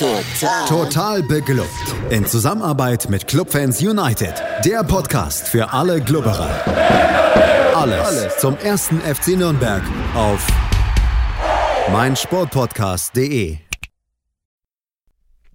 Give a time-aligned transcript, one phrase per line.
[0.00, 0.66] Total.
[0.66, 1.68] Total beglückt.
[2.08, 4.32] In Zusammenarbeit mit Clubfans United.
[4.64, 6.48] Der Podcast für alle Glubberer.
[7.74, 9.82] Alles, Alles zum ersten FC Nürnberg
[10.14, 10.46] auf
[11.92, 13.58] meinsportpodcast.de.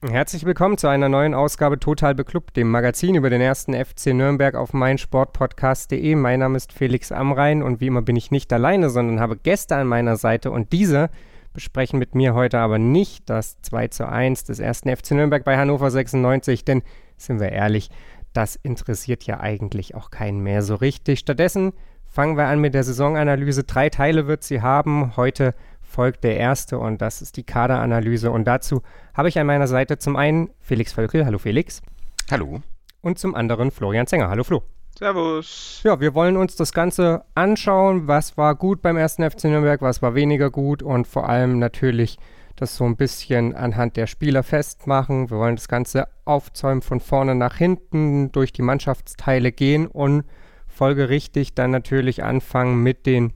[0.07, 4.53] Herzlich willkommen zu einer neuen Ausgabe Total Beklubbt, dem Magazin über den ersten FC Nürnberg
[4.53, 6.13] auf meinsportpodcast.de.
[6.13, 9.75] Mein Name ist Felix Amrein und wie immer bin ich nicht alleine, sondern habe Gäste
[9.75, 11.09] an meiner Seite und diese
[11.55, 15.57] besprechen mit mir heute aber nicht das 2 zu 1 des ersten FC Nürnberg bei
[15.57, 16.83] Hannover 96, denn
[17.17, 17.89] sind wir ehrlich,
[18.33, 21.19] das interessiert ja eigentlich auch keinen mehr so richtig.
[21.19, 21.73] Stattdessen
[22.05, 23.63] fangen wir an mit der Saisonanalyse.
[23.63, 25.15] Drei Teile wird sie haben.
[25.15, 28.29] Heute folgt der erste und das ist die Kaderanalyse.
[28.29, 28.81] Und dazu
[29.13, 31.25] habe ich an meiner Seite zum einen Felix Völkel.
[31.25, 31.81] Hallo Felix.
[32.29, 32.61] Hallo.
[33.01, 34.29] Und zum anderen Florian Zenger.
[34.29, 34.63] Hallo Flo.
[34.97, 35.81] Servus.
[35.83, 38.07] Ja, wir wollen uns das Ganze anschauen.
[38.07, 42.17] Was war gut beim ersten FC Nürnberg, was war weniger gut und vor allem natürlich
[42.55, 45.29] das so ein bisschen anhand der Spieler festmachen.
[45.29, 50.23] Wir wollen das Ganze aufzäumen von vorne nach hinten, durch die Mannschaftsteile gehen und
[50.67, 53.33] folgerichtig dann natürlich anfangen mit den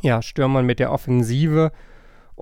[0.00, 1.70] ja, Stürmern, mit der Offensive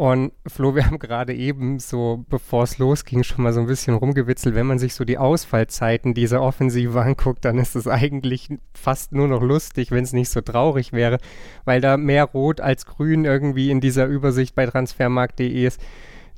[0.01, 3.93] und Flo, wir haben gerade eben so, bevor es losging, schon mal so ein bisschen
[3.93, 4.55] rumgewitzelt.
[4.55, 9.29] Wenn man sich so die Ausfallzeiten dieser Offensive anguckt, dann ist es eigentlich fast nur
[9.29, 11.19] noch lustig, wenn es nicht so traurig wäre,
[11.67, 15.83] weil da mehr Rot als Grün irgendwie in dieser Übersicht bei transfermarkt.de ist.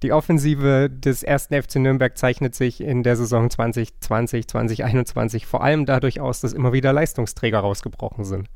[0.02, 5.86] Die Offensive des ersten FC Nürnberg zeichnet sich in der Saison 2020, 2021 vor allem
[5.86, 8.48] dadurch aus, dass immer wieder Leistungsträger rausgebrochen sind.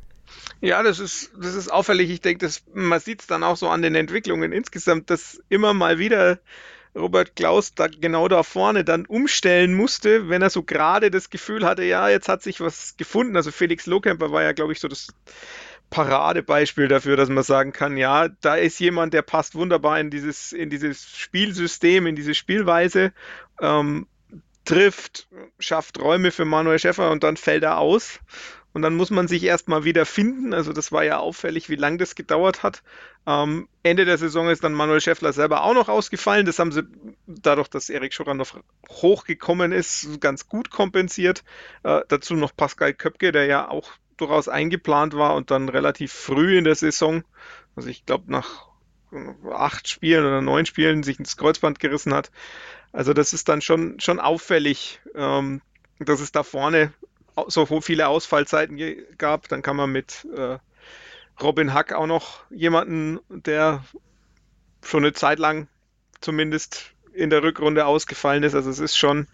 [0.61, 2.11] Ja, das ist, das ist auffällig.
[2.11, 5.99] Ich denke, man sieht es dann auch so an den Entwicklungen insgesamt, dass immer mal
[5.99, 6.39] wieder
[6.95, 11.65] Robert Klaus da genau da vorne dann umstellen musste, wenn er so gerade das Gefühl
[11.65, 13.37] hatte, ja, jetzt hat sich was gefunden.
[13.37, 15.09] Also Felix Lohkemper war ja, glaube ich, so das
[15.91, 20.53] Paradebeispiel dafür, dass man sagen kann, ja, da ist jemand, der passt wunderbar in dieses,
[20.53, 23.13] in dieses Spielsystem, in diese Spielweise,
[23.61, 24.07] ähm,
[24.65, 25.29] trifft,
[25.61, 28.21] schafft Räume für Manuel Schäffer und dann fällt er aus.
[28.77, 30.53] Und dann muss man sich erstmal wieder finden.
[30.53, 32.83] Also das war ja auffällig, wie lange das gedauert hat.
[33.27, 36.45] Ähm, Ende der Saison ist dann Manuel Schäffler selber auch noch ausgefallen.
[36.45, 36.83] Das haben sie
[37.27, 38.61] dadurch, dass Erik Schorrer noch
[38.91, 41.43] hochgekommen ist, ganz gut kompensiert.
[41.85, 46.59] Äh, dazu noch Pascal Köpke, der ja auch durchaus eingeplant war und dann relativ früh
[46.59, 47.25] in der Saison,
[47.77, 48.67] also ich glaube nach
[49.53, 52.31] acht Spielen oder neun Spielen sich ins Kreuzband gerissen hat.
[52.93, 55.63] Also das ist dann schon, schon auffällig, ähm,
[55.99, 56.93] dass es da vorne
[57.49, 58.79] so viele Ausfallzeiten
[59.19, 60.59] gab, dann kann man mit äh,
[61.43, 63.85] Robin Hack auch noch jemanden, der
[64.83, 65.69] schon eine Zeit lang
[66.21, 68.55] zumindest in der Rückrunde ausgefallen ist.
[68.55, 69.27] Also es ist schon,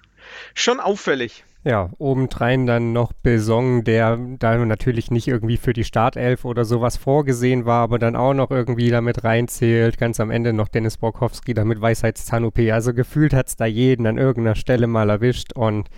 [0.54, 1.44] schon auffällig.
[1.64, 6.96] Ja, obendrein dann noch Besong, der da natürlich nicht irgendwie für die Startelf oder sowas
[6.96, 9.96] vorgesehen war, aber dann auch noch irgendwie damit reinzählt.
[9.96, 12.58] Ganz am Ende noch Dennis Borkowski, damit Weisheitszahn-OP.
[12.72, 15.88] Also gefühlt hat es da jeden an irgendeiner Stelle mal erwischt und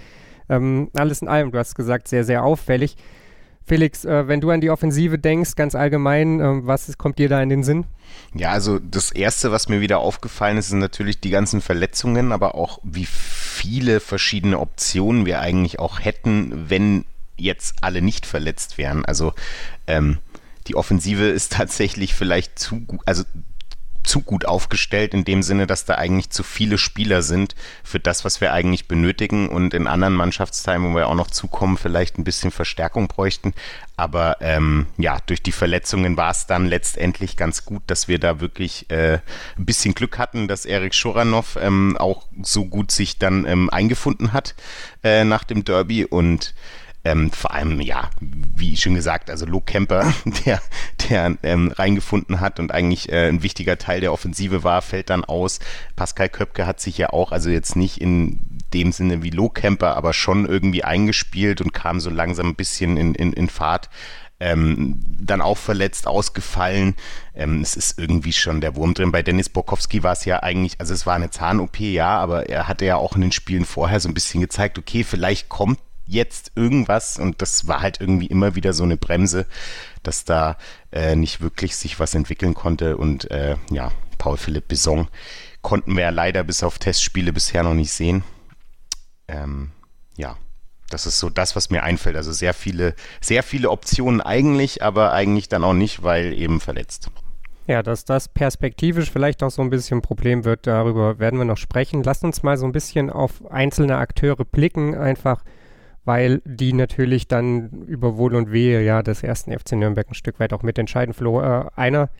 [0.49, 2.97] ähm, alles in allem, du hast gesagt, sehr, sehr auffällig.
[3.67, 7.29] Felix, äh, wenn du an die Offensive denkst, ganz allgemein, äh, was ist, kommt dir
[7.29, 7.85] da in den Sinn?
[8.35, 12.55] Ja, also das Erste, was mir wieder aufgefallen ist, sind natürlich die ganzen Verletzungen, aber
[12.55, 17.07] auch wie viele verschiedene Optionen wir eigentlich auch hätten, wenn
[17.37, 19.05] jetzt alle nicht verletzt wären.
[19.05, 19.33] Also
[19.87, 20.19] ähm,
[20.67, 23.25] die Offensive ist tatsächlich vielleicht zu gut, also
[24.05, 28.25] zu gut aufgestellt, in dem Sinne, dass da eigentlich zu viele Spieler sind für das,
[28.25, 32.25] was wir eigentlich benötigen und in anderen Mannschaftsteilen, wo wir auch noch zukommen, vielleicht ein
[32.25, 33.55] bisschen Verstärkung bräuchten.
[33.97, 38.41] Aber ähm, ja, durch die Verletzungen war es dann letztendlich ganz gut, dass wir da
[38.41, 39.21] wirklich äh,
[39.57, 44.33] ein bisschen Glück hatten, dass Erik Schuranov ähm, auch so gut sich dann ähm, eingefunden
[44.33, 44.55] hat
[45.03, 46.55] äh, nach dem Derby und
[47.05, 50.13] ähm, vor allem, ja, wie schon gesagt, also Luke Kemper,
[50.47, 50.61] der,
[51.09, 55.25] der ähm, reingefunden hat und eigentlich äh, ein wichtiger Teil der Offensive war, fällt dann
[55.25, 55.61] aus.
[55.97, 58.41] Pascal Köpke hat sich ja auch, also jetzt nicht in
[58.73, 62.97] dem Sinne wie Low Camper, aber schon irgendwie eingespielt und kam so langsam ein bisschen
[62.97, 63.91] in, in, in Fahrt.
[64.41, 66.97] Ähm, dann auch verletzt, ausgefallen.
[67.35, 69.13] Ähm, es ist irgendwie schon der Wurm drin.
[69.13, 72.67] Bei Dennis Borkowski war es ja eigentlich, also es war eine Zahn-OP, ja, aber er
[72.67, 76.53] hatte ja auch in den Spielen vorher so ein bisschen gezeigt, okay, vielleicht kommt jetzt
[76.55, 79.47] irgendwas und das war halt irgendwie immer wieder so eine Bremse,
[80.03, 80.57] dass da
[80.93, 85.09] äh, nicht wirklich sich was entwickeln konnte und äh, ja, Paul Philipp Besong
[85.63, 88.23] konnten wir ja leider bis auf Testspiele bisher noch nicht sehen.
[89.29, 89.73] Ähm,
[90.17, 90.37] ja,
[90.91, 92.17] das ist so das, was mir einfällt.
[92.17, 97.11] Also sehr viele, sehr viele Optionen eigentlich, aber eigentlich dann auch nicht, weil eben verletzt.
[97.67, 101.47] Ja, dass das perspektivisch vielleicht auch so ein bisschen ein Problem wird, darüber werden wir
[101.47, 102.03] noch sprechen.
[102.03, 105.43] Lasst uns mal so ein bisschen auf einzelne Akteure blicken, einfach
[106.05, 110.39] weil die natürlich dann über Wohl und Wehe ja des ersten FC Nürnberg ein Stück
[110.39, 111.15] weit auch mitentscheiden.
[111.15, 112.11] Flo, äh, einer,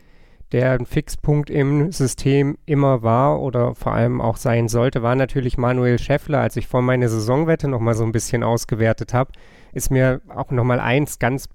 [0.51, 5.57] der ein Fixpunkt im System immer war oder vor allem auch sein sollte, war natürlich
[5.57, 6.39] Manuel Schäffler.
[6.39, 9.31] Als ich vor meine Saisonwette nochmal so ein bisschen ausgewertet habe,
[9.73, 11.49] ist mir auch nochmal eins ganz,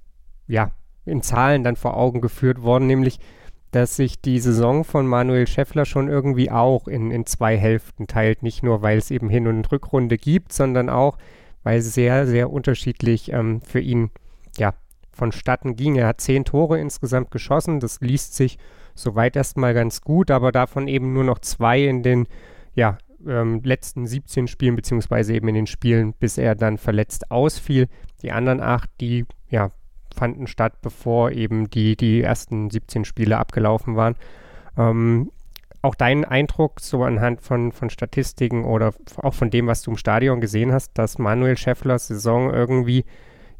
[0.46, 0.72] ja,
[1.04, 3.18] in Zahlen dann vor Augen geführt worden, nämlich,
[3.70, 8.42] dass sich die Saison von Manuel Schäffler schon irgendwie auch in, in zwei Hälften teilt.
[8.42, 11.16] Nicht nur, weil es eben Hin- und Rückrunde gibt, sondern auch,
[11.62, 14.10] weil sehr, sehr unterschiedlich ähm, für ihn
[14.56, 14.74] ja,
[15.12, 15.96] vonstatten ging.
[15.96, 17.80] Er hat zehn Tore insgesamt geschossen.
[17.80, 18.58] Das liest sich
[18.94, 22.26] soweit erstmal ganz gut, aber davon eben nur noch zwei in den
[22.74, 27.88] ja, ähm, letzten 17 Spielen, beziehungsweise eben in den Spielen, bis er dann verletzt ausfiel.
[28.22, 29.72] Die anderen acht, die ja,
[30.14, 34.16] fanden statt, bevor eben die, die ersten 17 Spiele abgelaufen waren.
[34.76, 35.30] Ähm,
[35.82, 39.96] auch dein Eindruck, so anhand von, von Statistiken oder auch von dem, was du im
[39.96, 43.04] Stadion gesehen hast, dass Manuel Schefflers Saison irgendwie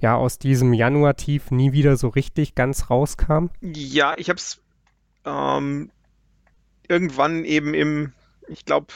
[0.01, 3.47] ja aus diesem Januar-Tief nie wieder so richtig ganz rauskam?
[3.61, 4.61] Ja, ich habe es
[5.25, 5.91] ähm,
[6.89, 8.13] irgendwann eben im,
[8.49, 8.89] ich glaube,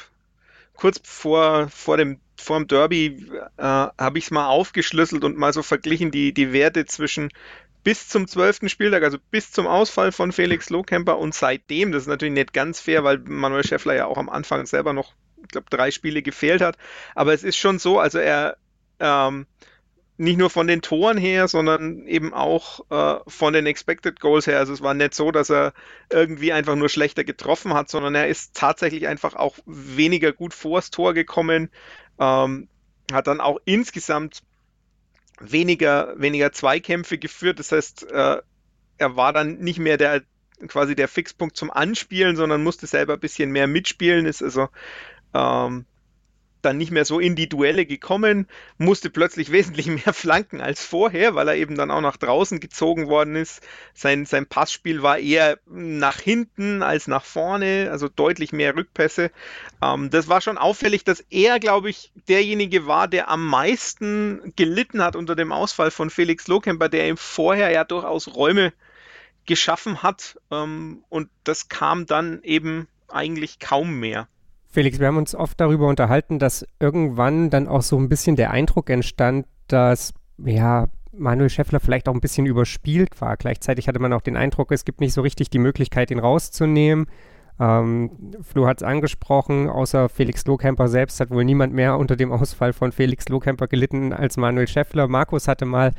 [0.74, 5.52] kurz vor, vor dem vor dem Derby äh, habe ich es mal aufgeschlüsselt und mal
[5.52, 7.30] so verglichen die, die Werte zwischen
[7.84, 12.08] bis zum zwölften Spieltag, also bis zum Ausfall von Felix Lohkemper und seitdem, das ist
[12.08, 15.66] natürlich nicht ganz fair, weil Manuel Schäffler ja auch am Anfang selber noch, ich glaube,
[15.70, 16.78] drei Spiele gefehlt hat.
[17.14, 18.56] Aber es ist schon so, also er
[19.00, 19.46] ähm,
[20.16, 24.58] nicht nur von den Toren her, sondern eben auch äh, von den Expected Goals her.
[24.58, 25.74] Also es war nicht so, dass er
[26.10, 30.90] irgendwie einfach nur schlechter getroffen hat, sondern er ist tatsächlich einfach auch weniger gut vors
[30.90, 31.68] Tor gekommen.
[32.18, 32.68] Ähm,
[33.12, 34.42] hat dann auch insgesamt
[35.40, 37.58] weniger, weniger Zweikämpfe geführt.
[37.58, 38.38] Das heißt, äh,
[38.98, 40.22] er war dann nicht mehr der
[40.68, 44.26] quasi der Fixpunkt zum Anspielen, sondern musste selber ein bisschen mehr mitspielen.
[44.26, 44.68] Ist also
[45.34, 45.84] ähm,
[46.64, 48.46] dann nicht mehr so in die Duelle gekommen,
[48.78, 53.08] musste plötzlich wesentlich mehr flanken als vorher, weil er eben dann auch nach draußen gezogen
[53.08, 53.62] worden ist.
[53.94, 59.30] Sein, sein Passspiel war eher nach hinten als nach vorne, also deutlich mehr Rückpässe.
[59.82, 65.02] Ähm, das war schon auffällig, dass er, glaube ich, derjenige war, der am meisten gelitten
[65.02, 68.72] hat unter dem Ausfall von Felix Lohkemper, der ihm vorher ja durchaus Räume
[69.46, 70.38] geschaffen hat.
[70.50, 74.28] Ähm, und das kam dann eben eigentlich kaum mehr.
[74.74, 78.50] Felix, wir haben uns oft darüber unterhalten, dass irgendwann dann auch so ein bisschen der
[78.50, 83.36] Eindruck entstand, dass ja Manuel Schäffler vielleicht auch ein bisschen überspielt war.
[83.36, 87.06] Gleichzeitig hatte man auch den Eindruck, es gibt nicht so richtig die Möglichkeit, ihn rauszunehmen.
[87.60, 88.10] Ähm,
[88.42, 92.72] Flo hat es angesprochen, außer Felix Lohkemper selbst hat wohl niemand mehr unter dem Ausfall
[92.72, 95.06] von Felix Lohkemper gelitten als Manuel Schäffler.
[95.06, 95.92] Markus hatte mal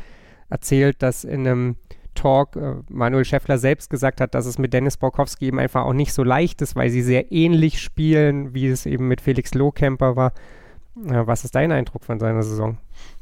[0.50, 1.75] erzählt, dass in einem
[2.15, 5.94] Talk äh, Manuel Schäffler selbst gesagt hat, dass es mit Dennis Borkowski eben einfach auch
[5.94, 10.15] nicht so leicht ist, weil sie sehr ähnlich spielen, wie es eben mit Felix Lohkemper
[10.15, 10.33] war.
[10.97, 12.77] Äh, was ist dein Eindruck von seiner Saison?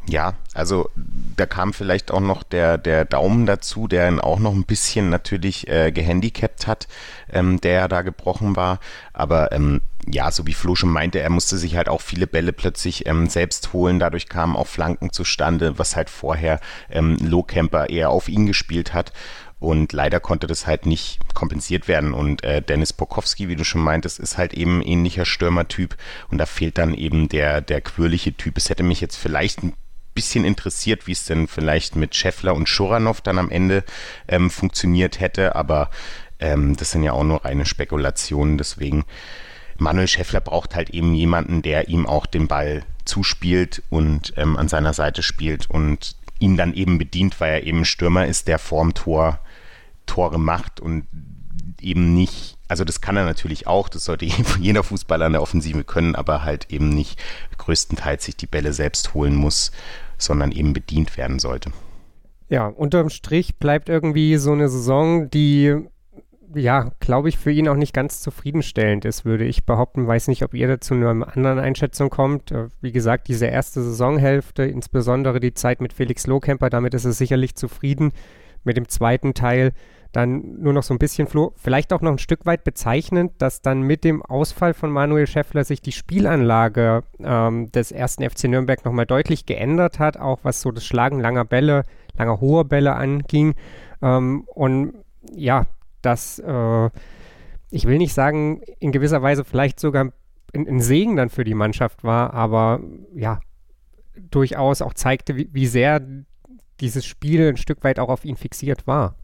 [0.07, 0.90] Ja, also
[1.38, 5.10] da kam vielleicht auch noch der, der Daumen dazu, der ihn auch noch ein bisschen
[5.10, 6.88] natürlich äh, gehandicapt hat,
[7.31, 8.80] ähm, der ja da gebrochen war.
[9.13, 9.81] Aber ähm,
[10.12, 13.28] ja, so wie Flo schon meinte, er musste sich halt auch viele Bälle plötzlich ähm,
[13.28, 14.00] selbst holen.
[14.00, 16.60] Dadurch kamen auch Flanken zustande, was halt vorher
[16.90, 17.18] ähm,
[17.48, 19.14] Camper eher auf ihn gespielt hat.
[19.60, 22.14] Und leider konnte das halt nicht kompensiert werden.
[22.14, 25.96] Und äh, Dennis Pokowski, wie du schon meintest, ist halt eben ein ähnlicher Stürmertyp.
[26.30, 28.58] Und da fehlt dann eben der, der quirlige Typ.
[28.58, 29.74] Es hätte mich jetzt vielleicht ein
[30.14, 33.86] bisschen interessiert, wie es denn vielleicht mit Scheffler und Schuranov dann am Ende
[34.28, 35.56] ähm, funktioniert hätte.
[35.56, 35.90] Aber
[36.40, 38.58] ähm, das sind ja auch nur reine Spekulationen.
[38.58, 39.06] Deswegen,
[39.78, 44.68] Manuel Scheffler braucht halt eben jemanden, der ihm auch den Ball zuspielt und ähm, an
[44.68, 48.94] seiner Seite spielt und ihn dann eben bedient, weil er eben Stürmer ist, der vorm
[48.94, 49.40] Tor
[50.06, 51.07] Tore macht und
[51.81, 54.26] eben nicht, also das kann er natürlich auch, das sollte
[54.59, 57.21] jeder Fußballer in der Offensive können, aber halt eben nicht
[57.57, 59.71] größtenteils sich die Bälle selbst holen muss,
[60.18, 61.71] sondern eben bedient werden sollte.
[62.50, 65.88] Ja, unterm Strich bleibt irgendwie so eine Saison, die
[66.56, 70.07] ja, glaube ich, für ihn auch nicht ganz zufriedenstellend ist, würde ich behaupten.
[70.07, 72.52] Weiß nicht, ob ihr dazu nur eine andere Einschätzung kommt.
[72.52, 77.14] Äh, wie gesagt, diese erste Saisonhälfte, insbesondere die Zeit mit Felix Lohkemper, damit ist er
[77.14, 78.12] sicherlich zufrieden
[78.64, 79.74] mit dem zweiten Teil
[80.14, 83.62] dann nur noch so ein bisschen, Flo, vielleicht auch noch ein Stück weit bezeichnend, dass
[83.62, 88.86] dann mit dem Ausfall von Manuel Schäffler sich die Spielanlage ähm, des ersten FC Nürnberg
[88.86, 91.83] nochmal deutlich geändert hat, auch was so das Schlagen langer Bälle,
[92.16, 93.56] langer hoher Bälle anging.
[94.04, 94.94] Ähm, und
[95.31, 95.66] ja,
[96.06, 96.90] das, äh,
[97.72, 100.12] ich will nicht sagen, in gewisser Weise vielleicht sogar
[100.54, 102.81] ein, ein Segen dann für die Mannschaft war, aber
[103.14, 103.40] ja,
[104.16, 106.02] durchaus auch zeigte, wie, wie sehr
[106.80, 109.16] dieses Spiel ein Stück weit auch auf ihn fixiert war.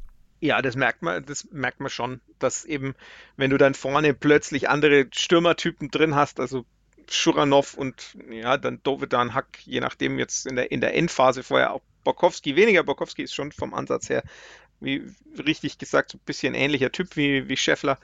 [0.42, 2.96] Ja, das merkt man, das merkt man schon, dass eben,
[3.36, 6.66] wenn du dann vorne plötzlich andere Stürmertypen drin hast, also
[7.10, 11.74] Schuranov und ja, dann Dovedan Hack, je nachdem jetzt in der, in der Endphase vorher
[11.74, 12.84] auch Borkowski weniger.
[12.84, 14.24] Borkowski ist schon vom Ansatz her
[14.80, 15.04] wie
[15.38, 17.98] richtig gesagt, so ein bisschen ähnlicher Typ wie, wie Scheffler.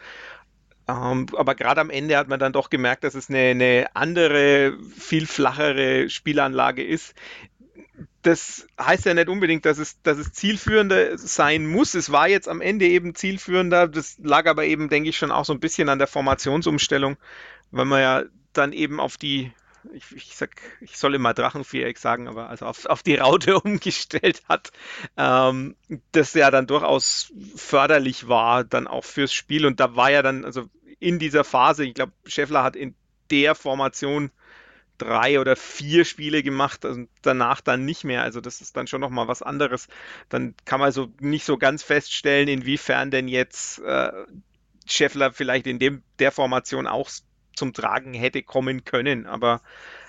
[0.87, 4.77] Ähm, aber gerade am Ende hat man dann doch gemerkt, dass es eine, eine andere,
[4.97, 7.15] viel flachere Spielanlage ist.
[8.21, 11.93] Das heißt ja nicht unbedingt, dass es, dass es zielführender sein muss.
[11.93, 13.87] Es war jetzt am Ende eben zielführender.
[13.87, 17.17] Das lag aber eben, denke ich, schon auch so ein bisschen an der Formationsumstellung,
[17.71, 19.51] weil man ja dann eben auf die
[19.93, 20.51] ich, ich, sag,
[20.81, 24.71] ich soll immer Drachenviereck sagen, aber also auf, auf die Raute umgestellt hat,
[25.17, 25.75] ähm,
[26.11, 29.65] das ja dann durchaus förderlich war, dann auch fürs Spiel.
[29.65, 32.95] Und da war ja dann, also in dieser Phase, ich glaube, Scheffler hat in
[33.31, 34.31] der Formation
[34.97, 38.21] drei oder vier Spiele gemacht, also danach dann nicht mehr.
[38.21, 39.87] Also das ist dann schon nochmal was anderes.
[40.29, 44.11] Dann kann man so nicht so ganz feststellen, inwiefern denn jetzt äh,
[44.85, 47.09] Scheffler vielleicht in dem, der Formation auch
[47.55, 49.25] zum Tragen hätte kommen können.
[49.25, 49.61] Aber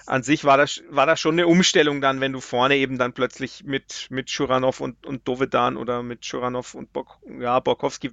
[0.07, 3.13] an sich war das, war das schon eine Umstellung dann, wenn du vorne eben dann
[3.13, 8.13] plötzlich mit, mit Schuranov und, und Dovedan oder mit Schuranov und Bok, ja, Borkowski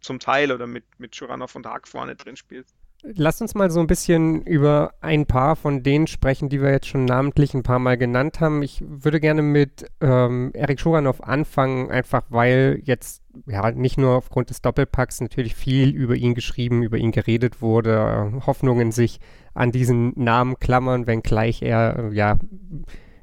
[0.00, 2.74] zum Teil oder mit, mit Schuranov und Haag vorne drin spielst.
[3.02, 6.86] Lass uns mal so ein bisschen über ein paar von denen sprechen, die wir jetzt
[6.86, 8.62] schon namentlich ein paar Mal genannt haben.
[8.62, 14.50] Ich würde gerne mit ähm, Erik Schuranov anfangen, einfach weil jetzt ja nicht nur aufgrund
[14.50, 19.20] des Doppelpacks natürlich viel über ihn geschrieben, über ihn geredet wurde, Hoffnungen sich
[19.54, 22.38] an diesen Namen klammern, wenngleich er ja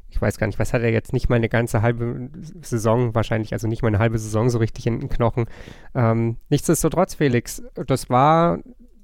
[0.09, 2.29] ich weiß gar nicht, was hat er jetzt nicht mal eine ganze halbe
[2.61, 5.45] Saison, wahrscheinlich also nicht mal eine halbe Saison so richtig in den Knochen.
[5.93, 8.59] Ähm, nichtsdestotrotz, Felix, das war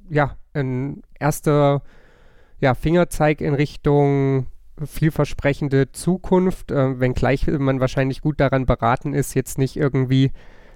[0.10, 1.82] ja, ein erster
[2.60, 4.48] ja, Fingerzeig in Richtung
[4.84, 10.32] vielversprechende Zukunft, äh, wenngleich man wahrscheinlich gut daran beraten ist, jetzt nicht irgendwie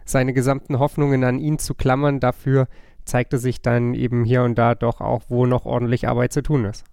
[0.05, 2.19] seine gesamten Hoffnungen an ihn zu klammern.
[2.19, 2.67] Dafür
[3.05, 6.65] zeigte sich dann eben hier und da doch auch, wo noch ordentlich Arbeit zu tun
[6.65, 6.83] ist.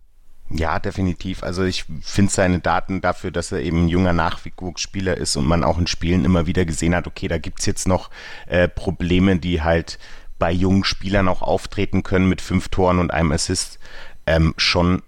[0.50, 1.42] Ja, definitiv.
[1.42, 5.64] Also ich finde seine Daten dafür, dass er eben ein junger Nachwuchsspieler ist und man
[5.64, 8.10] auch in Spielen immer wieder gesehen hat, okay, da gibt es jetzt noch
[8.46, 9.98] äh, Probleme, die halt
[10.38, 13.78] bei jungen Spielern auch auftreten können mit fünf Toren und einem Assist,
[14.26, 15.02] ähm, schon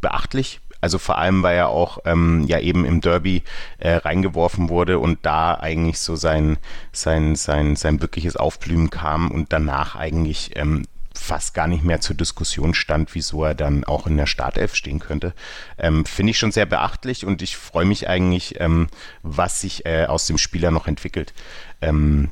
[0.00, 0.60] beachtlich.
[0.80, 3.42] Also vor allem, weil er auch ähm, ja eben im Derby
[3.78, 6.56] äh, reingeworfen wurde und da eigentlich so sein,
[6.92, 10.84] sein, sein, sein wirkliches Aufblühen kam und danach eigentlich ähm,
[11.18, 15.00] fast gar nicht mehr zur Diskussion stand, wieso er dann auch in der Startelf stehen
[15.00, 15.34] könnte.
[15.78, 18.86] Ähm, Finde ich schon sehr beachtlich und ich freue mich eigentlich, ähm,
[19.22, 21.34] was sich äh, aus dem Spieler noch entwickelt.
[21.82, 22.30] Ähm,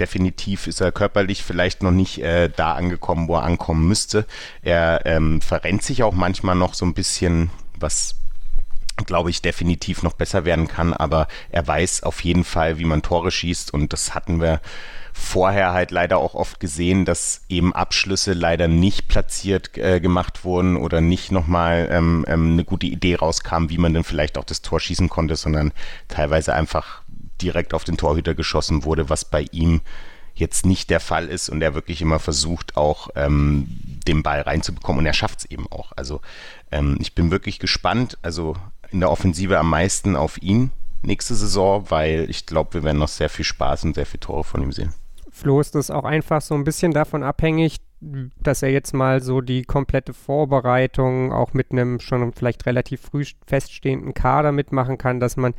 [0.00, 4.26] definitiv ist er körperlich vielleicht noch nicht äh, da angekommen, wo er ankommen müsste.
[4.62, 8.14] Er ähm, verrennt sich auch manchmal noch so ein bisschen, was
[9.06, 13.02] glaube ich, definitiv noch besser werden kann, aber er weiß auf jeden Fall, wie man
[13.02, 14.60] Tore schießt und das hatten wir
[15.12, 20.76] vorher halt leider auch oft gesehen, dass eben Abschlüsse leider nicht platziert äh, gemacht wurden
[20.76, 24.62] oder nicht nochmal ähm, ähm, eine gute Idee rauskam, wie man denn vielleicht auch das
[24.62, 25.72] Tor schießen konnte, sondern
[26.06, 27.02] teilweise einfach
[27.42, 29.80] direkt auf den Torhüter geschossen wurde, was bei ihm
[30.34, 33.66] jetzt nicht der Fall ist und er wirklich immer versucht, auch ähm,
[34.06, 35.92] den Ball reinzubekommen und er schafft es eben auch.
[35.96, 36.20] Also
[36.70, 38.54] ähm, ich bin wirklich gespannt, also
[38.90, 40.70] in der Offensive am meisten auf ihn
[41.02, 44.44] nächste Saison, weil ich glaube, wir werden noch sehr viel Spaß und sehr viele Tore
[44.44, 44.92] von ihm sehen.
[45.30, 49.40] Flo, ist das auch einfach so ein bisschen davon abhängig, dass er jetzt mal so
[49.40, 55.36] die komplette Vorbereitung auch mit einem schon vielleicht relativ früh feststehenden Kader mitmachen kann, dass
[55.36, 55.54] man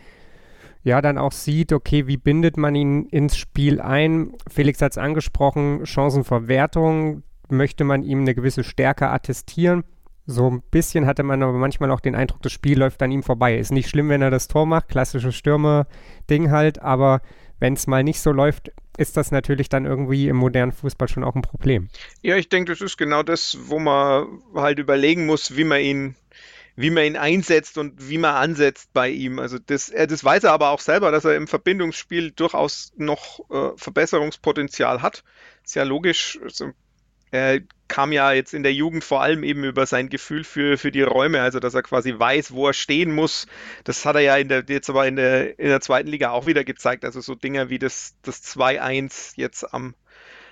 [0.83, 4.33] ja dann auch sieht, okay, wie bindet man ihn ins Spiel ein?
[4.49, 9.83] Felix hat es angesprochen, Chancenverwertung, möchte man ihm eine gewisse Stärke attestieren?
[10.25, 13.23] So ein bisschen hatte man aber manchmal auch den Eindruck, das Spiel läuft an ihm
[13.23, 13.57] vorbei.
[13.57, 17.21] Ist nicht schlimm, wenn er das Tor macht, klassisches Stürmer-Ding halt, aber
[17.59, 21.23] wenn es mal nicht so läuft, ist das natürlich dann irgendwie im modernen Fußball schon
[21.23, 21.89] auch ein Problem.
[22.21, 26.15] Ja, ich denke, das ist genau das, wo man halt überlegen muss, wie man ihn
[26.79, 29.37] wie man ihn einsetzt und wie man ansetzt bei ihm.
[29.37, 33.41] Also das, er, das weiß er aber auch selber, dass er im Verbindungsspiel durchaus noch
[33.49, 35.25] äh, Verbesserungspotenzial hat.
[35.65, 36.39] Ist ja logisch.
[36.41, 36.71] Also,
[37.31, 37.59] er
[37.89, 41.01] kam ja jetzt in der Jugend vor allem eben über sein Gefühl für, für die
[41.01, 43.45] Räume, also dass er quasi weiß, wo er stehen muss.
[43.83, 46.63] Das hat er ja der, jetzt aber in der, in der zweiten Liga auch wieder
[46.63, 47.03] gezeigt.
[47.03, 49.95] Also so Dinge wie das, das 2-1 jetzt am,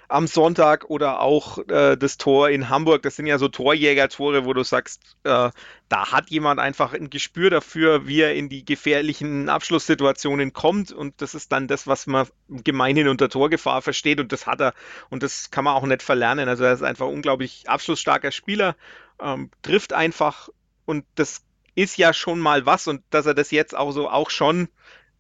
[0.10, 3.02] am Sonntag oder auch äh, das Tor in Hamburg.
[3.04, 5.50] Das sind ja so Torjäger-Tore, wo du sagst, äh,
[5.90, 10.92] da hat jemand einfach ein Gespür dafür, wie er in die gefährlichen Abschlusssituationen kommt.
[10.92, 14.20] Und das ist dann das, was man gemeinhin unter Torgefahr versteht.
[14.20, 14.74] Und das hat er.
[15.10, 16.48] Und das kann man auch nicht verlernen.
[16.48, 18.76] Also er ist einfach unglaublich abschlussstarker Spieler,
[19.22, 20.50] ähm, trifft einfach.
[20.86, 21.42] Und das
[21.76, 22.88] ist ja schon mal was.
[22.88, 24.70] Und dass er das jetzt auch so auch schon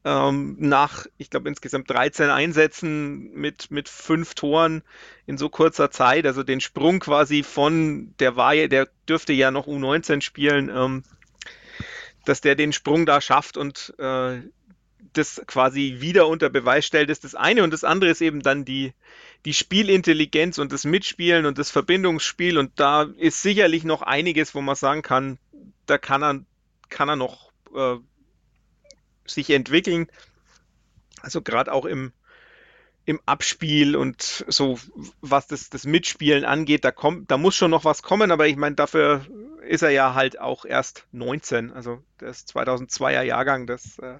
[0.09, 4.83] nach, ich glaube, insgesamt 13 Einsätzen mit, mit fünf Toren
[5.25, 6.25] in so kurzer Zeit.
[6.25, 11.03] Also den Sprung quasi von, der war der dürfte ja noch U19 spielen, ähm,
[12.25, 14.41] dass der den Sprung da schafft und äh,
[15.13, 17.63] das quasi wieder unter Beweis stellt, ist das eine.
[17.63, 18.93] Und das andere ist eben dann die,
[19.45, 22.57] die Spielintelligenz und das Mitspielen und das Verbindungsspiel.
[22.57, 25.37] Und da ist sicherlich noch einiges, wo man sagen kann,
[25.85, 26.39] da kann er,
[26.89, 27.97] kann er noch äh,
[29.27, 30.07] sich entwickeln.
[31.21, 32.11] Also gerade auch im,
[33.05, 34.77] im Abspiel und so,
[35.21, 38.57] was das, das Mitspielen angeht, da kommt, da muss schon noch was kommen, aber ich
[38.57, 39.25] meine, dafür
[39.67, 44.17] ist er ja halt auch erst 19, also das 2002er Jahrgang, das äh,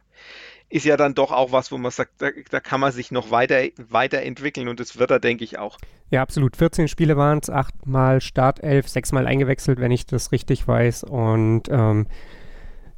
[0.70, 3.32] ist ja dann doch auch was, wo man sagt, da, da, kann man sich noch
[3.32, 5.78] weiter, weiterentwickeln und das wird er, denke ich, auch.
[6.10, 6.56] Ja, absolut.
[6.56, 12.08] 14 Spiele waren es, achtmal Startelf, sechsmal eingewechselt, wenn ich das richtig weiß und ähm,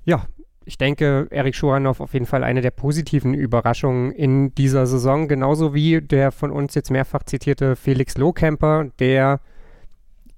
[0.06, 0.28] ja,
[0.70, 5.74] ich denke, Erik Schuranov auf jeden Fall eine der positiven Überraschungen in dieser Saison, genauso
[5.74, 9.40] wie der von uns jetzt mehrfach zitierte Felix Lohkemper, der,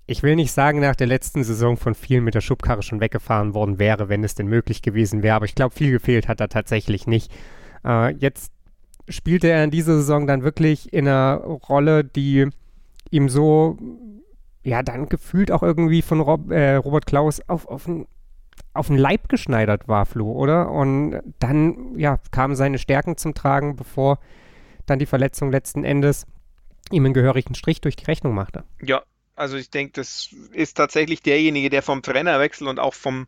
[0.05, 3.53] ich will nicht sagen, nach der letzten Saison von vielen mit der Schubkarre schon weggefahren
[3.53, 6.47] worden wäre, wenn es denn möglich gewesen wäre, aber ich glaube, viel gefehlt hat er
[6.47, 7.29] tatsächlich nicht.
[7.83, 8.53] Äh, jetzt
[9.09, 12.47] spielte er in dieser Saison dann wirklich in einer Rolle, die
[13.09, 13.77] ihm so,
[14.63, 18.05] ja, dann gefühlt auch irgendwie von Rob, äh, Robert Klaus auf, auf ein
[18.73, 20.71] auf den Leib geschneidert war, Flo, oder?
[20.71, 24.19] Und dann, ja, kamen seine Stärken zum Tragen, bevor
[24.85, 26.25] dann die Verletzung letzten Endes
[26.91, 28.63] ihm einen gehörigen Strich durch die Rechnung machte.
[28.81, 29.03] Ja,
[29.35, 33.27] also ich denke, das ist tatsächlich derjenige, der vom Trainerwechsel und auch vom,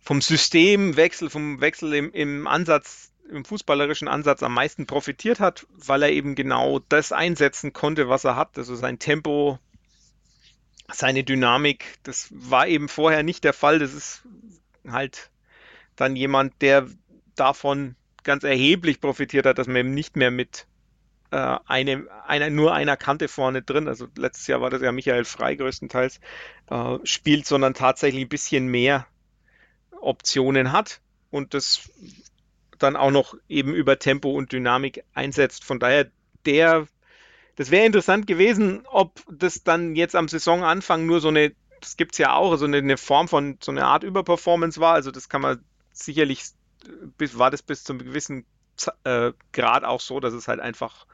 [0.00, 6.02] vom Systemwechsel, vom Wechsel im, im Ansatz, im fußballerischen Ansatz am meisten profitiert hat, weil
[6.02, 8.56] er eben genau das einsetzen konnte, was er hat.
[8.56, 9.58] Also sein Tempo,
[10.90, 13.78] seine Dynamik, das war eben vorher nicht der Fall.
[13.78, 14.22] Das ist
[14.86, 15.30] halt
[15.96, 16.88] dann jemand, der
[17.34, 20.66] davon ganz erheblich profitiert hat, dass man eben nicht mehr mit
[21.30, 25.24] äh, eine, einer, nur einer Kante vorne drin, also letztes Jahr war das ja Michael
[25.24, 26.20] Frei größtenteils,
[26.70, 29.06] äh, spielt, sondern tatsächlich ein bisschen mehr
[30.00, 31.90] Optionen hat und das
[32.78, 35.64] dann auch noch eben über Tempo und Dynamik einsetzt.
[35.64, 36.10] Von daher
[36.46, 36.86] der
[37.58, 42.12] das wäre interessant gewesen, ob das dann jetzt am Saisonanfang nur so eine, das gibt
[42.12, 44.94] es ja auch, so eine, eine, Form von, so eine Art Überperformance war.
[44.94, 46.44] Also das kann man sicherlich,
[47.34, 48.46] war das bis zu einem gewissen
[49.02, 51.08] äh, Grad auch so, dass es halt einfach,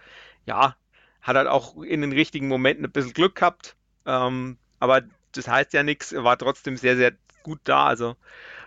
[0.44, 0.76] ja,
[1.22, 3.74] hat halt auch in den richtigen Momenten ein bisschen Glück gehabt.
[4.04, 5.00] Ähm, aber
[5.32, 7.86] das heißt ja nichts, war trotzdem sehr, sehr gut da.
[7.86, 8.16] Also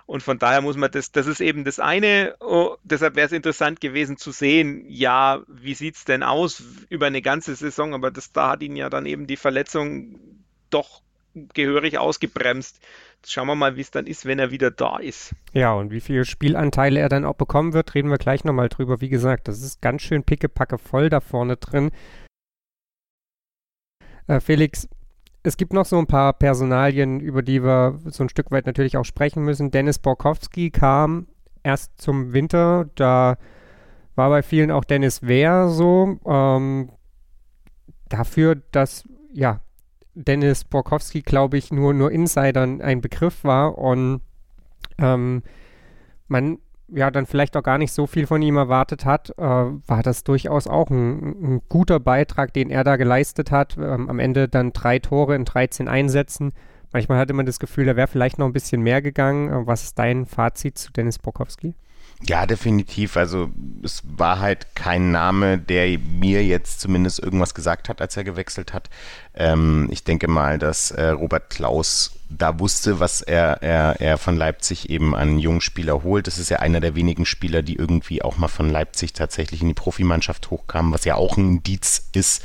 [0.08, 2.36] und von daher muss man das, das ist eben das eine.
[2.39, 7.08] Oh, deshalb wäre es interessant gewesen zu sehen, ja, wie sieht es denn aus über
[7.08, 7.93] eine ganze Saison?
[7.93, 10.17] Aber das, da hat ihn ja dann eben die Verletzung
[10.70, 11.02] doch
[11.54, 12.80] gehörig ausgebremst.
[13.17, 15.36] Jetzt schauen wir mal, wie es dann ist, wenn er wieder da ist.
[15.52, 19.02] Ja, und wie viele Spielanteile er dann auch bekommen wird, reden wir gleich nochmal drüber.
[19.02, 21.91] Wie gesagt, das ist ganz schön pickepacke voll da vorne drin.
[24.28, 24.88] Äh, Felix,
[25.47, 28.97] es gibt noch so ein paar Personalien, über die wir so ein Stück weit natürlich
[28.97, 29.71] auch sprechen müssen.
[29.71, 31.27] Dennis Borkowski kam
[31.63, 33.38] erst zum Winter, da
[34.15, 36.19] war bei vielen auch Dennis Wehr so.
[36.25, 36.89] Ähm,
[38.10, 39.62] dafür, dass ja
[40.15, 44.19] Dennis Borkowski, glaube ich, nur, nur Insidern ein Begriff war und
[44.97, 45.43] ähm,
[46.27, 46.57] man
[46.89, 50.23] ja dann vielleicht auch gar nicht so viel von ihm erwartet hat, äh, war das
[50.23, 53.78] durchaus auch ein, ein, guter Beitrag, den er da geleistet hat.
[53.78, 56.54] Ähm, am Ende dann drei Tore in 13 Einsätzen.
[56.93, 59.50] Manchmal hatte man das Gefühl, da wäre vielleicht noch ein bisschen mehr gegangen.
[59.50, 61.76] Äh, was ist dein Fazit zu Dennis Bokowski?
[62.25, 63.15] Ja, definitiv.
[63.15, 63.51] Also
[63.84, 68.73] es war halt kein Name, der mir jetzt zumindest irgendwas gesagt hat, als er gewechselt
[68.73, 68.89] hat.
[69.36, 74.36] Ähm, ich denke mal, dass äh, Robert Klaus da wusste, was er, er, er von
[74.36, 76.25] Leipzig eben an jungen Spieler holt.
[76.25, 79.67] Das ist ja einer der wenigen Spieler, die irgendwie auch mal von Leipzig tatsächlich in
[79.67, 82.43] die Profimannschaft hochkamen, was ja auch ein Indiz ist,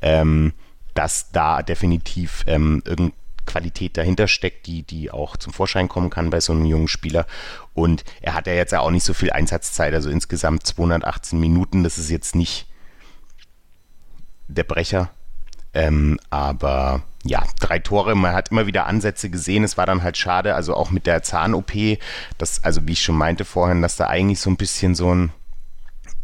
[0.00, 0.54] ähm,
[0.94, 3.12] dass da definitiv ähm, irgend
[3.50, 7.26] Qualität dahinter steckt, die, die auch zum Vorschein kommen kann bei so einem jungen Spieler.
[7.74, 11.82] Und er hat ja jetzt auch nicht so viel Einsatzzeit, also insgesamt 218 Minuten.
[11.82, 12.66] Das ist jetzt nicht
[14.48, 15.10] der Brecher.
[15.72, 20.16] Ähm, aber ja, drei Tore, man hat immer wieder Ansätze gesehen, es war dann halt
[20.16, 21.72] schade, also auch mit der Zahn-OP,
[22.38, 25.32] das, also wie ich schon meinte vorhin, dass da eigentlich so ein bisschen so ein,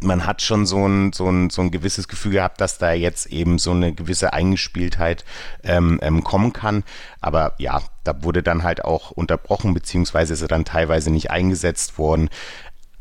[0.01, 3.27] man hat schon so ein, so, ein, so ein gewisses Gefühl gehabt, dass da jetzt
[3.27, 5.25] eben so eine gewisse Eingespieltheit
[5.63, 6.83] ähm, ähm, kommen kann.
[7.19, 11.97] Aber ja, da wurde dann halt auch unterbrochen, beziehungsweise ist er dann teilweise nicht eingesetzt
[11.97, 12.29] worden.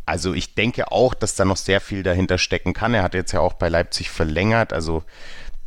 [0.07, 2.95] Also ich denke auch, dass da noch sehr viel dahinter stecken kann.
[2.95, 5.03] Er hat jetzt ja auch bei Leipzig verlängert, also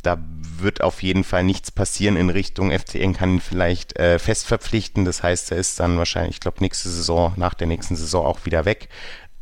[0.02, 0.18] da
[0.58, 5.04] wird auf jeden Fall nichts passieren in Richtung FCN kann ihn vielleicht äh, fest verpflichten.
[5.04, 8.46] Das heißt, er ist dann wahrscheinlich, ich glaube, nächste Saison, nach der nächsten Saison auch
[8.46, 8.88] wieder weg.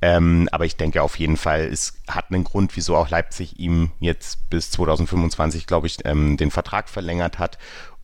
[0.00, 3.90] Ähm, aber ich denke auf jeden Fall, es hat einen Grund, wieso auch Leipzig ihm
[3.98, 7.58] jetzt bis 2025, glaube ich, ähm, den Vertrag verlängert hat.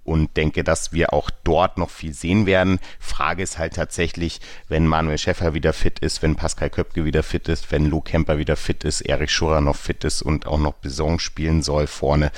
[0.05, 2.79] und denke, dass wir auch dort noch viel sehen werden.
[3.01, 7.49] Frage ist halt tatsächlich, wenn Manuel Schäffer wieder fit ist, wenn Pascal Köpke wieder fit
[7.49, 10.75] ist, wenn Lou Kemper wieder fit ist, Erich Schurrer noch fit ist und auch noch
[10.75, 12.31] Beson spielen soll vorne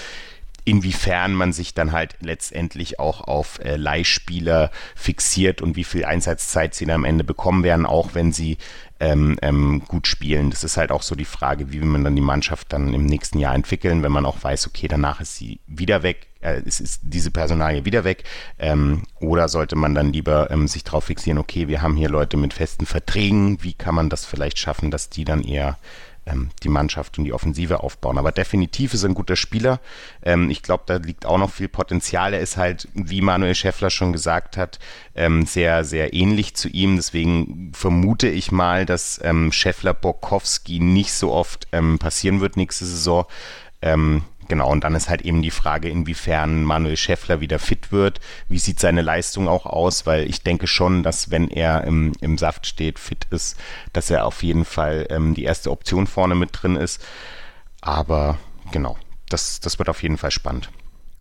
[0.67, 6.75] inwiefern man sich dann halt letztendlich auch auf äh, Leihspieler fixiert und wie viel Einsatzzeit
[6.75, 8.59] sie dann am Ende bekommen werden, auch wenn sie
[8.99, 10.51] ähm, ähm, gut spielen.
[10.51, 13.07] Das ist halt auch so die Frage, wie will man dann die Mannschaft dann im
[13.07, 16.81] nächsten Jahr entwickeln, wenn man auch weiß, okay, danach ist sie wieder weg, äh, es
[16.81, 18.25] ist diese Personalie wieder weg,
[18.59, 22.37] ähm, oder sollte man dann lieber ähm, sich darauf fixieren, okay, wir haben hier Leute
[22.37, 25.79] mit festen Verträgen, wie kann man das vielleicht schaffen, dass die dann eher
[26.27, 28.19] ähm, die Mannschaft und die Offensive aufbauen.
[28.19, 29.81] Aber definitiv ist er ein guter Spieler.
[30.23, 32.35] Ähm, ich glaube, da liegt auch noch viel Potenzial.
[32.35, 34.79] Er ist halt, wie Manuel Schäffler schon gesagt hat,
[35.15, 36.97] ähm, sehr, sehr ähnlich zu ihm.
[36.97, 43.25] Deswegen vermute ich mal, dass ähm, Schäffler-Borkowski nicht so oft ähm, passieren wird nächste Saison.
[43.83, 48.21] Ähm, Genau, und dann ist halt eben die Frage, inwiefern Manuel Schäffler wieder fit wird.
[48.49, 50.07] Wie sieht seine Leistung auch aus?
[50.07, 53.59] Weil ich denke schon, dass wenn er im, im Saft steht, fit ist,
[53.93, 57.05] dass er auf jeden Fall ähm, die erste Option vorne mit drin ist.
[57.81, 58.39] Aber
[58.71, 58.97] genau,
[59.29, 60.71] das, das wird auf jeden Fall spannend.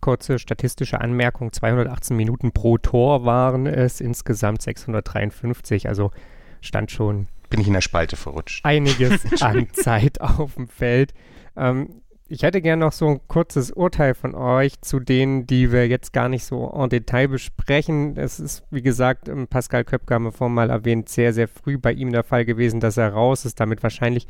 [0.00, 5.88] Kurze statistische Anmerkung: 218 Minuten pro Tor waren es, insgesamt 653.
[5.88, 6.12] Also
[6.60, 7.26] stand schon.
[7.50, 8.64] Bin ich in der Spalte verrutscht.
[8.64, 11.12] Einiges an Zeit auf dem Feld.
[11.56, 15.86] Ähm, ich hätte gerne noch so ein kurzes Urteil von euch zu denen, die wir
[15.86, 18.16] jetzt gar nicht so en Detail besprechen.
[18.16, 21.92] Es ist, wie gesagt, Pascal Köpke haben wir vorhin mal erwähnt, sehr, sehr früh bei
[21.92, 23.60] ihm der Fall gewesen, dass er raus ist.
[23.60, 24.26] Damit wahrscheinlich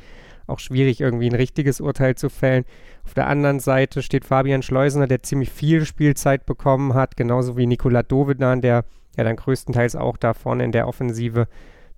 [0.46, 2.66] auch schwierig, irgendwie ein richtiges Urteil zu fällen.
[3.04, 7.66] Auf der anderen Seite steht Fabian Schleusener, der ziemlich viel Spielzeit bekommen hat, genauso wie
[7.66, 8.85] Nikola Dovedan, der
[9.16, 11.48] ja dann größtenteils auch da vorne in der Offensive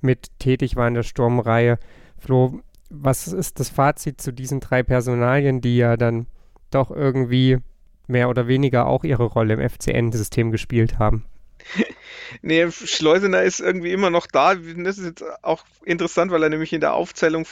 [0.01, 1.79] mit tätig war in der Sturmreihe.
[2.17, 6.27] Flo, was ist das Fazit zu diesen drei Personalien, die ja dann
[6.71, 7.59] doch irgendwie
[8.07, 11.27] mehr oder weniger auch ihre Rolle im FCN-System gespielt haben?
[12.43, 14.55] nee, Schleusener ist irgendwie immer noch da.
[14.55, 17.47] Das ist jetzt auch interessant, weil er nämlich in der Aufzählung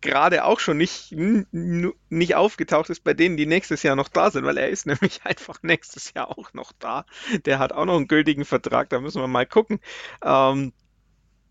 [0.00, 4.44] gerade auch schon nicht, nicht aufgetaucht ist bei denen, die nächstes Jahr noch da sind,
[4.44, 7.04] weil er ist nämlich einfach nächstes Jahr auch noch da.
[7.44, 9.80] Der hat auch noch einen gültigen Vertrag, da müssen wir mal gucken.
[10.24, 10.72] Ähm,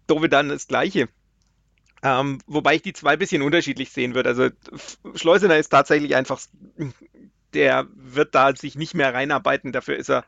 [0.07, 1.07] Dove dann das Gleiche.
[2.01, 4.29] Ähm, wobei ich die zwei ein bisschen unterschiedlich sehen würde.
[4.29, 4.49] Also
[5.15, 6.39] Schleusener ist tatsächlich einfach,
[7.53, 9.71] der wird da sich nicht mehr reinarbeiten.
[9.71, 10.25] Dafür ist er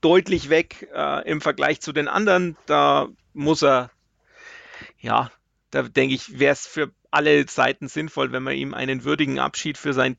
[0.00, 2.56] deutlich weg äh, im Vergleich zu den anderen.
[2.66, 3.90] Da muss er,
[4.98, 5.30] ja,
[5.70, 9.78] da denke ich, wäre es für alle Seiten sinnvoll, wenn man ihm einen würdigen Abschied
[9.78, 10.16] für sein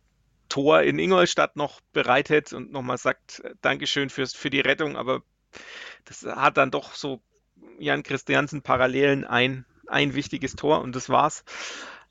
[0.48, 5.24] Tor in Ingolstadt noch bereitet und nochmal sagt, Dankeschön fürs, für die Rettung, aber
[6.06, 7.22] das hat dann doch so
[7.80, 11.44] Jan Christiansen Parallelen ein ein wichtiges Tor und das war's.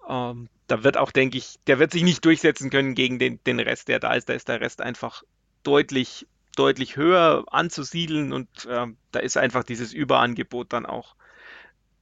[0.08, 3.60] Ähm, da wird auch, denke ich, der wird sich nicht durchsetzen können gegen den, den
[3.60, 4.28] Rest, der da ist.
[4.28, 5.22] Da ist der Rest einfach
[5.62, 11.14] deutlich, deutlich höher anzusiedeln und äh, da ist einfach dieses Überangebot dann auch,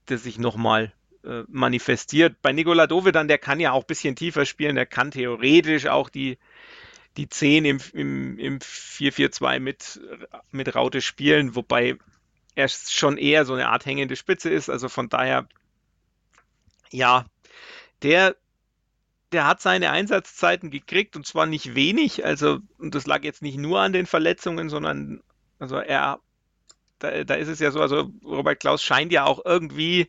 [0.07, 0.93] das sich nochmal
[1.25, 2.41] äh, manifestiert.
[2.43, 5.87] Bei Nikola Dove dann, der kann ja auch ein bisschen tiefer spielen, der kann theoretisch
[5.87, 6.39] auch die,
[7.17, 10.01] die 10 im, im, im 4-4-2 mit,
[10.51, 11.97] mit Raute spielen, wobei
[12.55, 14.71] er schon eher so eine Art hängende Spitze ist.
[14.71, 15.49] Also von daher
[16.93, 17.27] ja,
[18.03, 18.37] der,
[19.33, 22.25] der hat seine Einsatzzeiten gekriegt und zwar nicht wenig.
[22.25, 25.23] Also, und das lag jetzt nicht nur an den Verletzungen, sondern
[25.59, 26.21] also er,
[26.99, 30.09] da, da ist es ja so, also Robert Klaus scheint ja auch irgendwie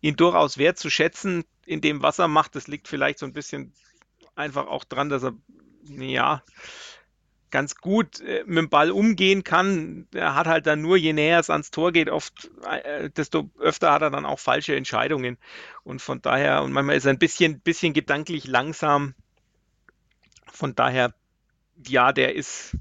[0.00, 2.54] ihn durchaus wertzuschätzen in dem, was er macht.
[2.56, 3.72] Das liegt vielleicht so ein bisschen
[4.34, 5.34] einfach auch dran, dass er,
[5.84, 6.42] ja,
[7.50, 10.06] ganz gut äh, mit dem Ball umgehen kann.
[10.14, 13.92] Er hat halt dann nur, je näher es ans Tor geht, oft, äh, desto öfter
[13.92, 15.38] hat er dann auch falsche Entscheidungen.
[15.84, 19.14] Und von daher, und manchmal ist er ein bisschen, bisschen gedanklich langsam.
[20.52, 21.14] Von daher,
[21.86, 22.76] ja, der ist,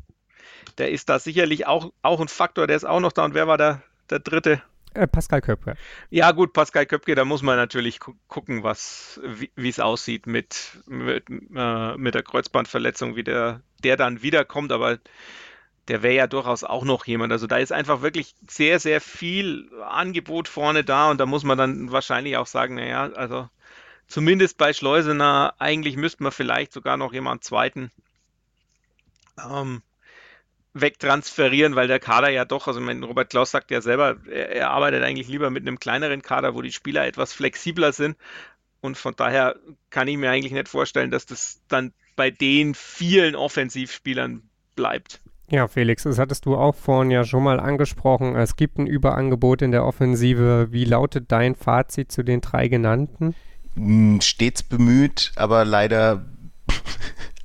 [0.77, 3.25] der ist da sicherlich auch, auch ein Faktor, der ist auch noch da.
[3.25, 4.61] Und wer war der, der dritte?
[4.97, 5.77] Äh, Pascal Köpke.
[6.09, 9.21] Ja, gut, Pascal Köpke, da muss man natürlich gu gucken, was,
[9.55, 14.97] wie es aussieht mit, mit, äh, mit der Kreuzbandverletzung, wie der, der dann wiederkommt, aber
[15.87, 17.31] der wäre ja durchaus auch noch jemand.
[17.31, 21.59] Also da ist einfach wirklich sehr, sehr viel Angebot vorne da und da muss man
[21.59, 23.47] dann wahrscheinlich auch sagen, naja, also
[24.07, 27.91] zumindest bei Schleusener, eigentlich müsste man vielleicht sogar noch jemand zweiten
[29.37, 29.83] ähm,
[30.73, 34.69] wegtransferieren, weil der Kader ja doch, also mein Robert Klaus sagt ja selber, er, er,
[34.71, 38.17] arbeitet eigentlich lieber mit einem kleineren Kader, wo die Spieler etwas flexibler sind.
[38.81, 39.55] Und von daher
[39.89, 44.43] kann ich mir eigentlich nicht vorstellen, dass das dann bei den vielen Offensivspielern
[44.75, 45.19] bleibt.
[45.49, 48.35] Ja, Felix, das hattest du auch vorhin ja schon mal angesprochen.
[48.35, 50.67] Es gibt ein Überangebot in der Offensive.
[50.71, 53.33] Wie lautet dein Fazit zu den drei genannten?
[53.75, 56.25] Hm, stets bemüht, aber leider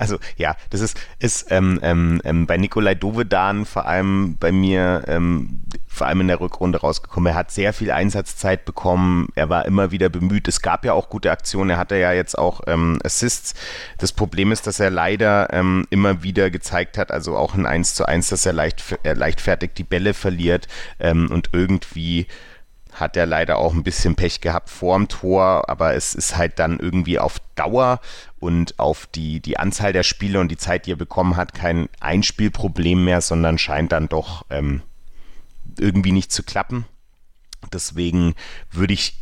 [0.03, 5.05] Also ja, das ist, ist ähm, ähm, ähm, bei Nikolai Dovedan vor allem bei mir
[5.07, 7.33] ähm, vor allem in der Rückrunde rausgekommen.
[7.33, 9.29] Er hat sehr viel Einsatzzeit bekommen.
[9.37, 10.49] Er war immer wieder bemüht.
[10.49, 11.71] Es gab ja auch gute Aktionen.
[11.71, 13.55] Er hatte ja jetzt auch ähm, Assists.
[13.99, 17.95] Das Problem ist, dass er leider ähm, immer wieder gezeigt hat, also auch in 1
[17.95, 20.67] zu 1, dass er leicht, er leichtfertig die Bälle verliert
[20.99, 22.27] ähm, und irgendwie
[22.93, 26.79] hat er leider auch ein bisschen Pech gehabt vorm Tor, aber es ist halt dann
[26.79, 28.01] irgendwie auf Dauer
[28.39, 31.89] und auf die, die Anzahl der Spiele und die Zeit, die er bekommen hat, kein
[32.01, 34.83] Einspielproblem mehr, sondern scheint dann doch ähm,
[35.79, 36.85] irgendwie nicht zu klappen.
[37.73, 38.35] Deswegen
[38.71, 39.17] würde ich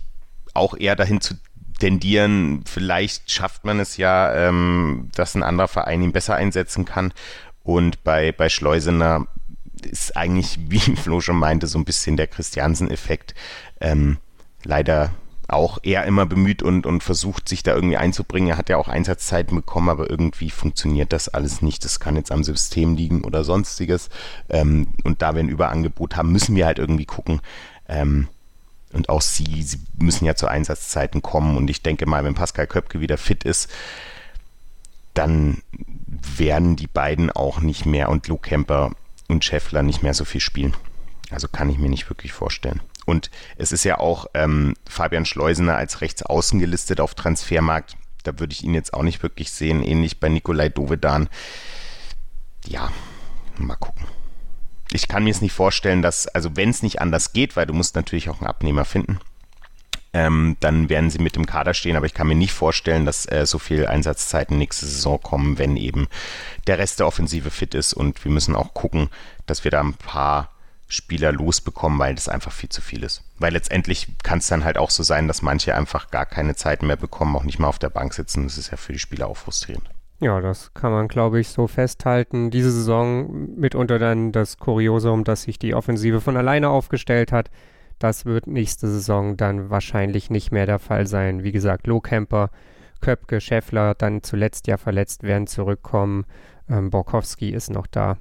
[0.55, 1.35] auch eher dahin zu
[1.79, 7.13] tendieren, vielleicht schafft man es ja, ähm, dass ein anderer Verein ihn besser einsetzen kann.
[7.63, 9.27] Und bei, bei Schleusener
[9.87, 13.35] ist eigentlich, wie Flo schon meinte, so ein bisschen der Christiansen-Effekt.
[13.81, 14.19] Ähm,
[14.65, 15.13] leider
[15.49, 18.51] auch er immer bemüht und, und versucht, sich da irgendwie einzubringen.
[18.51, 21.85] Er hat ja auch Einsatzzeiten bekommen, aber irgendwie funktioniert das alles nicht.
[21.85, 24.11] Das kann jetzt am System liegen oder sonstiges.
[24.49, 27.41] Ähm, und da wir ein Überangebot haben, müssen wir halt irgendwie gucken.
[27.89, 28.29] Ähm,
[28.93, 31.57] und auch sie, sie müssen ja zu Einsatzzeiten kommen.
[31.57, 33.71] Und ich denke mal, wenn Pascal Köpke wieder fit ist,
[35.15, 35.63] dann
[36.37, 38.93] werden die beiden auch nicht mehr und Luke Kemper
[39.31, 40.77] und Scheffler nicht mehr so viel spielen.
[41.31, 42.81] Also kann ich mir nicht wirklich vorstellen.
[43.07, 47.97] Und es ist ja auch ähm, Fabian Schleusener als Rechtsaußen gelistet auf Transfermarkt.
[48.25, 49.83] Da würde ich ihn jetzt auch nicht wirklich sehen.
[49.83, 51.29] Ähnlich bei Nikolai Dovedan.
[52.67, 52.91] Ja,
[53.57, 54.07] mal gucken.
[54.93, 57.75] Ich kann mir es nicht vorstellen, dass, also wenn es nicht anders geht, weil du
[57.75, 59.21] musst natürlich auch einen Abnehmer finden,
[60.13, 63.31] ähm, dann werden sie mit dem Kader stehen, aber ich kann mir nicht vorstellen, dass
[63.31, 66.09] äh, so viel Einsatzzeiten nächste Saison kommen, wenn eben
[66.67, 69.09] der Rest der Offensive fit ist und wir müssen auch gucken,
[69.47, 70.51] dass wir da ein paar
[70.89, 73.23] Spieler losbekommen, weil das einfach viel zu viel ist.
[73.39, 76.83] Weil letztendlich kann es dann halt auch so sein, dass manche einfach gar keine Zeit
[76.83, 78.45] mehr bekommen, auch nicht mal auf der Bank sitzen.
[78.45, 79.89] Das ist ja für die Spieler auch frustrierend.
[80.19, 82.51] Ja, das kann man, glaube ich, so festhalten.
[82.51, 87.51] Diese Saison mitunter dann das Kuriosum, dass sich die Offensive von alleine aufgestellt hat.
[88.01, 91.45] Das wird nächste Saison dann wahrscheinlich nicht mehr der Fall sein.
[91.45, 92.51] Wie gesagt, Lohkemper,
[93.01, 96.25] Köpke, Scheffler, dann zuletzt ja verletzt werden zurückkommen.
[96.69, 98.17] Ähm, Borkowski ist noch da.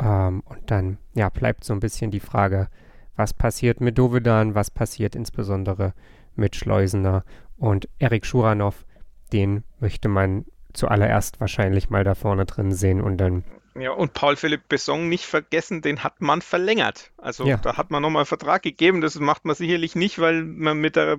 [0.00, 2.68] Ähm, und dann ja, bleibt so ein bisschen die Frage,
[3.14, 5.94] was passiert mit Dovedan, was passiert insbesondere
[6.34, 7.24] mit Schleusener
[7.56, 8.84] und Erik Schuranov,
[9.32, 13.44] den möchte man zuallererst wahrscheinlich mal da vorne drin sehen und dann.
[13.76, 17.10] Ja, und Paul Philipp Besson nicht vergessen, den hat man verlängert.
[17.16, 17.56] Also ja.
[17.56, 19.00] da hat man nochmal einen Vertrag gegeben.
[19.00, 21.18] Das macht man sicherlich nicht, weil man mit der,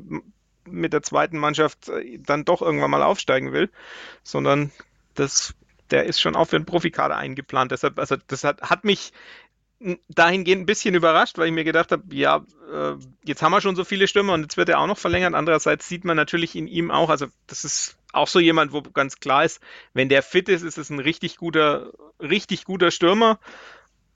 [0.66, 3.70] mit der zweiten Mannschaft äh, dann doch irgendwann mal aufsteigen will,
[4.24, 4.72] sondern
[5.16, 5.54] das
[5.92, 7.72] der ist schon auch für einen Profikader eingeplant.
[7.72, 9.14] Deshalb, also das hat, hat mich
[10.10, 12.94] dahingehend ein bisschen überrascht, weil ich mir gedacht habe, ja, äh,
[13.24, 15.34] jetzt haben wir schon so viele Stürmer und jetzt wird er auch noch verlängert.
[15.34, 19.20] Andererseits sieht man natürlich in ihm auch, also das ist auch so jemand, wo ganz
[19.20, 19.62] klar ist,
[19.94, 23.40] wenn der fit ist, ist es ein richtig guter, richtig guter Stürmer.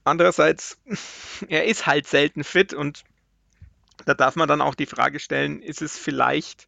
[0.04, 0.80] Andererseits,
[1.48, 3.04] er ist halt selten fit und
[4.06, 6.68] da darf man dann auch die Frage stellen, ist es vielleicht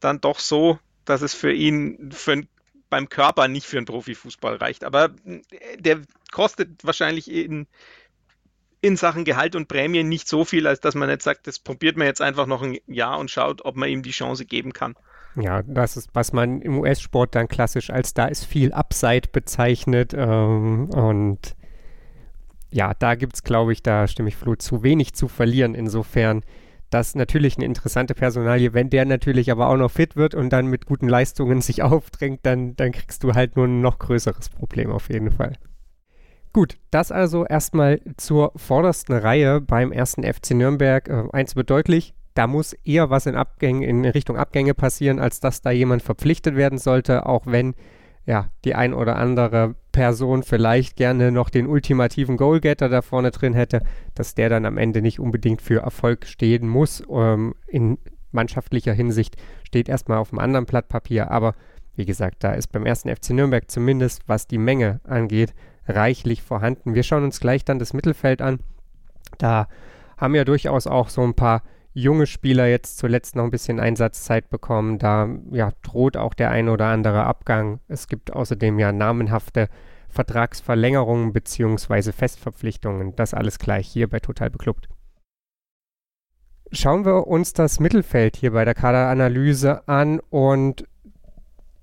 [0.00, 2.42] dann doch so, dass es für ihn für
[2.92, 4.84] beim Körper nicht für einen Profifußball reicht.
[4.84, 5.40] Aber äh,
[5.78, 7.66] der kostet wahrscheinlich in,
[8.82, 11.96] in Sachen Gehalt und Prämien nicht so viel, als dass man jetzt sagt, das probiert
[11.96, 14.94] man jetzt einfach noch ein Jahr und schaut, ob man ihm die Chance geben kann.
[15.36, 20.12] Ja, das ist, was man im US-Sport dann klassisch als da ist viel Upside bezeichnet.
[20.14, 21.54] Ähm, und
[22.70, 25.74] ja, da gibt es, glaube ich, da stimme ich Flo zu wenig zu verlieren.
[25.74, 26.42] Insofern
[26.90, 28.74] das natürlich eine interessante Personalie.
[28.74, 32.40] Wenn der natürlich aber auch noch fit wird und dann mit guten Leistungen sich aufdrängt,
[32.42, 35.56] dann, dann kriegst du halt nur ein noch größeres Problem auf jeden Fall.
[36.52, 41.08] Gut, das also erstmal zur vordersten Reihe beim ersten FC Nürnberg.
[41.08, 45.40] Äh, eins wird deutlich, da muss eher was in, Abgängen, in Richtung Abgänge passieren, als
[45.40, 47.74] dass da jemand verpflichtet werden sollte, auch wenn
[48.26, 53.54] ja, die ein oder andere Person vielleicht gerne noch den ultimativen Goalgetter da vorne drin
[53.54, 53.82] hätte,
[54.14, 57.02] dass der dann am Ende nicht unbedingt für Erfolg stehen muss.
[57.10, 57.98] Ähm, in
[58.30, 61.54] mannschaftlicher Hinsicht steht erstmal auf einem anderen Blatt Papier, aber
[61.96, 65.52] wie gesagt, da ist beim ersten FC Nürnberg zumindest, was die Menge angeht,
[65.86, 66.94] reichlich vorhanden.
[66.94, 68.60] Wir schauen uns gleich dann das Mittelfeld an.
[69.38, 69.68] Da
[70.16, 71.62] haben ja durchaus auch so ein paar
[71.94, 74.98] junge Spieler jetzt zuletzt noch ein bisschen Einsatzzeit bekommen.
[74.98, 77.80] Da ja, droht auch der ein oder andere Abgang.
[77.88, 79.68] Es gibt außerdem ja namenhafte
[80.08, 82.12] Vertragsverlängerungen bzw.
[82.12, 83.16] Festverpflichtungen.
[83.16, 84.88] Das alles gleich hier bei Total Beklubbt.
[86.70, 90.86] Schauen wir uns das Mittelfeld hier bei der Kaderanalyse an und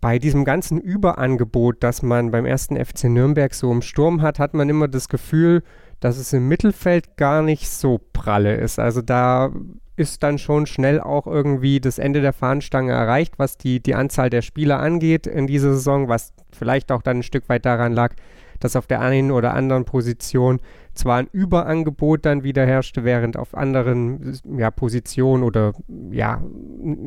[0.02, 4.54] bei diesem ganzen Überangebot, das man beim ersten FC Nürnberg so im Sturm hat, hat
[4.54, 5.64] man immer das Gefühl,
[6.00, 8.80] dass es im Mittelfeld gar nicht so pralle ist.
[8.80, 9.52] Also da
[9.98, 14.30] ist dann schon schnell auch irgendwie das Ende der Fahnenstange erreicht, was die, die Anzahl
[14.30, 18.16] der Spieler angeht in dieser Saison, was vielleicht auch dann ein Stück weit daran lag,
[18.62, 20.62] dass auf der einen oder anderen Position
[20.94, 25.74] zwar ein Überangebot dann wieder herrschte, während auf anderen ja, Positionen oder
[26.12, 26.42] ja,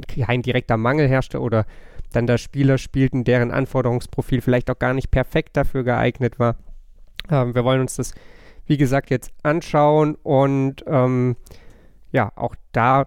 [0.07, 1.64] kein direkter Mangel herrschte oder
[2.12, 6.57] dann da Spieler spielten, deren Anforderungsprofil vielleicht auch gar nicht perfekt dafür geeignet war.
[7.31, 8.14] Ähm, wir wollen uns das,
[8.66, 11.37] wie gesagt, jetzt anschauen und ähm,
[12.12, 13.07] ja, auch da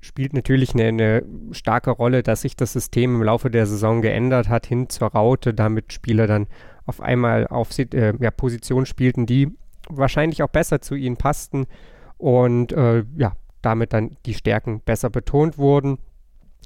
[0.00, 4.48] spielt natürlich eine, eine, starke Rolle, dass sich das System im Laufe der Saison geändert
[4.48, 6.46] hat hin zur Raute, damit Spieler dann
[6.86, 9.50] auf einmal auf äh, ja, Positionen spielten, die
[9.88, 11.66] wahrscheinlich auch besser zu ihnen passten
[12.16, 15.98] und äh, ja, damit dann die Stärken besser betont wurden.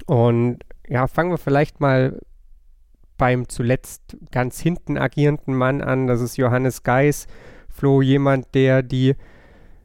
[0.06, 2.20] Und ja, fangen wir vielleicht mal
[3.16, 6.06] beim zuletzt ganz hinten agierenden Mann an.
[6.06, 7.26] Das ist Johannes Geis.
[7.68, 9.14] Flo, jemand, der die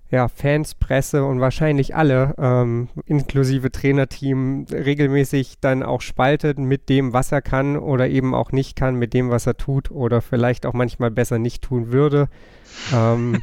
[0.10, 7.12] ja, Fans, Presse und wahrscheinlich alle, ähm, inklusive Trainerteam, regelmäßig dann auch spaltet mit dem,
[7.12, 10.66] was er kann oder eben auch nicht kann, mit dem, was er tut oder vielleicht
[10.66, 12.30] auch manchmal besser nicht tun würde.
[12.94, 13.42] Ähm,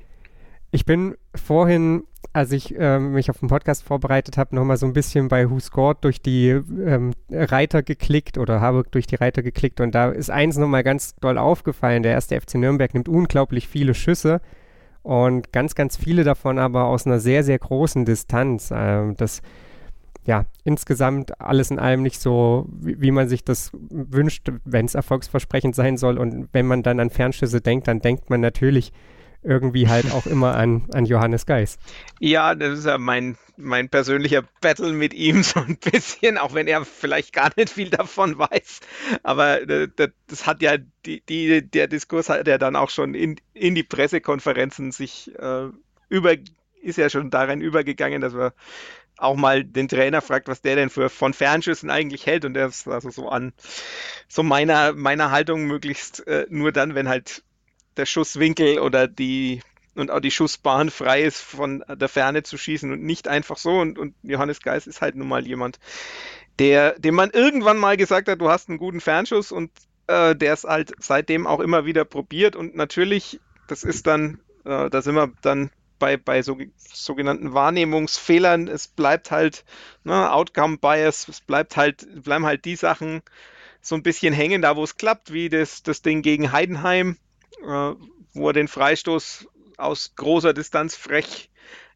[0.70, 4.92] ich bin vorhin, als ich ähm, mich auf den Podcast vorbereitet habe, nochmal so ein
[4.92, 9.80] bisschen bei Who Scored durch die ähm, Reiter geklickt oder habe durch die Reiter geklickt
[9.80, 12.02] und da ist eins nochmal ganz doll aufgefallen.
[12.02, 14.40] Der erste FC Nürnberg nimmt unglaublich viele Schüsse
[15.02, 18.70] und ganz, ganz viele davon aber aus einer sehr, sehr großen Distanz.
[18.74, 19.42] Ähm, das
[20.28, 24.94] ja, insgesamt alles in allem nicht so, wie, wie man sich das wünscht, wenn es
[24.94, 26.18] erfolgsversprechend sein soll.
[26.18, 28.92] Und wenn man dann an Fernschüsse denkt, dann denkt man natürlich
[29.42, 31.78] irgendwie halt auch immer an, an Johannes Geis.
[32.18, 36.66] Ja, das ist ja mein, mein persönlicher Battle mit ihm so ein bisschen, auch wenn
[36.66, 38.80] er vielleicht gar nicht viel davon weiß.
[39.22, 43.14] Aber äh, das, das hat ja, die, die, der Diskurs hat ja dann auch schon
[43.14, 45.68] in, in die Pressekonferenzen sich äh,
[46.08, 46.34] über,
[46.82, 48.52] ist ja schon darin übergegangen, dass wir
[49.18, 52.66] auch mal den Trainer fragt, was der denn für von Fernschüssen eigentlich hält und der
[52.66, 53.52] ist also so an
[54.28, 57.42] so meiner meiner Haltung möglichst äh, nur dann, wenn halt
[57.98, 59.60] der Schusswinkel oder die
[59.94, 63.80] und auch die Schussbahn frei ist, von der Ferne zu schießen und nicht einfach so.
[63.80, 65.80] Und, und Johannes Geis ist halt nun mal jemand,
[66.58, 69.70] der, dem man irgendwann mal gesagt hat, du hast einen guten Fernschuss und
[70.06, 72.54] äh, der es halt seitdem auch immer wieder probiert.
[72.54, 78.68] Und natürlich, das ist dann, äh, da sind wir dann bei, bei so, sogenannten Wahrnehmungsfehlern,
[78.68, 79.64] es bleibt halt
[80.04, 83.22] ne, Outcome Bias, es bleibt halt, bleiben halt die Sachen
[83.80, 87.16] so ein bisschen hängen, da wo es klappt, wie das, das Ding gegen Heidenheim,
[87.62, 91.50] wo er den Freistoß aus großer Distanz frech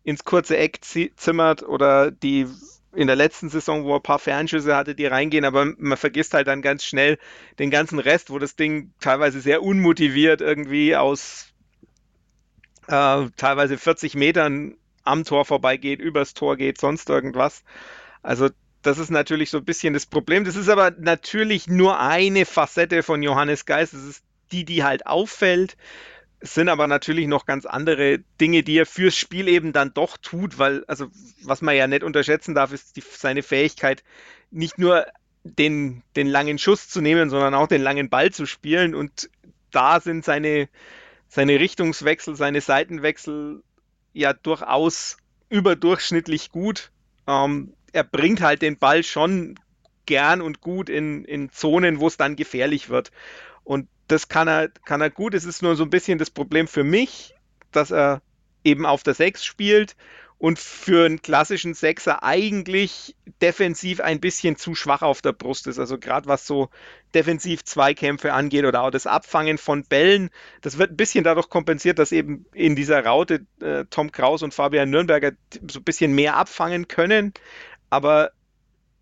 [0.05, 0.81] ins kurze Eck
[1.17, 2.47] zimmert oder die
[2.95, 6.35] in der letzten Saison, wo er ein paar Fernschüsse hatte, die reingehen, aber man vergisst
[6.35, 7.19] halt dann ganz schnell
[7.59, 11.53] den ganzen Rest, wo das Ding teilweise sehr unmotiviert irgendwie aus
[12.89, 17.65] äh, teilweise 40 Metern am Tor vorbeigeht, übers Tor geht, sonst irgendwas.
[18.23, 18.51] Also
[18.83, 20.45] das ist natürlich so ein bisschen das Problem.
[20.45, 23.95] Das ist aber natürlich nur eine Facette von Johannes Geist.
[23.95, 25.77] Das ist die, die halt auffällt.
[26.41, 30.17] Es sind aber natürlich noch ganz andere Dinge, die er fürs Spiel eben dann doch
[30.17, 31.07] tut, weil, also,
[31.43, 34.03] was man ja nicht unterschätzen darf, ist die, seine Fähigkeit,
[34.51, 35.07] nicht nur
[35.45, 38.95] den, den langen Schuss zu nehmen, sondern auch den langen Ball zu spielen.
[38.95, 39.31] Und
[39.71, 40.69] da sind seine,
[41.29, 43.63] seine Richtungswechsel, seine Seitenwechsel
[44.13, 45.17] ja durchaus
[45.49, 46.91] überdurchschnittlich gut.
[47.27, 49.59] Ähm, er bringt halt den Ball schon
[50.07, 53.13] gern und gut in, in Zonen, wo es dann gefährlich wird.
[53.65, 55.35] Und das kann er, kann er gut.
[55.35, 57.35] Es ist nur so ein bisschen das Problem für mich,
[57.73, 58.21] dass er
[58.63, 59.97] eben auf der 6 spielt
[60.39, 65.79] und für einen klassischen Sechser eigentlich defensiv ein bisschen zu schwach auf der Brust ist.
[65.79, 66.69] Also gerade was so
[67.15, 71.99] defensiv Zweikämpfe angeht oder auch das Abfangen von Bällen, das wird ein bisschen dadurch kompensiert,
[71.99, 75.33] dass eben in dieser Raute äh, Tom Kraus und Fabian Nürnberger
[75.71, 77.33] so ein bisschen mehr abfangen können,
[77.89, 78.33] aber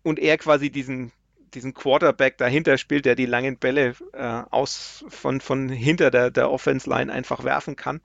[0.03, 1.11] und er quasi diesen
[1.53, 6.51] diesen Quarterback dahinter spielt, der die langen Bälle äh, aus von, von hinter der, der
[6.51, 8.01] Offense-Line einfach werfen kann.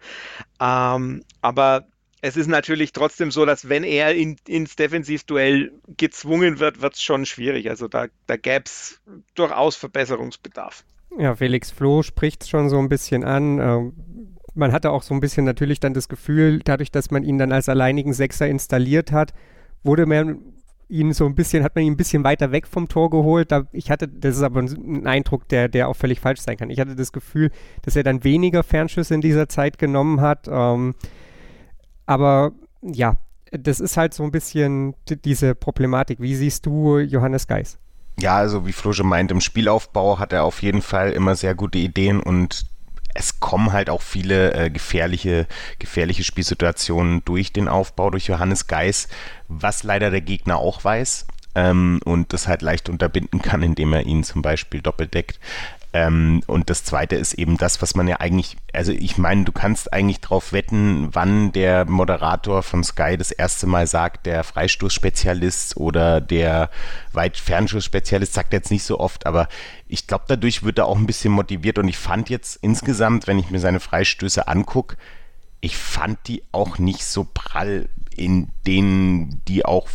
[0.61, 1.87] Ähm, aber
[2.22, 7.02] es ist natürlich trotzdem so, dass wenn er in, ins Defensivduell gezwungen wird, wird es
[7.02, 7.68] schon schwierig.
[7.68, 9.00] Also da, da gäbe es
[9.35, 10.85] durchaus Verbesserungsbedarf.
[11.18, 13.59] Ja, Felix Floh spricht es schon so ein bisschen an.
[13.61, 17.38] Ähm, man hatte auch so ein bisschen natürlich dann das Gefühl, dadurch, dass man ihn
[17.38, 19.32] dann als alleinigen Sechser installiert hat,
[19.82, 20.40] wurde man
[20.88, 23.51] ihn so ein bisschen, hat man ihn ein bisschen weiter weg vom Tor geholt.
[23.51, 26.70] Da, ich hatte, das ist aber ein Eindruck, der, der auch völlig falsch sein kann.
[26.70, 27.51] Ich hatte das Gefühl,
[27.83, 30.47] dass er dann weniger Fernschüsse in dieser Zeit genommen hat.
[30.49, 30.95] Ähm,
[32.07, 33.16] aber ja,
[33.51, 36.20] das ist halt so ein bisschen diese Problematik.
[36.20, 37.78] Wie siehst du Johannes Geis?
[38.18, 41.55] Ja, also wie Flo schon meint, im Spielaufbau hat er auf jeden Fall immer sehr
[41.55, 42.64] gute Ideen und
[43.19, 45.47] es kommen halt auch viele äh, gefährliche,
[45.79, 49.09] gefährliche Spielsituationen durch den Aufbau, durch Johannes Geis,
[49.49, 54.05] was leider der Gegner auch weiß ähm, und das halt leicht unterbinden kann, indem er
[54.05, 55.41] ihn zum Beispiel doppeldeckt.
[55.97, 59.53] Ähm, und das zweite ist eben das, was man ja eigentlich, also ich meine, du
[59.53, 65.78] kannst eigentlich drauf wetten, wann der Moderator von Sky das erste Mal sagt, der Freistoßspezialist
[65.78, 66.68] oder der
[67.14, 69.49] Weitfernschuss-Spezialist sagt jetzt nicht so oft, aber
[69.88, 73.38] ich glaube, dadurch wird er auch ein bisschen motiviert und ich fand jetzt insgesamt, wenn
[73.38, 74.99] ich mir seine Freistöße angucke,
[75.62, 79.88] ich fand die auch nicht so prall in denen, die auch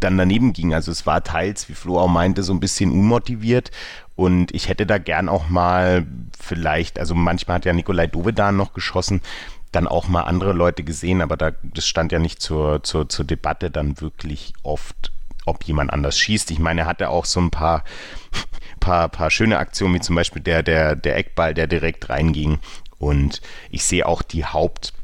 [0.00, 0.74] dann daneben gingen.
[0.74, 3.70] Also es war teils, wie Flo auch meinte, so ein bisschen unmotiviert
[4.18, 6.04] und ich hätte da gern auch mal
[6.36, 9.20] vielleicht, also manchmal hat ja Nikolai Dovedan noch geschossen,
[9.70, 13.24] dann auch mal andere Leute gesehen, aber da, das stand ja nicht zur, zur, zur
[13.24, 15.12] Debatte dann wirklich oft,
[15.46, 16.50] ob jemand anders schießt.
[16.50, 17.84] Ich meine, er hatte auch so ein paar,
[18.80, 22.58] paar, paar schöne Aktionen, wie zum Beispiel der, der, der Eckball, der direkt reinging.
[22.98, 23.40] Und
[23.70, 24.94] ich sehe auch die Haupt,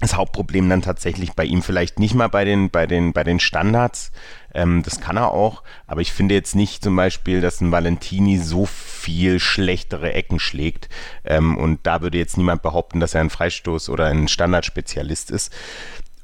[0.00, 3.40] das Hauptproblem dann tatsächlich bei ihm vielleicht nicht mal bei den, bei den, bei den
[3.40, 4.10] Standards.
[4.54, 8.38] Ähm, das kann er auch, aber ich finde jetzt nicht zum Beispiel, dass ein Valentini
[8.38, 10.88] so viel schlechtere Ecken schlägt.
[11.24, 15.52] Ähm, und da würde jetzt niemand behaupten, dass er ein Freistoß oder ein Standardspezialist ist.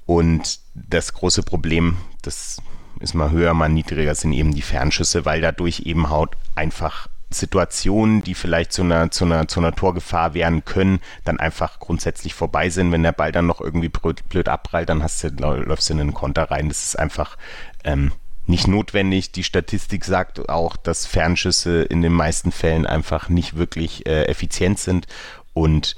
[0.07, 2.63] Und das große Problem, das
[3.01, 8.23] ist mal höher, mal niedriger, sind eben die Fernschüsse, weil dadurch eben Haut einfach Situationen,
[8.23, 12.71] die vielleicht zu einer, zu einer, zu einer Torgefahr werden können, dann einfach grundsätzlich vorbei
[12.71, 12.91] sind.
[12.91, 16.15] Wenn der Ball dann noch irgendwie blöd, abprallt, dann hast du, läufst du in einen
[16.15, 16.69] Konter rein.
[16.69, 17.37] Das ist einfach
[17.85, 18.13] ähm,
[18.47, 19.33] nicht notwendig.
[19.33, 24.79] Die Statistik sagt auch, dass Fernschüsse in den meisten Fällen einfach nicht wirklich äh, effizient
[24.79, 25.07] sind.
[25.55, 25.97] Und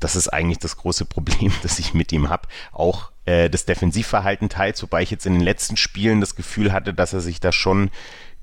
[0.00, 2.48] das ist eigentlich das große Problem, das ich mit ihm habe.
[2.72, 6.94] Auch äh, das Defensivverhalten teils, wobei ich jetzt in den letzten Spielen das Gefühl hatte,
[6.94, 7.90] dass er sich da schon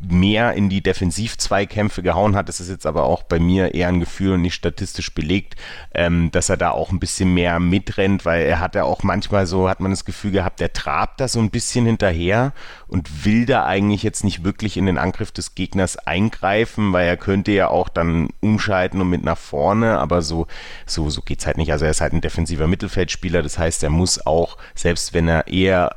[0.09, 2.49] mehr in die Defensiv-Zweikämpfe gehauen hat.
[2.49, 5.55] Das ist jetzt aber auch bei mir eher ein Gefühl und nicht statistisch belegt,
[5.93, 9.45] ähm, dass er da auch ein bisschen mehr mitrennt, weil er hat ja auch manchmal
[9.45, 12.53] so, hat man das Gefühl gehabt, er trabt da so ein bisschen hinterher
[12.87, 17.17] und will da eigentlich jetzt nicht wirklich in den Angriff des Gegners eingreifen, weil er
[17.17, 20.47] könnte ja auch dann umschalten und mit nach vorne, aber so,
[20.85, 21.71] so, so geht's halt nicht.
[21.71, 25.47] Also er ist halt ein defensiver Mittelfeldspieler, das heißt, er muss auch, selbst wenn er
[25.47, 25.95] eher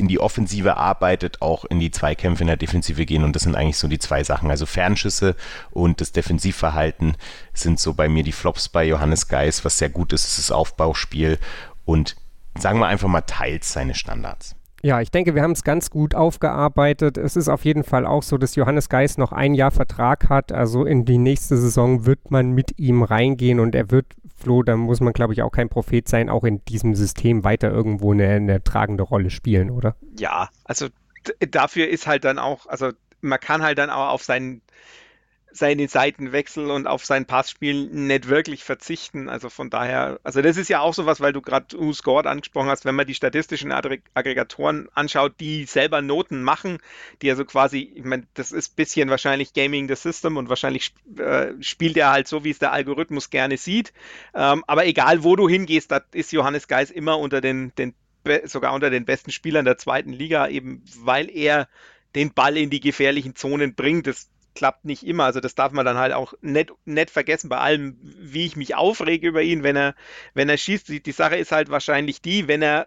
[0.00, 3.22] in die Offensive arbeitet, auch in die Zweikämpfe in der Defensive gehen.
[3.22, 4.50] Und das sind eigentlich so die zwei Sachen.
[4.50, 5.36] Also Fernschüsse
[5.70, 7.16] und das Defensivverhalten
[7.52, 9.64] sind so bei mir die Flops bei Johannes Geis.
[9.64, 11.38] Was sehr gut ist, ist das Aufbauspiel
[11.84, 12.16] und
[12.58, 14.56] sagen wir einfach mal teils seine Standards.
[14.82, 17.18] Ja, ich denke, wir haben es ganz gut aufgearbeitet.
[17.18, 20.52] Es ist auf jeden Fall auch so, dass Johannes Geis noch ein Jahr Vertrag hat.
[20.52, 24.06] Also in die nächste Saison wird man mit ihm reingehen und er wird
[24.40, 27.70] Flo, da muss man, glaube ich, auch kein Prophet sein, auch in diesem System weiter
[27.70, 29.96] irgendwo eine, eine tragende Rolle spielen, oder?
[30.18, 30.88] Ja, also
[31.40, 34.62] dafür ist halt dann auch, also man kann halt dann auch auf seinen
[35.52, 39.28] seine Seitenwechsel und auf sein Passspiel nicht wirklich verzichten.
[39.28, 42.84] Also von daher, also das ist ja auch sowas, weil du gerade U-Scored angesprochen hast,
[42.84, 46.78] wenn man die statistischen Aggregatoren anschaut, die selber Noten machen,
[47.22, 51.52] die also quasi, ich meine, das ist bisschen wahrscheinlich Gaming the System und wahrscheinlich äh,
[51.60, 53.92] spielt er halt so, wie es der Algorithmus gerne sieht.
[54.34, 57.94] Ähm, aber egal, wo du hingehst, da ist Johannes Geis immer unter den, den
[58.44, 61.68] sogar unter den besten Spielern der zweiten Liga, eben weil er
[62.14, 64.06] den Ball in die gefährlichen Zonen bringt.
[64.06, 65.24] Das klappt nicht immer.
[65.24, 68.74] Also das darf man dann halt auch nicht, nicht vergessen bei allem, wie ich mich
[68.74, 69.94] aufrege über ihn, wenn er,
[70.34, 70.88] wenn er schießt.
[70.88, 72.86] Die, die Sache ist halt wahrscheinlich die, wenn er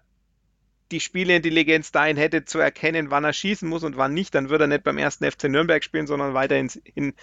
[0.91, 4.65] die Spieleintelligenz dahin hätte zu erkennen, wann er schießen muss und wann nicht, dann würde
[4.65, 7.13] er nicht beim ersten FC Nürnberg spielen, sondern weiterhin in,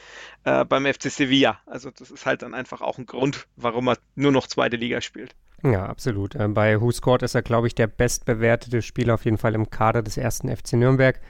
[0.45, 1.61] äh, beim FC Sevilla.
[1.67, 5.01] Also das ist halt dann einfach auch ein Grund, warum er nur noch zweite Liga
[5.01, 5.37] spielt.
[5.63, 6.35] Ja, absolut.
[6.35, 9.71] Äh, bei Who Scored ist er, glaube ich, der bestbewertete Spieler auf jeden Fall im
[9.71, 11.21] Kader des ersten FC Nürnberg.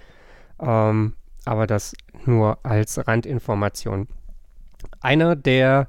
[0.60, 1.94] Ähm, aber das
[2.26, 4.08] nur als Randinformation.
[5.00, 5.88] Einer, der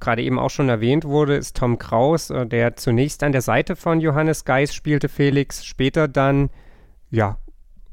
[0.00, 3.76] gerade eben auch schon erwähnt wurde, ist Tom Kraus, äh, der zunächst an der Seite
[3.76, 6.50] von Johannes Geis spielte, Felix, später dann,
[7.10, 7.38] ja,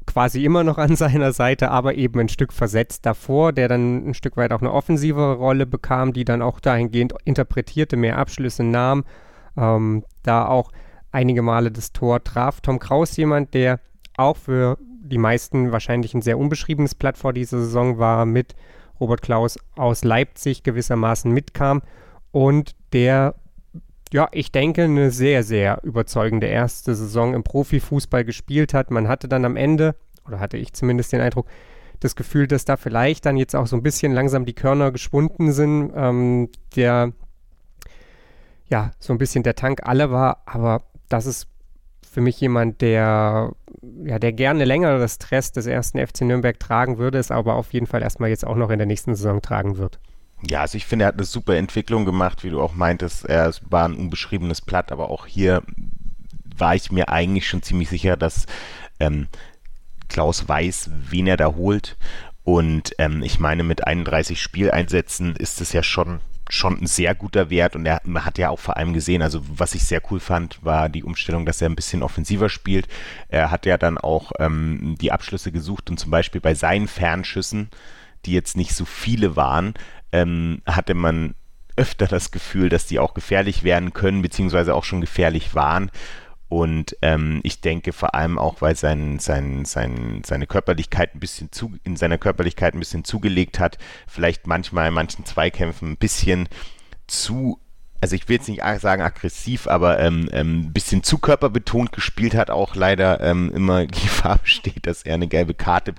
[0.06, 4.14] quasi immer noch an seiner Seite, aber eben ein Stück versetzt davor, der dann ein
[4.14, 9.04] Stück weit auch eine offensivere Rolle bekam, die dann auch dahingehend interpretierte, mehr Abschlüsse nahm,
[9.56, 10.70] ähm, da auch
[11.10, 12.60] einige Male das Tor traf.
[12.60, 13.80] Tom Kraus jemand, der
[14.16, 18.54] auch für die meisten wahrscheinlich ein sehr unbeschriebenes Blatt vor dieser Saison war, mit
[19.00, 21.82] Robert Klaus aus Leipzig gewissermaßen mitkam
[22.32, 23.34] und der,
[24.12, 28.90] ja, ich denke, eine sehr, sehr überzeugende erste Saison im Profifußball gespielt hat.
[28.90, 29.94] Man hatte dann am Ende,
[30.26, 31.46] oder hatte ich zumindest den Eindruck,
[32.00, 35.52] das Gefühl, dass da vielleicht dann jetzt auch so ein bisschen langsam die Körner geschwunden
[35.52, 37.12] sind, ähm, der
[38.68, 41.46] ja so ein bisschen der Tank alle war, aber das ist
[42.16, 43.52] für mich jemand, der,
[44.06, 47.74] ja, der gerne länger das Stress des ersten FC Nürnberg tragen würde, es aber auf
[47.74, 49.98] jeden Fall erstmal jetzt auch noch in der nächsten Saison tragen wird.
[50.48, 53.26] Ja, also ich finde, er hat eine super Entwicklung gemacht, wie du auch meintest.
[53.26, 55.62] Er war ein unbeschriebenes Blatt, aber auch hier
[56.56, 58.46] war ich mir eigentlich schon ziemlich sicher, dass
[58.98, 59.26] ähm,
[60.08, 61.98] Klaus weiß, wen er da holt.
[62.44, 67.50] Und ähm, ich meine, mit 31 Spieleinsätzen ist es ja schon schon ein sehr guter
[67.50, 70.20] Wert und er man hat ja auch vor allem gesehen, also was ich sehr cool
[70.20, 72.86] fand, war die Umstellung, dass er ein bisschen offensiver spielt.
[73.28, 77.70] Er hat ja dann auch ähm, die Abschlüsse gesucht und zum Beispiel bei seinen Fernschüssen,
[78.24, 79.74] die jetzt nicht so viele waren,
[80.12, 81.34] ähm, hatte man
[81.76, 85.90] öfter das Gefühl, dass die auch gefährlich werden können, beziehungsweise auch schon gefährlich waren.
[86.48, 91.50] Und ähm, ich denke vor allem auch, weil sein, sein, sein, seine Körperlichkeit ein bisschen
[91.50, 96.48] zu, in seiner Körperlichkeit ein bisschen zugelegt hat, vielleicht manchmal in manchen Zweikämpfen ein bisschen
[97.08, 97.58] zu,
[98.00, 102.36] also ich will jetzt nicht sagen aggressiv, aber ähm, ähm, ein bisschen zu körperbetont gespielt
[102.36, 105.94] hat, auch leider ähm, immer Gefahr besteht, dass er eine gelbe Karte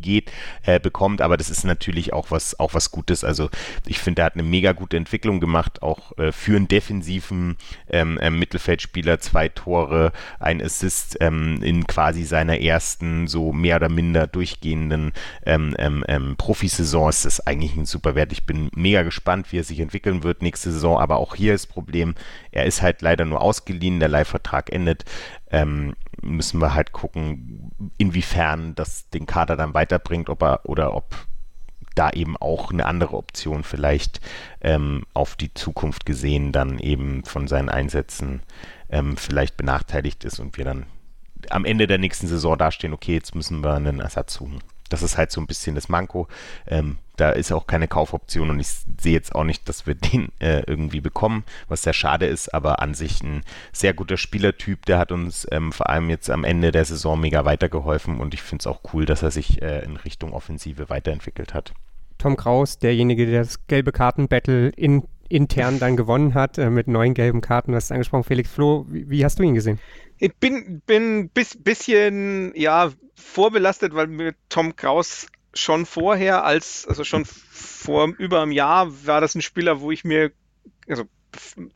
[0.00, 0.30] geht,
[0.62, 1.20] äh, bekommt.
[1.20, 3.24] Aber das ist natürlich auch was, auch was Gutes.
[3.24, 3.50] Also
[3.86, 7.56] ich finde, er hat eine mega gute Entwicklung gemacht, auch äh, für einen defensiven
[7.88, 9.18] ähm, äh, Mittelfeldspieler.
[9.20, 15.12] Zwei Tore, ein Assist ähm, in quasi seiner ersten so mehr oder minder durchgehenden
[15.46, 18.32] ähm, ähm, ähm Profisaison ist das eigentlich ein super Wert.
[18.32, 20.98] Ich bin mega gespannt, wie er sich entwickeln wird nächste Saison.
[20.98, 22.14] Aber auch hier ist Problem,
[22.50, 25.04] er ist halt leider nur ausgeliehen, der Leihvertrag endet.
[25.50, 31.26] Ähm, müssen wir halt gucken, inwiefern das den Kader dann weiterbringt, ob er oder ob
[31.94, 34.20] da eben auch eine andere Option vielleicht
[34.60, 38.42] ähm, auf die Zukunft gesehen dann eben von seinen Einsätzen
[38.90, 40.86] ähm, vielleicht benachteiligt ist und wir dann
[41.50, 44.60] am Ende der nächsten Saison dastehen, okay, jetzt müssen wir einen Ersatz suchen.
[44.88, 46.28] Das ist halt so ein bisschen das Manko.
[46.66, 48.68] Ähm, da ist auch keine Kaufoption und ich
[49.00, 52.80] sehe jetzt auch nicht, dass wir den äh, irgendwie bekommen, was sehr schade ist, aber
[52.80, 56.72] an sich ein sehr guter Spielertyp, der hat uns ähm, vor allem jetzt am Ende
[56.72, 59.96] der Saison mega weitergeholfen und ich finde es auch cool, dass er sich äh, in
[59.96, 61.72] Richtung Offensive weiterentwickelt hat.
[62.18, 67.14] Tom Kraus, derjenige, der das gelbe Kartenbattle in, intern dann gewonnen hat, äh, mit neun
[67.14, 69.78] gelben Karten, du hast angesprochen, Felix Floh, wie, wie hast du ihn gesehen?
[70.24, 77.04] Ich bin, bin bis, bisschen, ja, vorbelastet, weil mir Tom Kraus schon vorher, als, also
[77.04, 80.32] schon vor über einem Jahr, war das ein Spieler, wo ich mir,
[80.88, 81.04] also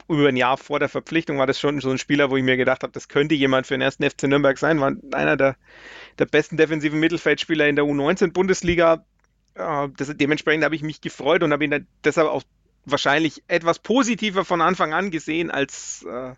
[0.08, 2.56] über ein Jahr vor der Verpflichtung war das schon so ein Spieler, wo ich mir
[2.56, 5.56] gedacht habe, das könnte jemand für den ersten FC Nürnberg sein, war einer der,
[6.18, 9.04] der besten defensiven Mittelfeldspieler in der U19-Bundesliga.
[9.56, 12.44] Äh, dementsprechend habe ich mich gefreut und habe ihn deshalb auch
[12.86, 16.32] wahrscheinlich etwas positiver von Anfang an gesehen, als äh,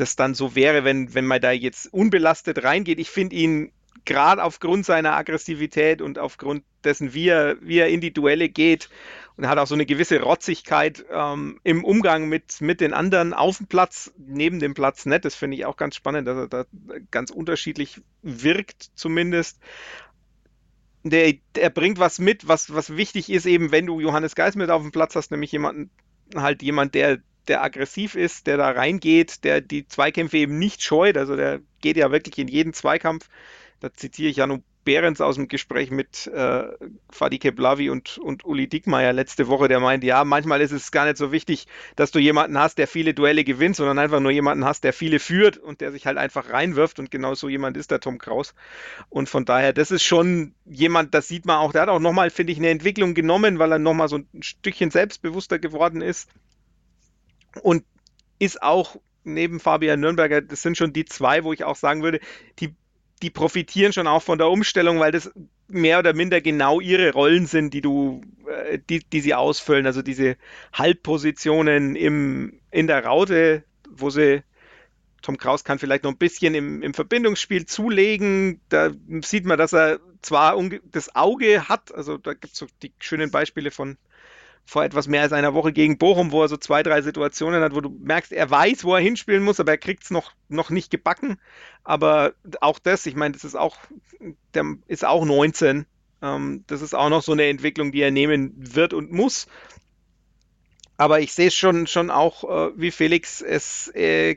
[0.00, 2.98] das dann so wäre, wenn, wenn man da jetzt unbelastet reingeht.
[2.98, 3.72] Ich finde ihn
[4.04, 8.88] gerade aufgrund seiner Aggressivität und aufgrund dessen, wie er, wie er in die Duelle geht
[9.36, 13.58] und hat auch so eine gewisse Rotzigkeit ähm, im Umgang mit, mit den anderen auf
[13.58, 15.24] dem Platz, neben dem Platz nicht.
[15.24, 16.64] Das finde ich auch ganz spannend, dass er da
[17.10, 19.58] ganz unterschiedlich wirkt zumindest.
[21.02, 24.70] Der, der bringt was mit, was, was wichtig ist, eben wenn du Johannes Geis mit
[24.70, 25.90] auf dem Platz hast, nämlich jemanden,
[26.34, 31.16] halt jemand, der, der aggressiv ist, der da reingeht, der die Zweikämpfe eben nicht scheut.
[31.16, 33.28] Also der geht ja wirklich in jeden Zweikampf
[33.80, 36.64] da zitiere ich Janu Behrens aus dem Gespräch mit äh,
[37.10, 41.04] Fadi Keblavi und, und Uli Dickmeier letzte Woche, der meint, ja, manchmal ist es gar
[41.04, 41.66] nicht so wichtig,
[41.96, 45.18] dass du jemanden hast, der viele Duelle gewinnt, sondern einfach nur jemanden hast, der viele
[45.18, 48.54] führt und der sich halt einfach reinwirft und genau so jemand ist der Tom Kraus.
[49.10, 52.30] Und von daher, das ist schon jemand, das sieht man auch, der hat auch nochmal,
[52.30, 56.30] finde ich, eine Entwicklung genommen, weil er nochmal so ein Stückchen selbstbewusster geworden ist
[57.62, 57.84] und
[58.38, 62.20] ist auch neben Fabian Nürnberger, das sind schon die zwei, wo ich auch sagen würde,
[62.58, 62.74] die
[63.22, 65.30] die profitieren schon auch von der Umstellung, weil das
[65.68, 69.86] mehr oder minder genau ihre Rollen sind, die du, äh, die, die sie ausfüllen.
[69.86, 70.36] Also diese
[70.72, 74.42] Halbpositionen im, in der Raute, wo sie
[75.22, 78.60] Tom Kraus kann vielleicht noch ein bisschen im, im Verbindungsspiel zulegen.
[78.70, 78.90] Da
[79.22, 80.56] sieht man, dass er zwar
[80.90, 83.98] das Auge hat, also da gibt es so die schönen Beispiele von
[84.70, 87.74] vor etwas mehr als einer Woche gegen Bochum, wo er so zwei, drei Situationen hat,
[87.74, 90.70] wo du merkst, er weiß, wo er hinspielen muss, aber er kriegt es noch, noch
[90.70, 91.40] nicht gebacken.
[91.82, 93.76] Aber auch das, ich meine, das ist auch,
[94.54, 95.86] der ist auch 19.
[96.22, 99.48] Ähm, das ist auch noch so eine Entwicklung, die er nehmen wird und muss.
[100.96, 104.36] Aber ich sehe es schon, schon auch, äh, wie Felix, es äh,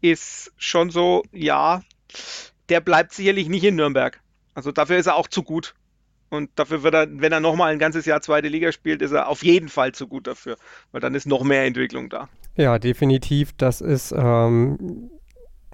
[0.00, 1.82] ist schon so, ja,
[2.68, 4.20] der bleibt sicherlich nicht in Nürnberg.
[4.54, 5.76] Also dafür ist er auch zu gut.
[6.30, 9.28] Und dafür wird er, wenn er nochmal ein ganzes Jahr zweite Liga spielt, ist er
[9.28, 10.56] auf jeden Fall zu gut dafür,
[10.92, 12.28] weil dann ist noch mehr Entwicklung da.
[12.56, 13.52] Ja, definitiv.
[13.56, 15.10] Das ist ähm,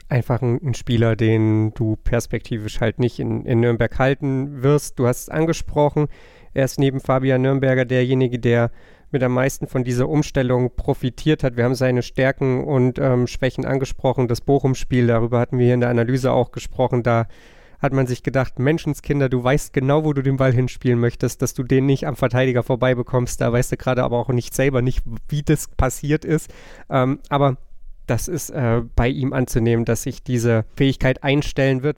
[0.09, 4.99] einfach ein, ein, Spieler, den du perspektivisch halt nicht in, in Nürnberg halten wirst.
[4.99, 6.09] Du hast es angesprochen.
[6.53, 8.71] Er ist neben Fabian Nürnberger derjenige, der
[9.11, 11.57] mit am meisten von dieser Umstellung profitiert hat.
[11.57, 14.29] Wir haben seine Stärken und ähm, Schwächen angesprochen.
[14.29, 17.03] Das Bochum-Spiel, darüber hatten wir hier in der Analyse auch gesprochen.
[17.03, 17.27] Da
[17.81, 21.55] hat man sich gedacht, Menschenskinder, du weißt genau, wo du den Ball hinspielen möchtest, dass
[21.55, 23.41] du den nicht am Verteidiger vorbei bekommst.
[23.41, 26.53] Da weißt du gerade aber auch nicht selber nicht, wie das passiert ist.
[26.89, 27.57] Ähm, aber
[28.07, 31.97] das ist äh, bei ihm anzunehmen, dass sich diese Fähigkeit einstellen wird.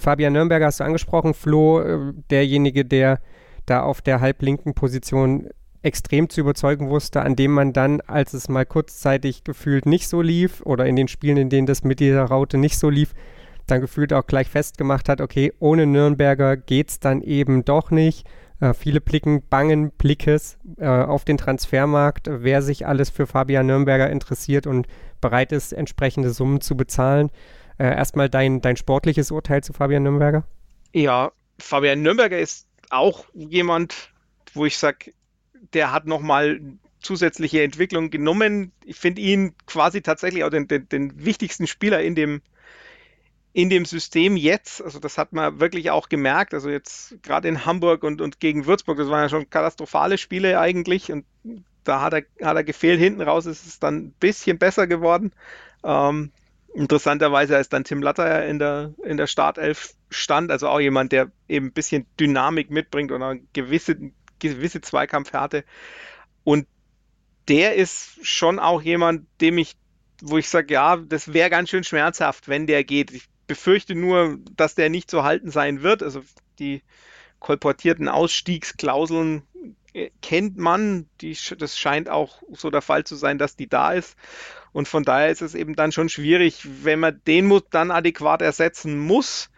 [0.00, 3.20] Fabian Nürnberger hast du angesprochen, Flo, äh, derjenige, der
[3.66, 5.48] da auf der halblinken Position
[5.82, 10.22] extrem zu überzeugen wusste, an dem man dann, als es mal kurzzeitig gefühlt nicht so
[10.22, 13.14] lief oder in den Spielen, in denen das mit dieser Raute nicht so lief,
[13.72, 18.26] dann gefühlt auch gleich festgemacht hat, okay, ohne Nürnberger geht es dann eben doch nicht.
[18.60, 24.10] Äh, viele blicken bangen Blickes äh, auf den Transfermarkt, wer sich alles für Fabian Nürnberger
[24.10, 24.86] interessiert und
[25.20, 27.30] bereit ist, entsprechende Summen zu bezahlen.
[27.78, 30.44] Äh, erstmal dein, dein sportliches Urteil zu Fabian Nürnberger?
[30.92, 34.12] Ja, Fabian Nürnberger ist auch jemand,
[34.52, 35.12] wo ich sage,
[35.72, 36.60] der hat nochmal
[37.00, 38.72] zusätzliche Entwicklung genommen.
[38.84, 42.42] Ich finde ihn quasi tatsächlich auch den, den, den wichtigsten Spieler in dem,
[43.52, 47.66] in dem System jetzt, also das hat man wirklich auch gemerkt, also jetzt gerade in
[47.66, 51.26] Hamburg und, und gegen Würzburg, das waren ja schon katastrophale Spiele eigentlich und
[51.84, 53.00] da hat er, hat er gefehlt.
[53.00, 55.32] Hinten raus ist es dann ein bisschen besser geworden.
[55.84, 56.30] Ähm,
[56.74, 61.30] interessanterweise ist dann Tim Latter in der, in der Startelf stand, also auch jemand, der
[61.48, 63.96] eben ein bisschen Dynamik mitbringt oder eine gewisse,
[64.38, 65.64] gewisse Zweikampfhärte.
[66.44, 66.66] Und
[67.48, 69.76] der ist schon auch jemand, dem ich,
[70.22, 73.10] wo ich sage, ja, das wäre ganz schön schmerzhaft, wenn der geht.
[73.10, 76.02] Ich befürchte nur, dass der nicht zu halten sein wird.
[76.02, 76.22] Also
[76.58, 76.80] die
[77.38, 79.42] kolportierten Ausstiegsklauseln
[79.92, 81.04] äh, kennt man.
[81.20, 84.16] Die, das scheint auch so der Fall zu sein, dass die da ist.
[84.72, 88.98] Und von daher ist es eben dann schon schwierig, wenn man den dann adäquat ersetzen
[88.98, 89.50] muss,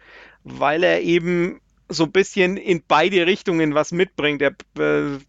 [0.43, 4.41] weil er eben so ein bisschen in beide Richtungen was mitbringt.
[4.41, 5.19] Der, äh,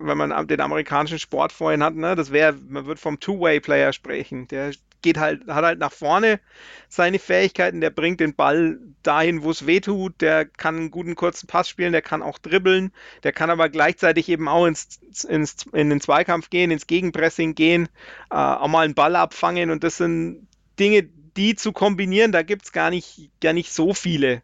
[0.00, 4.48] wenn man den amerikanischen Sport vorhin hat, ne, das wäre, man wird vom Two-Way-Player sprechen.
[4.48, 4.72] Der
[5.02, 6.40] geht halt, hat halt nach vorne
[6.88, 11.14] seine Fähigkeiten, der bringt den Ball dahin, wo es weh tut, der kann einen guten
[11.14, 12.92] kurzen Pass spielen, der kann auch dribbeln,
[13.22, 17.88] der kann aber gleichzeitig eben auch ins, ins, in den Zweikampf gehen, ins Gegenpressing gehen,
[18.30, 21.02] äh, auch mal einen Ball abfangen und das sind Dinge,
[21.36, 24.42] die zu kombinieren, da gibt es gar nicht, gar nicht so viele.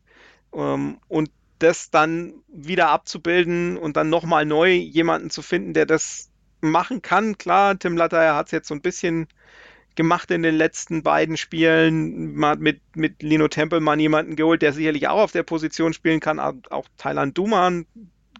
[0.54, 6.30] Ähm, und das dann wieder abzubilden und dann nochmal neu jemanden zu finden, der das
[6.60, 7.38] machen kann.
[7.38, 9.28] Klar, Tim Latter hat es jetzt so ein bisschen
[9.96, 12.34] gemacht in den letzten beiden Spielen.
[12.34, 16.20] Man hat mit, mit Lino Tempelmann jemanden geholt, der sicherlich auch auf der Position spielen
[16.20, 16.38] kann.
[16.40, 17.86] Auch Thailand Duman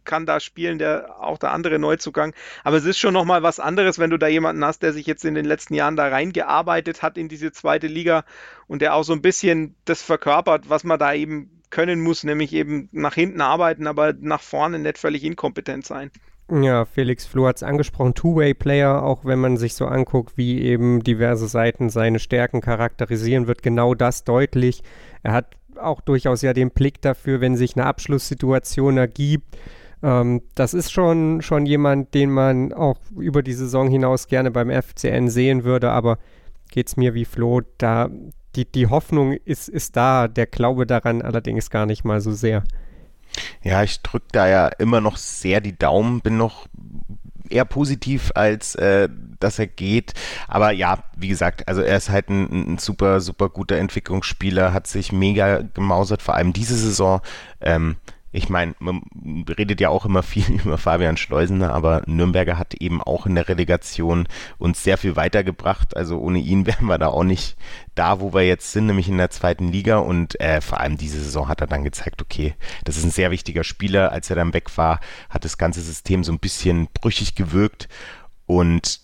[0.05, 2.35] kann da spielen, der auch der andere Neuzugang.
[2.63, 5.25] Aber es ist schon nochmal was anderes, wenn du da jemanden hast, der sich jetzt
[5.25, 8.25] in den letzten Jahren da reingearbeitet hat in diese zweite Liga
[8.67, 12.53] und der auch so ein bisschen das verkörpert, was man da eben können muss, nämlich
[12.53, 16.11] eben nach hinten arbeiten, aber nach vorne nicht völlig inkompetent sein.
[16.51, 21.03] Ja, Felix Flo hat es angesprochen, Two-Way-Player, auch wenn man sich so anguckt, wie eben
[21.03, 24.83] diverse Seiten seine Stärken charakterisieren, wird genau das deutlich.
[25.23, 29.57] Er hat auch durchaus ja den Blick dafür, wenn sich eine Abschlusssituation ergibt.
[30.03, 34.71] Ähm, das ist schon, schon jemand, den man auch über die Saison hinaus gerne beim
[34.71, 36.19] FCN sehen würde, aber
[36.71, 38.11] geht es mir wie Flo, da
[38.55, 42.65] die, die Hoffnung ist, ist da, der Glaube daran allerdings gar nicht mal so sehr.
[43.63, 46.67] Ja, ich drücke da ja immer noch sehr die Daumen, bin noch
[47.49, 49.09] eher positiv, als äh,
[49.41, 50.15] dass er geht.
[50.49, 54.87] Aber ja, wie gesagt, also er ist halt ein, ein, super, super guter Entwicklungsspieler, hat
[54.87, 57.21] sich mega gemausert, vor allem diese Saison.
[57.61, 57.97] Ähm,
[58.35, 59.03] ich meine, man
[59.49, 63.49] redet ja auch immer viel über Fabian Schleusener, aber Nürnberger hat eben auch in der
[63.49, 64.27] Relegation
[64.59, 65.97] uns sehr viel weitergebracht.
[65.97, 67.57] Also ohne ihn wären wir da auch nicht
[67.95, 69.99] da, wo wir jetzt sind, nämlich in der zweiten Liga.
[69.99, 72.55] Und äh, vor allem diese Saison hat er dann gezeigt, okay,
[72.85, 74.11] das ist ein sehr wichtiger Spieler.
[74.11, 74.99] Als er dann weg war,
[75.31, 77.89] hat das ganze System so ein bisschen brüchig gewirkt.
[78.47, 79.01] Und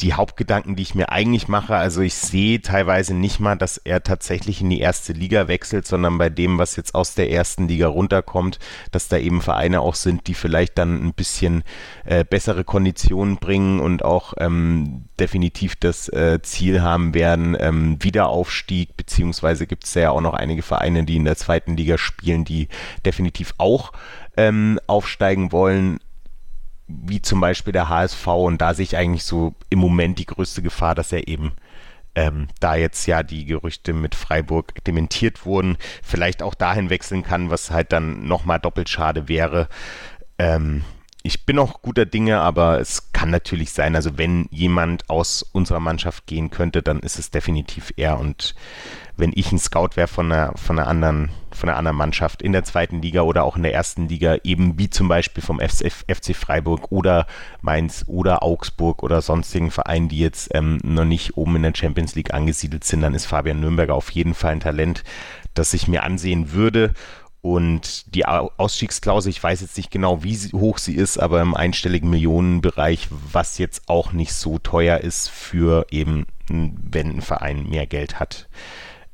[0.00, 1.76] die Hauptgedanken, die ich mir eigentlich mache.
[1.76, 6.18] Also ich sehe teilweise nicht mal, dass er tatsächlich in die erste Liga wechselt, sondern
[6.18, 8.58] bei dem, was jetzt aus der ersten Liga runterkommt,
[8.90, 11.62] dass da eben Vereine auch sind, die vielleicht dann ein bisschen
[12.04, 18.96] äh, bessere Konditionen bringen und auch ähm, definitiv das äh, Ziel haben werden, ähm, Wiederaufstieg,
[18.96, 22.68] beziehungsweise gibt es ja auch noch einige Vereine, die in der zweiten Liga spielen, die
[23.06, 23.92] definitiv auch
[24.36, 26.00] ähm, aufsteigen wollen
[26.86, 30.62] wie zum Beispiel der HSV und da sehe ich eigentlich so im Moment die größte
[30.62, 31.52] Gefahr, dass er eben
[32.14, 37.50] ähm, da jetzt ja die Gerüchte mit Freiburg dementiert wurden, vielleicht auch dahin wechseln kann,
[37.50, 39.68] was halt dann nochmal doppelt schade wäre.
[40.38, 40.84] Ähm,
[41.22, 45.80] ich bin auch guter Dinge, aber es kann natürlich sein, also wenn jemand aus unserer
[45.80, 48.54] Mannschaft gehen könnte, dann ist es definitiv er und
[49.16, 52.52] wenn ich ein Scout wäre von einer, von einer anderen, von einer anderen Mannschaft in
[52.52, 56.34] der zweiten Liga oder auch in der ersten Liga, eben wie zum Beispiel vom FC
[56.34, 57.26] Freiburg oder
[57.62, 62.14] Mainz oder Augsburg oder sonstigen Vereinen, die jetzt ähm, noch nicht oben in der Champions
[62.16, 65.04] League angesiedelt sind, dann ist Fabian Nürnberger auf jeden Fall ein Talent,
[65.54, 66.92] das ich mir ansehen würde.
[67.40, 72.08] Und die Ausstiegsklausel, ich weiß jetzt nicht genau, wie hoch sie ist, aber im einstelligen
[72.08, 78.18] Millionenbereich, was jetzt auch nicht so teuer ist für eben, wenn ein Verein mehr Geld
[78.18, 78.48] hat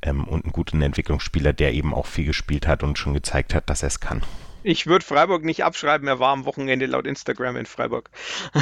[0.03, 3.71] ähm, und einen guten Entwicklungsspieler, der eben auch viel gespielt hat und schon gezeigt hat,
[3.71, 4.23] dass er es kann.
[4.63, 8.11] Ich würde Freiburg nicht abschreiben, er war am Wochenende laut Instagram in Freiburg.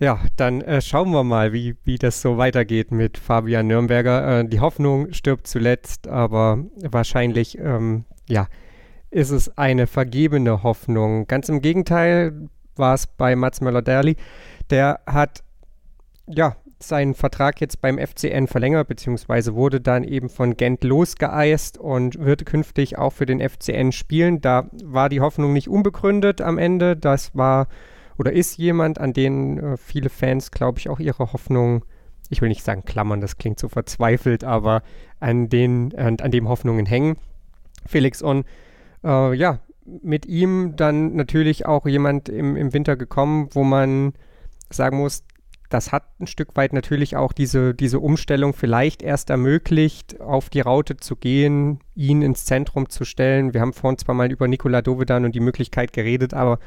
[0.00, 4.40] Ja, dann äh, schauen wir mal, wie, wie das so weitergeht mit Fabian Nürnberger.
[4.40, 8.46] Äh, die Hoffnung stirbt zuletzt, aber wahrscheinlich ähm, ja,
[9.10, 11.26] ist es eine vergebene Hoffnung.
[11.26, 14.14] Ganz im Gegenteil war es bei Mats Möller-Derli.
[14.70, 15.42] Der hat
[16.28, 22.18] ja seinen Vertrag jetzt beim FCN verlängert, beziehungsweise wurde dann eben von Gent losgeeist und
[22.18, 24.40] wird künftig auch für den FCN spielen.
[24.40, 26.96] Da war die Hoffnung nicht unbegründet am Ende.
[26.96, 27.68] Das war
[28.18, 31.84] oder ist jemand, an den äh, viele Fans, glaube ich, auch ihre Hoffnung,
[32.28, 34.82] ich will nicht sagen klammern, das klingt so verzweifelt, aber
[35.20, 37.16] an, den, an, an dem Hoffnungen hängen.
[37.86, 38.20] Felix.
[38.20, 38.44] Und
[39.04, 44.12] äh, ja, mit ihm dann natürlich auch jemand im, im Winter gekommen, wo man
[44.68, 45.24] sagen muss,
[45.68, 50.60] das hat ein Stück weit natürlich auch diese, diese Umstellung vielleicht erst ermöglicht, auf die
[50.60, 53.52] Raute zu gehen, ihn ins Zentrum zu stellen.
[53.52, 56.58] Wir haben vorhin zwar mal über Nikola Dovedan und die Möglichkeit geredet, aber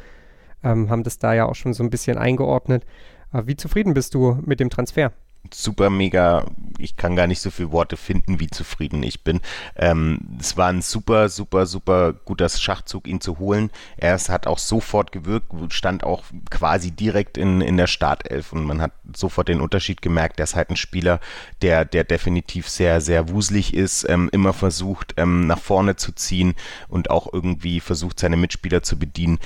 [0.64, 2.86] ähm, haben das da ja auch schon so ein bisschen eingeordnet.
[3.34, 5.12] Äh, wie zufrieden bist du mit dem Transfer?
[5.53, 6.45] Super mega,
[6.77, 9.41] ich kann gar nicht so viele Worte finden, wie zufrieden ich bin.
[9.75, 13.69] Ähm, es war ein super, super, super guter Schachzug, ihn zu holen.
[13.97, 18.81] Er hat auch sofort gewirkt, stand auch quasi direkt in, in der Startelf und man
[18.81, 20.39] hat sofort den Unterschied gemerkt.
[20.39, 21.19] Er ist halt ein Spieler,
[21.61, 26.55] der, der definitiv sehr, sehr wuselig ist, ähm, immer versucht, ähm, nach vorne zu ziehen
[26.87, 29.39] und auch irgendwie versucht, seine Mitspieler zu bedienen.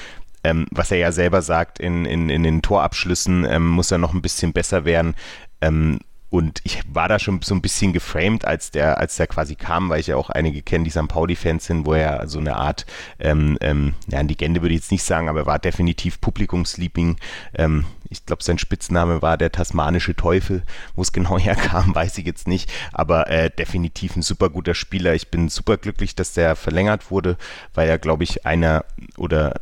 [0.46, 4.14] Ähm, was er ja selber sagt, in, in, in den Torabschlüssen ähm, muss er noch
[4.14, 5.16] ein bisschen besser werden.
[5.62, 6.00] Ähm,
[6.36, 9.88] und ich war da schon so ein bisschen geframed, als der, als der quasi kam,
[9.88, 11.08] weil ich ja auch einige kenne, die St.
[11.08, 12.86] Pauli-Fans sind, wo er so eine Art,
[13.20, 17.18] ähm, ähm, ja, Legende würde ich jetzt nicht sagen, aber er war definitiv Publikumsliebling.
[17.54, 20.64] Ähm, ich glaube, sein Spitzname war der tasmanische Teufel.
[20.96, 22.70] Wo es genau herkam, weiß ich jetzt nicht.
[22.92, 25.14] Aber äh, definitiv ein super guter Spieler.
[25.14, 27.38] Ich bin super glücklich, dass der verlängert wurde,
[27.74, 28.84] weil er, glaube ich, einer
[29.16, 29.62] oder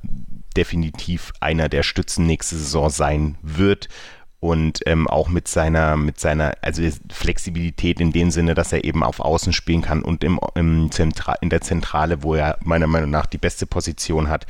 [0.57, 3.89] definitiv einer der Stützen nächste Saison sein wird
[4.43, 9.01] und ähm, auch mit seiner, mit seiner, also Flexibilität in dem Sinne, dass er eben
[9.01, 13.09] auf Außen spielen kann und im, im Zentra in der Zentrale, wo er meiner Meinung
[13.09, 14.45] nach die beste Position hat,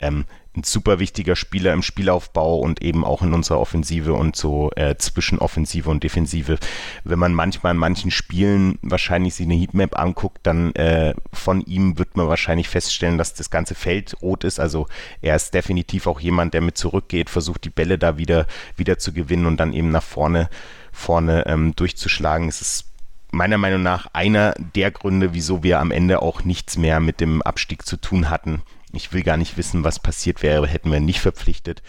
[0.00, 0.24] ähm,
[0.56, 4.96] ein super wichtiger Spieler im Spielaufbau und eben auch in unserer Offensive und so äh,
[4.96, 6.58] zwischen Offensive und Defensive.
[7.04, 11.98] Wenn man manchmal in manchen Spielen wahrscheinlich sich eine Heatmap anguckt, dann äh, von ihm
[11.98, 14.58] wird man wahrscheinlich feststellen, dass das ganze Feld rot ist.
[14.58, 14.86] Also
[15.20, 18.46] er ist definitiv auch jemand, der mit zurückgeht, versucht die Bälle da wieder,
[18.76, 20.48] wieder zu gewinnen und dann eben nach vorne,
[20.92, 22.48] vorne ähm, durchzuschlagen.
[22.48, 22.84] Es ist
[23.30, 27.42] meiner Meinung nach einer der Gründe, wieso wir am Ende auch nichts mehr mit dem
[27.42, 31.20] Abstieg zu tun hatten ich will gar nicht wissen, was passiert wäre, hätten wir nicht
[31.20, 31.82] verpflichtet.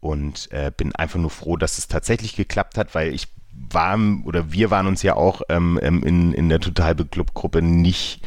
[0.00, 4.52] Und äh, bin einfach nur froh, dass es tatsächlich geklappt hat, weil ich war oder
[4.52, 8.22] wir waren uns ja auch ähm, ähm in, in der Total Club-Gruppe nicht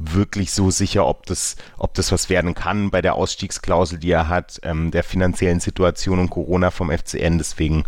[0.00, 4.28] wirklich so sicher, ob das, ob das was werden kann bei der Ausstiegsklausel, die er
[4.28, 7.36] hat, ähm, der finanziellen Situation und Corona vom FCN.
[7.36, 7.84] Deswegen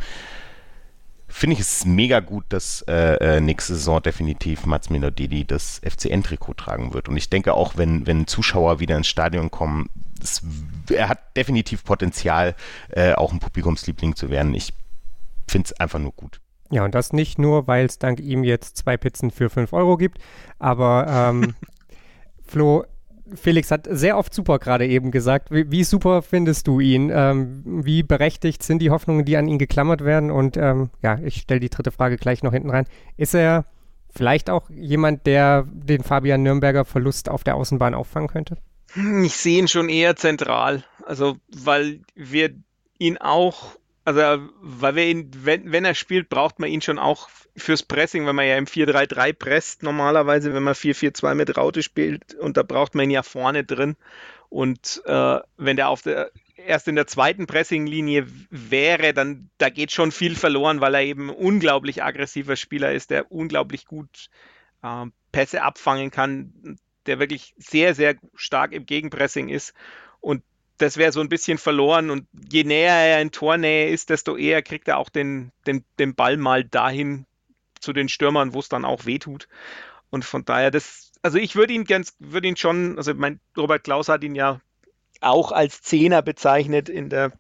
[1.33, 6.55] finde ich es mega gut, dass äh, äh, nächste Saison definitiv Mats Didi das FCN-Trikot
[6.55, 7.09] tragen wird.
[7.09, 9.89] Und ich denke auch, wenn, wenn Zuschauer wieder ins Stadion kommen,
[10.21, 10.43] das,
[10.91, 12.55] er hat definitiv Potenzial,
[12.91, 14.55] äh, auch ein Publikumsliebling zu werden.
[14.55, 14.75] Ich
[15.49, 16.41] finde es einfach nur gut.
[16.71, 19.97] Ja, und das nicht nur, weil es dank ihm jetzt zwei Pizzen für 5 Euro
[19.97, 20.19] gibt,
[20.59, 21.55] aber ähm,
[22.47, 22.85] Flo,
[23.35, 25.51] Felix hat sehr oft super gerade eben gesagt.
[25.51, 27.11] Wie, wie super findest du ihn?
[27.13, 30.31] Ähm, wie berechtigt sind die Hoffnungen, die an ihn geklammert werden?
[30.31, 32.87] Und ähm, ja, ich stelle die dritte Frage gleich noch hinten rein.
[33.17, 33.65] Ist er
[34.15, 38.59] vielleicht auch jemand, der den Fabian Nürnberger Verlust auf der Außenbahn auffangen könnte?
[39.23, 40.85] Ich sehe ihn schon eher zentral.
[41.07, 42.51] Also, weil wir
[42.99, 44.21] ihn auch also,
[44.61, 48.37] weil wir ihn, wenn, wenn er spielt, braucht man ihn schon auch fürs Pressing, wenn
[48.37, 52.95] man ja im 4-3-3 presst, normalerweise, wenn man 4-4-2 mit Raute spielt, und da braucht
[52.95, 53.97] man ihn ja vorne drin.
[54.49, 56.31] Und äh, wenn der auf der
[56.67, 61.31] erst in der zweiten Pressinglinie wäre, dann da geht schon viel verloren, weil er eben
[61.31, 64.29] ein unglaublich aggressiver Spieler ist, der unglaublich gut
[64.83, 69.75] äh, Pässe abfangen kann, der wirklich sehr, sehr stark im Gegenpressing ist.
[70.21, 70.43] Und
[70.79, 72.11] das wäre so ein bisschen verloren.
[72.11, 76.15] Und je näher er in Tornähe ist, desto eher kriegt er auch den, den, den
[76.15, 77.27] Ball mal dahin
[77.83, 79.49] zu den Stürmern, wo es dann auch wehtut.
[80.11, 83.85] Und von daher, das, also ich würde ihn ganz, würde ihn schon, also mein Robert
[83.85, 84.61] Klaus hat ihn ja
[85.21, 87.33] auch als Zehner bezeichnet in der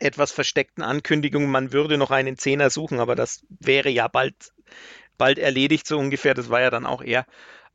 [0.00, 4.34] etwas versteckten Ankündigung, man würde noch einen Zehner suchen, aber das wäre ja bald,
[5.18, 6.34] bald erledigt, so ungefähr.
[6.34, 7.26] Das war ja dann auch er.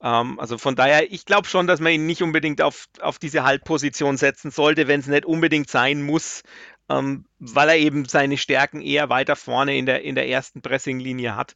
[0.01, 3.43] Ähm, also von daher, ich glaube schon, dass man ihn nicht unbedingt auf, auf diese
[3.43, 6.41] Haltposition setzen sollte, wenn es nicht unbedingt sein muss,
[6.89, 11.35] ähm, weil er eben seine Stärken eher weiter vorne in der, in der ersten Pressinglinie
[11.35, 11.55] hat.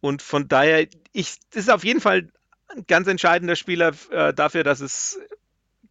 [0.00, 2.30] Und von daher, ich, das ist auf jeden Fall
[2.74, 5.20] ein ganz entscheidender Spieler äh, dafür, dass es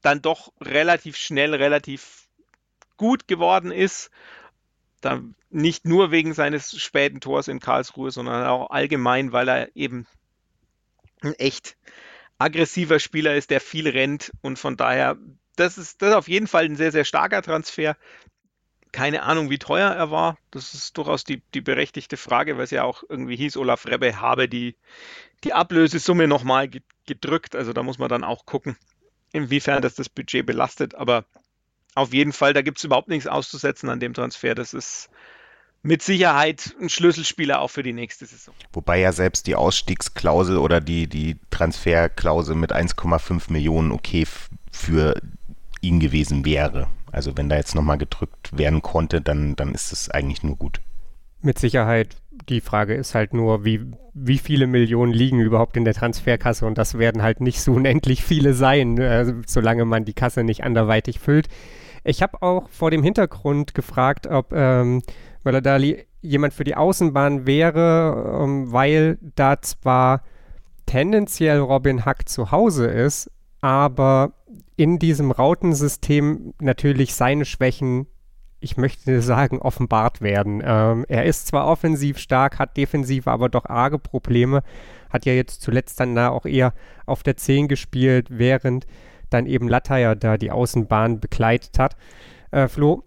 [0.01, 2.27] dann doch relativ schnell, relativ
[2.97, 4.09] gut geworden ist.
[4.99, 10.07] Da nicht nur wegen seines späten Tors in Karlsruhe, sondern auch allgemein, weil er eben
[11.21, 11.77] ein echt
[12.37, 15.17] aggressiver Spieler ist, der viel rennt und von daher,
[15.55, 17.95] das ist, das ist auf jeden Fall ein sehr, sehr starker Transfer.
[18.91, 20.37] Keine Ahnung, wie teuer er war.
[20.51, 24.19] Das ist durchaus die, die berechtigte Frage, weil es ja auch irgendwie hieß, Olaf Rebbe
[24.19, 24.75] habe die,
[25.43, 26.69] die Ablösesumme nochmal
[27.05, 27.55] gedrückt.
[27.55, 28.75] Also da muss man dann auch gucken,
[29.31, 30.95] inwiefern das das Budget belastet.
[30.95, 31.25] Aber
[31.95, 34.55] auf jeden Fall, da gibt es überhaupt nichts auszusetzen an dem Transfer.
[34.55, 35.09] Das ist
[35.83, 38.53] mit Sicherheit ein Schlüsselspieler auch für die nächste Saison.
[38.73, 44.27] Wobei ja selbst die Ausstiegsklausel oder die, die Transferklausel mit 1,5 Millionen okay
[44.71, 45.19] für
[45.81, 46.87] ihn gewesen wäre.
[47.11, 50.81] Also wenn da jetzt nochmal gedrückt werden konnte, dann, dann ist es eigentlich nur gut.
[51.41, 52.17] Mit Sicherheit.
[52.49, 53.81] Die Frage ist halt nur, wie,
[54.13, 58.23] wie viele Millionen liegen überhaupt in der Transferkasse und das werden halt nicht so unendlich
[58.23, 61.47] viele sein, äh, solange man die Kasse nicht anderweitig füllt.
[62.03, 65.03] Ich habe auch vor dem Hintergrund gefragt, ob ähm,
[65.43, 70.23] Möller-Dali jemand für die Außenbahn wäre, ähm, weil da zwar
[70.85, 73.29] tendenziell Robin Hack zu Hause ist,
[73.61, 74.33] aber
[74.75, 78.07] in diesem Rautensystem natürlich seine Schwächen,
[78.59, 80.61] ich möchte sagen, offenbart werden.
[80.65, 84.63] Ähm, er ist zwar offensiv stark, hat defensiv aber doch arge Probleme,
[85.09, 86.73] hat ja jetzt zuletzt dann da auch eher
[87.05, 88.87] auf der 10 gespielt, während
[89.29, 91.95] dann eben Latteier da die Außenbahn begleitet hat.
[92.51, 93.03] Äh, Flo,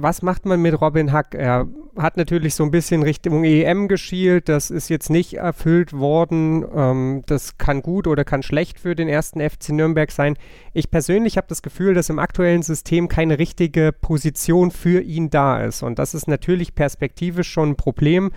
[0.00, 1.34] was macht man mit Robin Hack?
[1.34, 4.48] Er hat natürlich so ein bisschen Richtung EM geschielt.
[4.48, 6.64] Das ist jetzt nicht erfüllt worden.
[6.72, 10.36] Ähm, das kann gut oder kann schlecht für den ersten FC Nürnberg sein.
[10.72, 15.64] Ich persönlich habe das Gefühl, dass im aktuellen System keine richtige Position für ihn da
[15.64, 15.82] ist.
[15.82, 18.30] Und das ist natürlich perspektivisch schon ein Problem.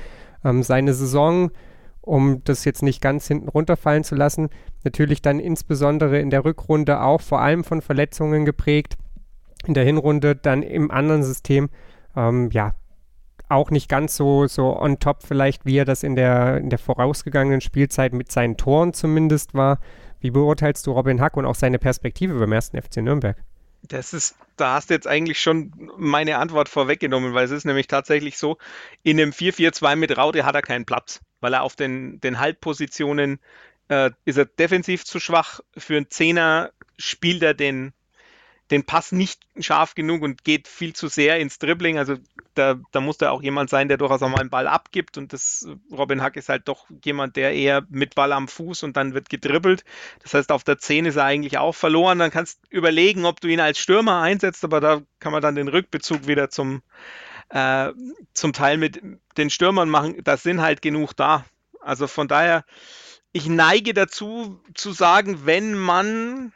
[0.43, 1.51] Ähm, seine Saison,
[2.01, 4.49] um das jetzt nicht ganz hinten runterfallen zu lassen,
[4.83, 8.97] natürlich dann insbesondere in der Rückrunde auch vor allem von Verletzungen geprägt
[9.65, 11.69] in der Hinrunde dann im anderen System,
[12.15, 12.75] ähm, ja,
[13.49, 16.79] auch nicht ganz so, so on top vielleicht, wie er das in der, in der
[16.79, 19.79] vorausgegangenen Spielzeit mit seinen Toren zumindest war.
[20.21, 23.37] Wie beurteilst du Robin Hack und auch seine Perspektive beim ersten FC Nürnberg?
[23.83, 27.87] Das ist, da hast du jetzt eigentlich schon meine Antwort vorweggenommen, weil es ist nämlich
[27.87, 28.57] tatsächlich so,
[29.03, 33.39] in einem 4-4-2 mit Raute hat er keinen Platz, weil er auf den, den Halbpositionen
[33.89, 35.59] äh, ist er defensiv zu schwach.
[35.75, 37.93] Für einen Zehner spielt er den,
[38.71, 41.97] den Pass nicht scharf genug und geht viel zu sehr ins Dribbling.
[41.97, 42.15] Also
[42.55, 45.17] da, da muss da auch jemand sein, der durchaus auch mal einen Ball abgibt.
[45.17, 48.95] Und das Robin Hack ist halt doch jemand, der eher mit Ball am Fuß und
[48.95, 49.83] dann wird gedribbelt.
[50.23, 52.19] Das heißt, auf der 10 ist er eigentlich auch verloren.
[52.19, 55.55] Dann kannst du überlegen, ob du ihn als Stürmer einsetzt, aber da kann man dann
[55.55, 56.81] den Rückbezug wieder zum,
[57.49, 57.91] äh,
[58.33, 59.01] zum Teil mit
[59.37, 60.23] den Stürmern machen.
[60.23, 61.45] Da sind halt genug da.
[61.81, 62.63] Also von daher,
[63.33, 66.53] ich neige dazu zu sagen, wenn man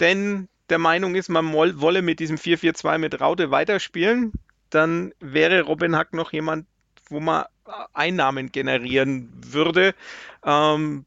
[0.00, 4.32] denn der Meinung ist, man wolle mit diesem 4-4-2 mit Raute weiterspielen,
[4.70, 6.66] dann wäre Robin Hack noch jemand,
[7.08, 7.44] wo man
[7.92, 9.94] Einnahmen generieren würde.
[10.44, 11.04] Ähm,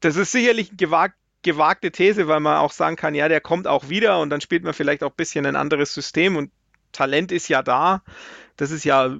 [0.00, 3.68] das ist sicherlich eine gewag gewagte These, weil man auch sagen kann, ja, der kommt
[3.68, 6.50] auch wieder und dann spielt man vielleicht auch ein bisschen ein anderes System und
[6.90, 8.02] Talent ist ja da.
[8.56, 9.16] Das ist ja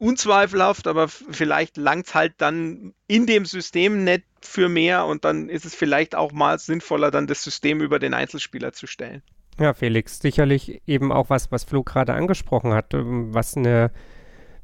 [0.00, 5.48] unzweifelhaft, aber vielleicht langt es halt dann in dem System nicht für mehr und dann
[5.48, 9.22] ist es vielleicht auch mal sinnvoller, dann das System über den Einzelspieler zu stellen.
[9.58, 13.90] Ja, Felix, sicherlich eben auch was, was Flo gerade angesprochen hat, ähm, was eine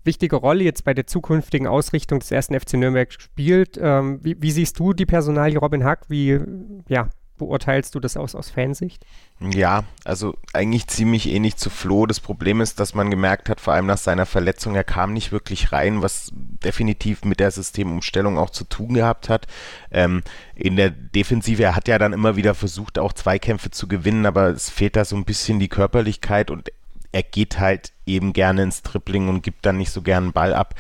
[0.04, 3.78] wichtige Rolle jetzt bei der zukünftigen Ausrichtung des ersten FC Nürnberg spielt.
[3.78, 6.08] Ähm, wie, wie, siehst du die Personalie Robin Hack?
[6.08, 6.40] Wie,
[6.88, 9.04] ja, beurteilst du das aus, aus Fansicht?
[9.40, 12.06] Ja, also eigentlich ziemlich ähnlich zu Flo.
[12.06, 15.32] Das Problem ist, dass man gemerkt hat, vor allem nach seiner Verletzung, er kam nicht
[15.32, 19.46] wirklich rein, was definitiv mit der Systemumstellung auch zu tun gehabt hat.
[19.90, 20.22] Ähm,
[20.54, 24.48] in der Defensive, er hat ja dann immer wieder versucht, auch Zweikämpfe zu gewinnen, aber
[24.48, 26.70] es fehlt da so ein bisschen die Körperlichkeit und
[27.12, 30.52] er geht halt eben gerne ins Tripling und gibt dann nicht so gern einen Ball
[30.52, 30.74] ab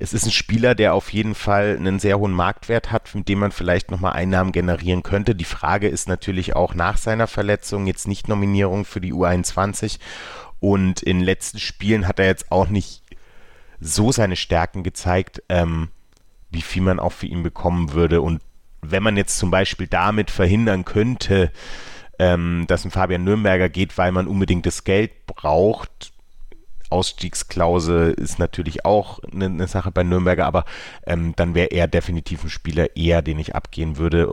[0.00, 3.40] es ist ein Spieler, der auf jeden Fall einen sehr hohen Marktwert hat, mit dem
[3.40, 5.34] man vielleicht nochmal Einnahmen generieren könnte.
[5.34, 9.98] Die Frage ist natürlich auch nach seiner Verletzung jetzt nicht Nominierung für die U21
[10.60, 13.02] und in den letzten Spielen hat er jetzt auch nicht
[13.80, 15.88] so seine Stärken gezeigt, ähm,
[16.50, 18.40] wie viel man auch für ihn bekommen würde und
[18.80, 21.50] wenn man jetzt zum Beispiel damit verhindern könnte,
[22.20, 26.12] ähm, dass ein Fabian Nürnberger geht, weil man unbedingt das Geld braucht,
[26.90, 30.64] Ausstiegsklausel ist natürlich auch eine, eine Sache bei Nürnberger, aber
[31.06, 34.28] ähm, dann wäre er definitiv ein Spieler eher, den ich abgehen würde.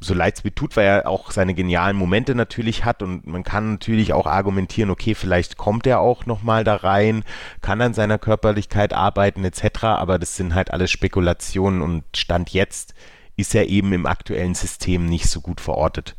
[0.00, 3.44] So leid es mir tut, weil er auch seine genialen Momente natürlich hat und man
[3.44, 7.24] kann natürlich auch argumentieren, okay, vielleicht kommt er auch nochmal da rein,
[7.60, 12.94] kann an seiner Körperlichkeit arbeiten etc., aber das sind halt alles Spekulationen und Stand jetzt
[13.36, 16.14] ist er eben im aktuellen System nicht so gut verortet.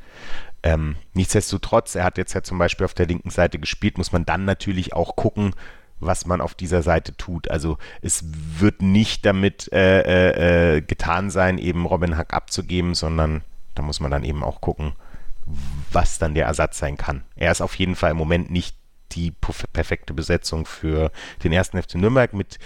[0.64, 4.26] Ähm, nichtsdestotrotz, er hat jetzt ja zum Beispiel auf der linken Seite gespielt, muss man
[4.26, 5.54] dann natürlich auch gucken,
[6.02, 7.50] was man auf dieser Seite tut.
[7.50, 8.26] Also es
[8.60, 13.44] wird nicht damit äh, äh, äh, getan sein, eben Robin Hack abzugeben, sondern
[13.76, 14.94] da muss man dann eben auch gucken,
[15.92, 17.24] was dann der Ersatz sein kann.
[17.36, 18.76] Er ist auf jeden Fall im Moment nicht
[19.14, 21.12] die perfekte Besetzung für
[21.44, 22.60] den ersten FC Nürnberg mit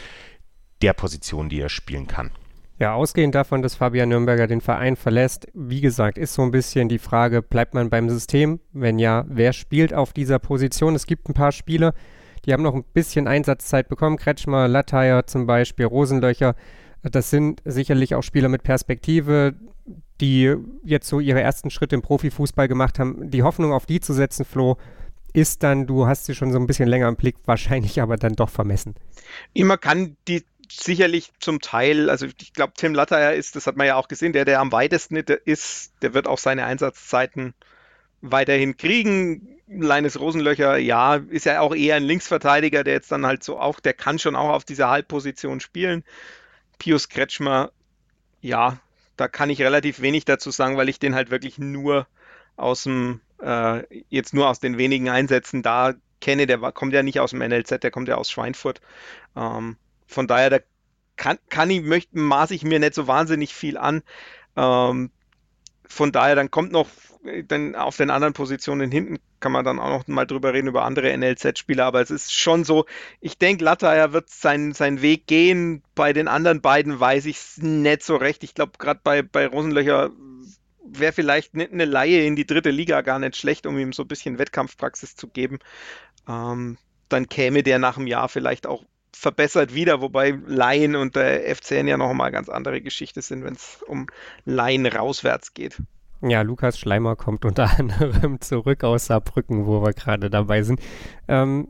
[0.81, 2.31] der Position, die er spielen kann.
[2.77, 6.89] Ja, ausgehend davon, dass Fabian Nürnberger den Verein verlässt, wie gesagt, ist so ein bisschen
[6.89, 8.59] die Frage, bleibt man beim System?
[8.73, 10.93] Wenn ja, wer spielt auf dieser Position?
[10.93, 11.93] Es gibt ein paar Spieler,
[12.45, 14.17] die haben noch ein bisschen Einsatzzeit bekommen.
[14.17, 16.55] Kretschmer, Latteier zum Beispiel, Rosenlöcher.
[17.03, 19.55] Das sind sicherlich auch Spieler mit Perspektive,
[20.21, 23.29] die jetzt so ihre ersten Schritte im Profifußball gemacht haben.
[23.29, 24.77] Die Hoffnung auf die zu setzen, Flo,
[25.33, 28.33] ist dann, du hast sie schon so ein bisschen länger im Blick, wahrscheinlich aber dann
[28.33, 28.95] doch vermessen.
[29.53, 33.85] Immer kann die sicherlich zum Teil, also ich glaube, Tim Latteier ist, das hat man
[33.85, 37.53] ja auch gesehen, der, der am weitesten ist, der wird auch seine Einsatzzeiten
[38.21, 39.54] weiterhin kriegen.
[39.67, 43.79] Leines Rosenlöcher, ja, ist ja auch eher ein Linksverteidiger, der jetzt dann halt so auch,
[43.79, 46.03] der kann schon auch auf dieser Halbposition spielen.
[46.77, 47.71] Pius Kretschmer,
[48.41, 48.77] ja,
[49.17, 52.05] da kann ich relativ wenig dazu sagen, weil ich den halt wirklich nur
[52.57, 56.45] aus dem, äh, jetzt nur aus den wenigen Einsätzen da kenne.
[56.45, 58.81] Der kommt ja nicht aus dem NLZ, der kommt ja aus Schweinfurt.
[59.35, 60.59] Ähm, von daher, da
[61.15, 64.03] kann, kann ich, möchte, maße ich mir nicht so wahnsinnig viel an.
[64.55, 65.11] Ähm,
[65.87, 66.89] von daher, dann kommt noch
[67.47, 70.85] dann auf den anderen Positionen hinten kann man dann auch noch mal drüber reden, über
[70.85, 72.87] andere NLZ-Spieler, aber es ist schon so,
[73.21, 75.83] ich denke, Latteier wird seinen, seinen Weg gehen.
[75.93, 78.43] Bei den anderen beiden weiß ich es nicht so recht.
[78.43, 80.09] Ich glaube, gerade bei, bei Rosenlöcher
[80.83, 84.07] wäre vielleicht eine Laie in die dritte Liga gar nicht schlecht, um ihm so ein
[84.07, 85.59] bisschen Wettkampfpraxis zu geben.
[86.27, 88.83] Ähm, dann käme der nach einem Jahr vielleicht auch
[89.15, 93.53] verbessert wieder, wobei Laien und der FCN ja noch mal ganz andere Geschichte sind, wenn
[93.53, 94.07] es um
[94.43, 95.77] Laien rauswärts geht.
[96.21, 100.79] Ja, Lukas Schleimer kommt unter anderem zurück aus Saarbrücken, wo wir gerade dabei sind.
[101.27, 101.67] Ähm,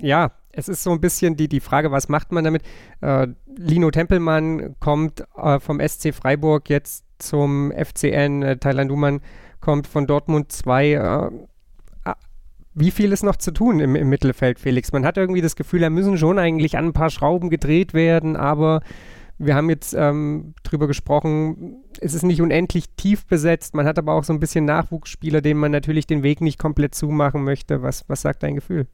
[0.00, 2.62] ja, es ist so ein bisschen die, die Frage, was macht man damit?
[3.00, 8.42] Äh, Lino Tempelmann kommt äh, vom SC Freiburg jetzt zum FCN.
[8.42, 9.20] Äh, Thailand Duman
[9.60, 10.92] kommt von Dortmund 2.
[10.92, 11.30] Äh,
[12.76, 14.92] wie viel ist noch zu tun im, im Mittelfeld, Felix?
[14.92, 18.36] Man hat irgendwie das Gefühl, da müssen schon eigentlich an ein paar Schrauben gedreht werden,
[18.36, 18.80] aber
[19.38, 23.74] wir haben jetzt ähm, drüber gesprochen, es ist nicht unendlich tief besetzt.
[23.74, 26.94] Man hat aber auch so ein bisschen Nachwuchsspieler, denen man natürlich den Weg nicht komplett
[26.94, 27.82] zumachen möchte.
[27.82, 28.86] Was, was sagt dein Gefühl?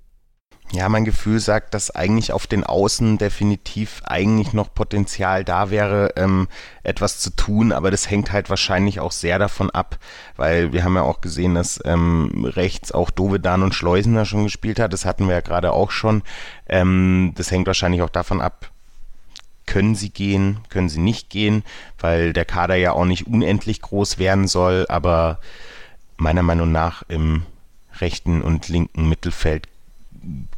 [0.72, 6.12] Ja, mein Gefühl sagt, dass eigentlich auf den Außen definitiv eigentlich noch Potenzial da wäre,
[6.14, 6.46] ähm,
[6.84, 9.98] etwas zu tun, aber das hängt halt wahrscheinlich auch sehr davon ab,
[10.36, 14.78] weil wir haben ja auch gesehen, dass ähm, rechts auch Dovedan und Schleusener schon gespielt
[14.78, 16.22] hat, das hatten wir ja gerade auch schon.
[16.68, 18.70] Ähm, das hängt wahrscheinlich auch davon ab,
[19.70, 21.62] können sie gehen, können sie nicht gehen,
[22.00, 25.38] weil der Kader ja auch nicht unendlich groß werden soll, aber
[26.16, 27.44] meiner Meinung nach im
[28.00, 29.68] rechten und linken Mittelfeld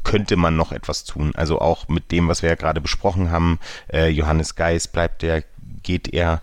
[0.02, 1.32] könnte man noch etwas tun.
[1.34, 3.60] Also auch mit dem, was wir ja gerade besprochen haben,
[3.92, 5.44] äh, Johannes Geis bleibt der,
[5.82, 6.40] geht er,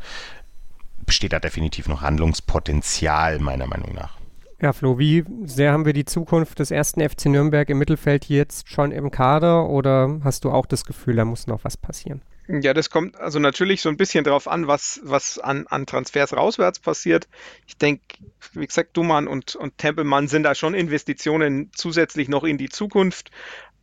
[1.07, 4.19] besteht da definitiv noch Handlungspotenzial, meiner Meinung nach.
[4.61, 8.69] Ja, Flo, wie sehr haben wir die Zukunft des ersten FC Nürnberg im Mittelfeld jetzt
[8.69, 12.21] schon im Kader oder hast du auch das Gefühl, da muss noch was passieren?
[12.51, 16.33] Ja, das kommt also natürlich so ein bisschen drauf an, was, was an, an Transfers
[16.35, 17.27] rauswärts passiert.
[17.67, 18.17] Ich denke,
[18.53, 23.29] wie gesagt, Dumann und, und Tempelmann sind da schon Investitionen zusätzlich noch in die Zukunft.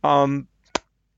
[0.03, 0.47] Ähm,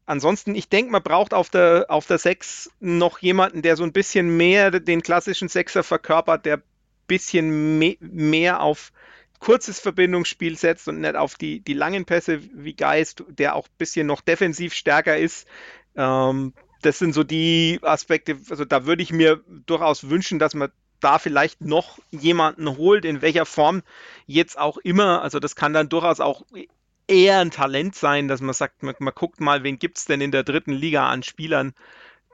[0.05, 3.93] ansonsten, ich denke, man braucht auf der, auf der 6 noch jemanden, der so ein
[3.93, 6.63] bisschen mehr den klassischen Sechser verkörpert, der ein
[7.07, 8.91] bisschen me mehr auf
[9.39, 13.77] kurzes Verbindungsspiel setzt und nicht auf die, die langen Pässe wie Geist, der auch ein
[13.79, 15.47] bisschen noch defensiv stärker ist.
[15.95, 20.71] Ähm, das sind so die Aspekte, also da würde ich mir durchaus wünschen, dass man
[20.99, 23.83] da vielleicht noch jemanden holt, in welcher Form
[24.25, 25.21] jetzt auch immer.
[25.21, 26.43] Also das kann dann durchaus auch
[27.07, 30.21] eher ein Talent sein, dass man sagt, man, man guckt mal, wen gibt es denn
[30.21, 31.73] in der dritten Liga an Spielern,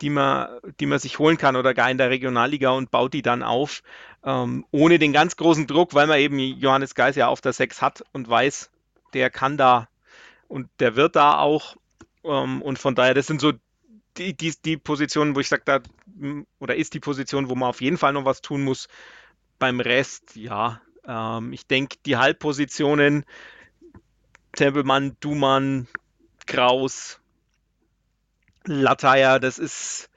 [0.02, 0.48] die man,
[0.80, 3.82] die man sich holen kann oder gar in der Regionalliga und baut die dann auf,
[4.24, 7.82] ähm, ohne den ganz großen Druck, weil man eben Johannes Geis ja auf der 6
[7.82, 8.72] hat und weiß,
[9.14, 9.88] der kann da
[10.48, 11.78] und der wird da auch.
[12.26, 13.54] Ähm, und von daher, das sind so
[14.18, 15.82] die, die, die Position, wo ich sage, da
[16.60, 18.88] oder ist die Position, wo man auf jeden Fall noch was tun muss.
[19.60, 23.26] beim Rest, ja, ähm, ich denke, die Halbpositionen,
[24.54, 25.88] Tempelmann, Dumann,
[26.46, 27.20] Kraus,
[28.66, 30.10] Lataya, das ist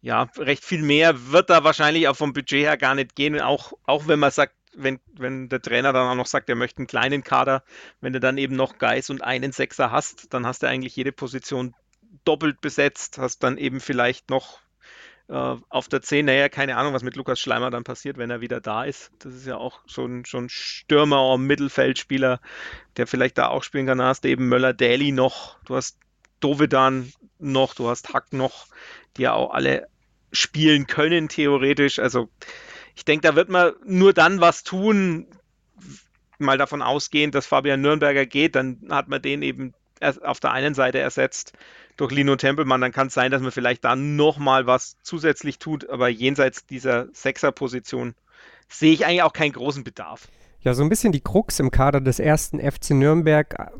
[0.00, 3.72] ja recht viel mehr, wird da wahrscheinlich auch vom Budget her gar nicht gehen, auch,
[3.84, 6.86] auch wenn man sagt, wenn, wenn der Trainer dann auch noch sagt, er möchte einen
[6.86, 7.64] kleinen Kader,
[8.00, 11.10] wenn du dann eben noch Geis und einen Sechser hast, dann hast du eigentlich jede
[11.12, 11.74] Position
[12.24, 14.60] doppelt besetzt, hast dann eben vielleicht noch
[15.28, 18.40] äh, auf der 10, naja, keine Ahnung, was mit Lukas Schleimer dann passiert, wenn er
[18.40, 19.10] wieder da ist.
[19.18, 22.40] Das ist ja auch schon, schon Stürmer, Mittelfeldspieler,
[22.96, 23.98] der vielleicht da auch spielen kann.
[23.98, 25.98] Da hast du eben Möller-Daly noch, du hast
[26.40, 28.66] Dovedan noch, du hast Hack noch,
[29.16, 29.88] die ja auch alle
[30.32, 31.98] spielen können, theoretisch.
[31.98, 32.28] Also
[32.94, 35.26] ich denke, da wird man nur dann was tun,
[36.38, 40.74] mal davon ausgehend, dass Fabian Nürnberger geht, dann hat man den eben auf der einen
[40.74, 41.52] Seite ersetzt
[41.98, 45.90] durch Lino Tempelmann, dann kann es sein, dass man vielleicht da nochmal was zusätzlich tut,
[45.90, 48.14] aber jenseits dieser Sechser-Position
[48.68, 50.28] sehe ich eigentlich auch keinen großen Bedarf.
[50.60, 53.70] Ja, so ein bisschen die Krux im Kader des ersten FC Nürnberg.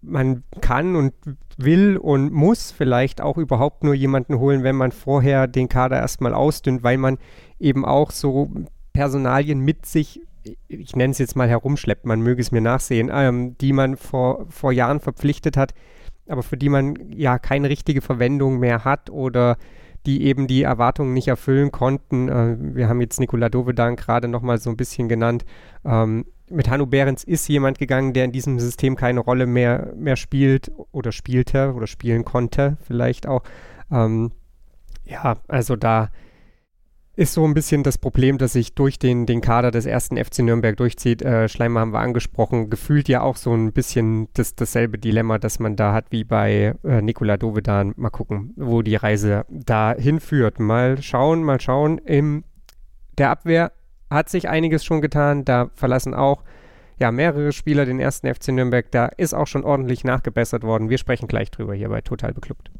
[0.00, 1.14] Man kann und
[1.56, 6.34] will und muss vielleicht auch überhaupt nur jemanden holen, wenn man vorher den Kader erstmal
[6.34, 7.18] ausdünnt, weil man
[7.58, 8.50] eben auch so
[8.92, 10.20] Personalien mit sich,
[10.68, 14.46] ich nenne es jetzt mal herumschleppt, man möge es mir nachsehen, ähm, die man vor,
[14.50, 15.72] vor Jahren verpflichtet hat,
[16.28, 19.56] aber für die man ja keine richtige Verwendung mehr hat oder
[20.06, 22.28] die eben die Erwartungen nicht erfüllen konnten.
[22.28, 25.44] Äh, wir haben jetzt Nikola Dovedan gerade nochmal so ein bisschen genannt.
[25.84, 30.16] Ähm, mit Hanno Behrens ist jemand gegangen, der in diesem System keine Rolle mehr, mehr
[30.16, 33.42] spielt oder spielte oder spielen konnte, vielleicht auch.
[33.90, 34.32] Ähm,
[35.04, 36.10] ja, also da
[37.18, 40.38] ist so ein bisschen das Problem, dass sich durch den, den Kader des ersten FC
[40.38, 41.20] Nürnberg durchzieht.
[41.20, 45.58] Äh, Schleimer haben wir angesprochen, gefühlt ja auch so ein bisschen das, dasselbe Dilemma, das
[45.58, 47.92] man da hat wie bei äh, Nikola Dovedan.
[47.96, 50.60] Mal gucken, wo die Reise da hinführt.
[50.60, 51.98] Mal schauen, mal schauen.
[51.98, 52.44] In
[53.18, 53.72] der Abwehr
[54.08, 55.44] hat sich einiges schon getan.
[55.44, 56.44] Da verlassen auch
[57.00, 58.92] ja, mehrere Spieler den ersten FC Nürnberg.
[58.92, 60.88] Da ist auch schon ordentlich nachgebessert worden.
[60.88, 62.70] Wir sprechen gleich drüber hier bei Total Beklubbt.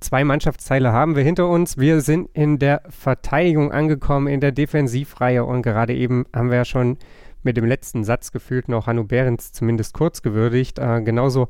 [0.00, 1.78] Zwei Mannschaftsteile haben wir hinter uns.
[1.78, 6.64] Wir sind in der Verteidigung angekommen, in der Defensivreihe und gerade eben haben wir ja
[6.66, 6.98] schon
[7.42, 10.78] mit dem letzten Satz gefühlt noch Hanno Behrens zumindest kurz gewürdigt.
[10.78, 11.48] Äh, genauso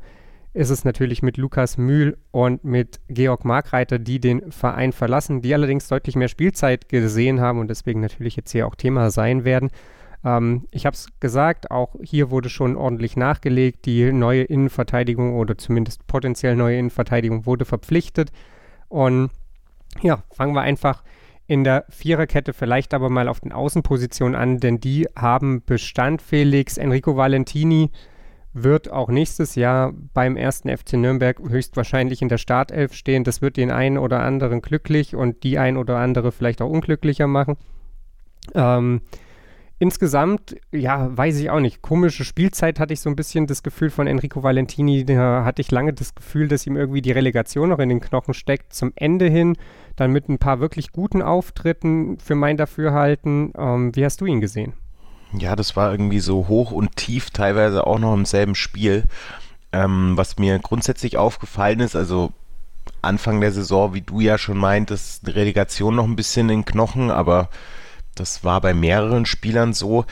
[0.53, 5.53] ist es natürlich mit Lukas Mühl und mit Georg Markreiter, die den Verein verlassen, die
[5.53, 9.69] allerdings deutlich mehr Spielzeit gesehen haben und deswegen natürlich jetzt hier auch Thema sein werden.
[10.23, 13.85] Ähm, ich habe es gesagt, auch hier wurde schon ordentlich nachgelegt.
[13.85, 18.31] Die neue Innenverteidigung oder zumindest potenziell neue Innenverteidigung wurde verpflichtet.
[18.87, 19.29] Und
[20.01, 21.03] ja, fangen wir einfach
[21.47, 26.21] in der Viererkette vielleicht aber mal auf den Außenpositionen an, denn die haben Bestand.
[26.21, 27.89] Felix Enrico Valentini
[28.53, 33.23] wird auch nächstes Jahr beim ersten FC Nürnberg höchstwahrscheinlich in der Startelf stehen.
[33.23, 37.27] Das wird den einen oder anderen glücklich und die ein oder andere vielleicht auch unglücklicher
[37.27, 37.57] machen.
[38.53, 39.01] Ähm,
[39.81, 41.81] Insgesamt, ja, weiß ich auch nicht.
[41.81, 45.05] Komische Spielzeit hatte ich so ein bisschen das Gefühl von Enrico Valentini.
[45.05, 48.33] Da hatte ich lange das Gefühl, dass ihm irgendwie die Relegation noch in den Knochen
[48.33, 48.73] steckt.
[48.73, 49.55] Zum Ende hin,
[49.95, 53.53] dann mit ein paar wirklich guten Auftritten für mein Dafürhalten.
[53.57, 54.73] Ähm, wie hast du ihn gesehen?
[55.31, 59.05] Ja, das war irgendwie so hoch und tief, teilweise auch noch im selben Spiel.
[59.71, 62.33] Ähm, was mir grundsätzlich aufgefallen ist, also
[63.01, 67.11] Anfang der Saison, wie du ja schon meintest, Relegation noch ein bisschen in den Knochen,
[67.11, 67.49] aber
[68.19, 70.05] das war bei mehreren Spielern so.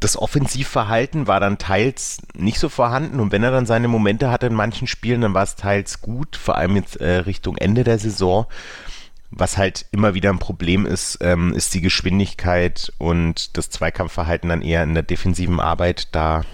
[0.00, 4.46] Das Offensivverhalten war dann teils nicht so vorhanden und wenn er dann seine Momente hatte
[4.46, 7.98] in manchen Spielen, dann war es teils gut, vor allem jetzt äh, Richtung Ende der
[7.98, 8.46] Saison.
[9.30, 14.62] Was halt immer wieder ein Problem ist, ähm, ist die Geschwindigkeit und das Zweikampfverhalten dann
[14.62, 16.14] eher in der defensiven Arbeit.
[16.14, 16.44] Da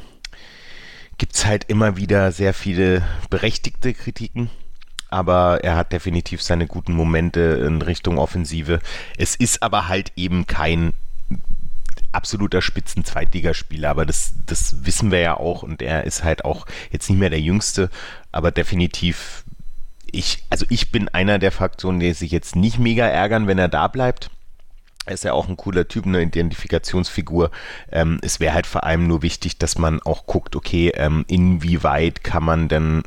[1.18, 4.50] gibt es halt immer wieder sehr viele berechtigte Kritiken
[5.14, 8.80] aber er hat definitiv seine guten Momente in Richtung Offensive.
[9.16, 10.92] Es ist aber halt eben kein
[12.10, 17.08] absoluter Spitzen-Zweitligaspieler, aber das, das wissen wir ja auch und er ist halt auch jetzt
[17.08, 17.90] nicht mehr der Jüngste,
[18.32, 19.44] aber definitiv
[20.10, 23.68] ich, also ich bin einer der Fraktionen, die sich jetzt nicht mega ärgern, wenn er
[23.68, 24.30] da bleibt.
[25.06, 27.50] Er ist ja auch ein cooler Typ, eine Identifikationsfigur.
[27.92, 32.24] Ähm, es wäre halt vor allem nur wichtig, dass man auch guckt, okay, ähm, inwieweit
[32.24, 33.02] kann man denn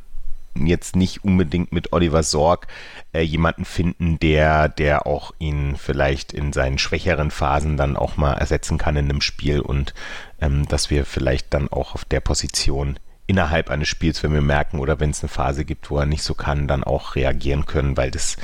[0.66, 2.68] jetzt nicht unbedingt mit Oliver Sorg
[3.14, 8.34] äh, jemanden finden, der, der auch ihn vielleicht in seinen schwächeren Phasen dann auch mal
[8.34, 9.94] ersetzen kann in einem Spiel und
[10.42, 12.98] ähm, dass wir vielleicht dann auch auf der Position
[13.28, 16.24] innerhalb eines Spiels, wenn wir merken oder wenn es eine Phase gibt, wo er nicht
[16.24, 18.38] so kann, dann auch reagieren können, weil das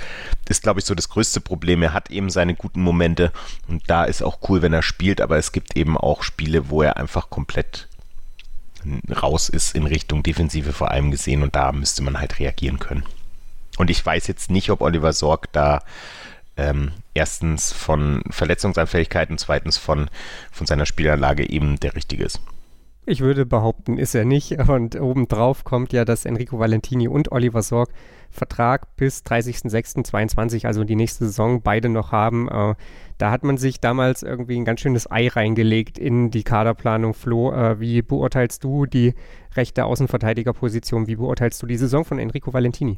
[0.49, 1.81] ist, glaube ich, so das größte Problem.
[1.81, 3.31] Er hat eben seine guten Momente
[3.67, 6.81] und da ist auch cool, wenn er spielt, aber es gibt eben auch Spiele, wo
[6.81, 7.87] er einfach komplett
[9.09, 13.03] raus ist in Richtung Defensive vor allem gesehen und da müsste man halt reagieren können.
[13.77, 15.81] Und ich weiß jetzt nicht, ob Oliver Sorg da
[16.57, 20.09] ähm, erstens von Verletzungsanfälligkeit und zweitens von,
[20.51, 22.39] von seiner Spielanlage eben der richtige ist.
[23.05, 24.51] Ich würde behaupten, ist er nicht.
[24.69, 27.89] Und obendrauf kommt ja, dass Enrico Valentini und Oliver Sorg
[28.29, 32.47] Vertrag bis 30.06.22, also die nächste Saison, beide noch haben.
[32.49, 32.75] Äh,
[33.19, 37.13] da hat man sich damals irgendwie ein ganz schönes Ei reingelegt in die Kaderplanung.
[37.13, 39.13] Flo, äh, wie beurteilst du die
[39.55, 41.05] rechte Außenverteidigerposition?
[41.07, 42.97] Wie beurteilst du die Saison von Enrico Valentini?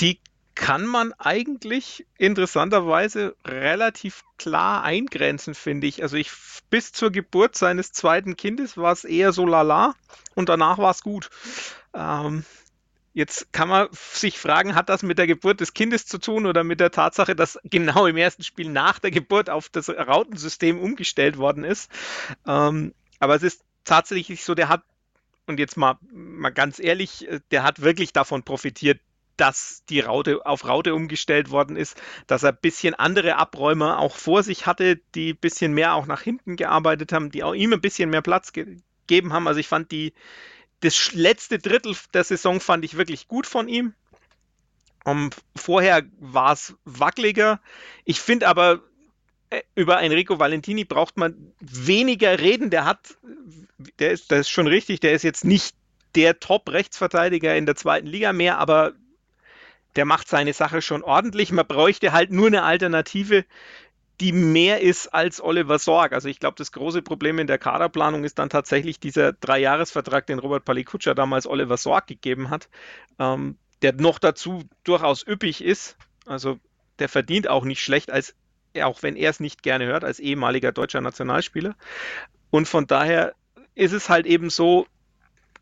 [0.00, 0.18] Die
[0.58, 6.02] kann man eigentlich interessanterweise relativ klar eingrenzen, finde ich.
[6.02, 6.32] Also ich
[6.68, 9.94] bis zur Geburt seines zweiten Kindes war es eher so lala
[10.34, 11.30] und danach war es gut.
[11.94, 12.44] Ähm,
[13.14, 16.64] jetzt kann man sich fragen, hat das mit der Geburt des Kindes zu tun oder
[16.64, 21.38] mit der Tatsache, dass genau im ersten Spiel nach der Geburt auf das Rautensystem umgestellt
[21.38, 21.88] worden ist.
[22.48, 24.82] Ähm, aber es ist tatsächlich so, der hat
[25.46, 29.00] und jetzt mal, mal ganz ehrlich, äh, der hat wirklich davon profitiert,
[29.38, 34.16] dass die Raute auf Raute umgestellt worden ist, dass er ein bisschen andere Abräumer auch
[34.16, 37.72] vor sich hatte, die ein bisschen mehr auch nach hinten gearbeitet haben, die auch ihm
[37.72, 39.48] ein bisschen mehr Platz gegeben haben.
[39.48, 40.12] Also ich fand die,
[40.80, 43.94] das letzte Drittel der Saison fand ich wirklich gut von ihm.
[45.04, 47.60] Um, vorher war es wackeliger.
[48.04, 48.82] Ich finde aber,
[49.50, 52.70] äh, über Enrico Valentini braucht man weniger reden.
[52.70, 53.16] Der hat,
[54.00, 55.76] der ist, das ist schon richtig, der ist jetzt nicht
[56.14, 58.94] der Top-Rechtsverteidiger in der zweiten Liga mehr, aber
[59.96, 61.52] der macht seine Sache schon ordentlich.
[61.52, 63.44] Man bräuchte halt nur eine Alternative,
[64.20, 66.12] die mehr ist als Oliver Sorg.
[66.12, 70.40] Also ich glaube, das große Problem in der Kaderplanung ist dann tatsächlich dieser Dreijahresvertrag, den
[70.40, 72.68] Robert Palikutscher damals Oliver Sorg gegeben hat,
[73.18, 75.96] ähm, der noch dazu durchaus üppig ist.
[76.26, 76.58] Also
[76.98, 78.34] der verdient auch nicht schlecht, als
[78.82, 81.76] auch wenn er es nicht gerne hört, als ehemaliger deutscher Nationalspieler.
[82.50, 83.34] Und von daher
[83.74, 84.86] ist es halt eben so,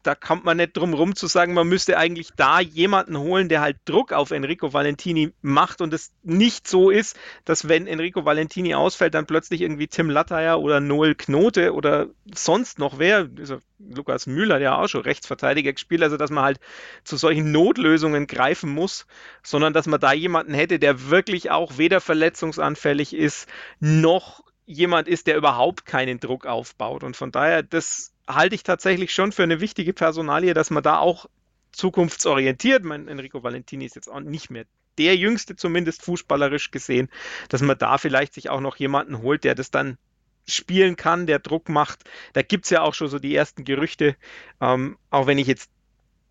[0.07, 3.61] da kommt man nicht drum rum zu sagen, man müsste eigentlich da jemanden holen, der
[3.61, 8.75] halt Druck auf Enrico Valentini macht und es nicht so ist, dass wenn Enrico Valentini
[8.75, 14.27] ausfällt, dann plötzlich irgendwie Tim Latteier oder Noel Knote oder sonst noch wer, also Lukas
[14.29, 16.61] Müller, der auch schon Rechtsverteidiger gespielt, also dass man halt
[17.03, 19.07] zu solchen Notlösungen greifen muss,
[19.43, 23.49] sondern dass man da jemanden hätte, der wirklich auch weder verletzungsanfällig ist,
[23.81, 27.05] noch jemand ist, der überhaupt keinen Druck aufbaut.
[27.05, 30.99] Und von daher, das halte ich tatsächlich schon für eine wichtige Personalie, dass man da
[30.99, 31.27] auch
[31.73, 34.65] zukunftsorientiert, mein Enrico Valentini ist jetzt auch nicht mehr
[34.99, 37.11] der jüngste, zumindest fußballerisch gesehen,
[37.49, 39.99] dass man da vielleicht sich auch noch jemanden holt, der das dann
[40.49, 42.05] spielen kann, der Druck macht.
[42.33, 44.17] Da gibt es ja auch schon so die ersten Gerüchte,
[44.61, 45.71] ähm, auch wenn ich jetzt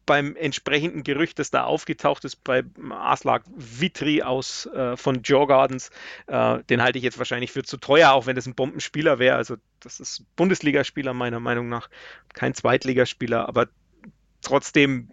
[0.06, 5.90] beim entsprechenden Gerücht, das da aufgetaucht ist bei Aslak Vitri aus äh, von Joe Gardens,
[6.28, 9.36] äh, den halte ich jetzt wahrscheinlich für zu teuer, auch wenn das ein Bombenspieler wäre.
[9.36, 11.90] Also das ist Bundesligaspieler meiner Meinung nach,
[12.34, 13.68] kein Zweitligaspieler, aber
[14.42, 15.10] trotzdem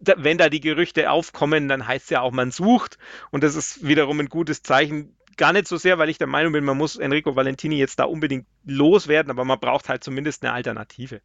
[0.00, 2.98] wenn da die Gerüchte aufkommen, dann heißt es ja auch, man sucht
[3.30, 5.16] und das ist wiederum ein gutes Zeichen.
[5.36, 8.04] Gar nicht so sehr, weil ich der Meinung bin, man muss Enrico Valentini jetzt da
[8.04, 11.20] unbedingt loswerden, aber man braucht halt zumindest eine Alternative.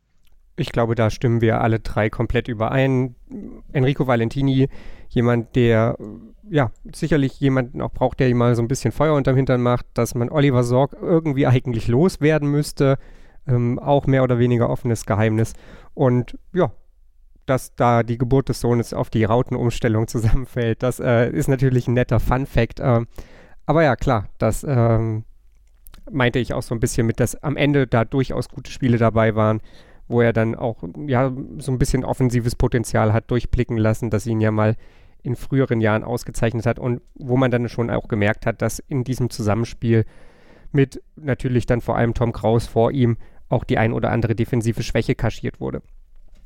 [0.61, 3.15] Ich glaube, da stimmen wir alle drei komplett überein.
[3.71, 4.69] Enrico Valentini,
[5.09, 5.97] jemand, der
[6.49, 9.85] ja sicherlich jemanden auch braucht, der ihm mal so ein bisschen Feuer unterm Hintern macht,
[9.93, 12.97] dass man Oliver Sorg irgendwie eigentlich loswerden müsste.
[13.47, 15.53] Ähm, auch mehr oder weniger offenes Geheimnis.
[15.95, 16.71] Und ja,
[17.47, 21.95] dass da die Geburt des Sohnes auf die Rautenumstellung zusammenfällt, das äh, ist natürlich ein
[21.95, 22.79] netter Fun-Fact.
[22.79, 23.01] Äh,
[23.65, 25.23] aber ja, klar, das ähm,
[26.11, 29.35] meinte ich auch so ein bisschen mit, dass am Ende da durchaus gute Spiele dabei
[29.35, 29.61] waren
[30.11, 34.41] wo er dann auch ja so ein bisschen offensives Potenzial hat durchblicken lassen, das ihn
[34.41, 34.75] ja mal
[35.23, 39.03] in früheren Jahren ausgezeichnet hat und wo man dann schon auch gemerkt hat, dass in
[39.03, 40.05] diesem Zusammenspiel
[40.71, 43.17] mit natürlich dann vor allem Tom Kraus vor ihm
[43.49, 45.81] auch die ein oder andere defensive Schwäche kaschiert wurde.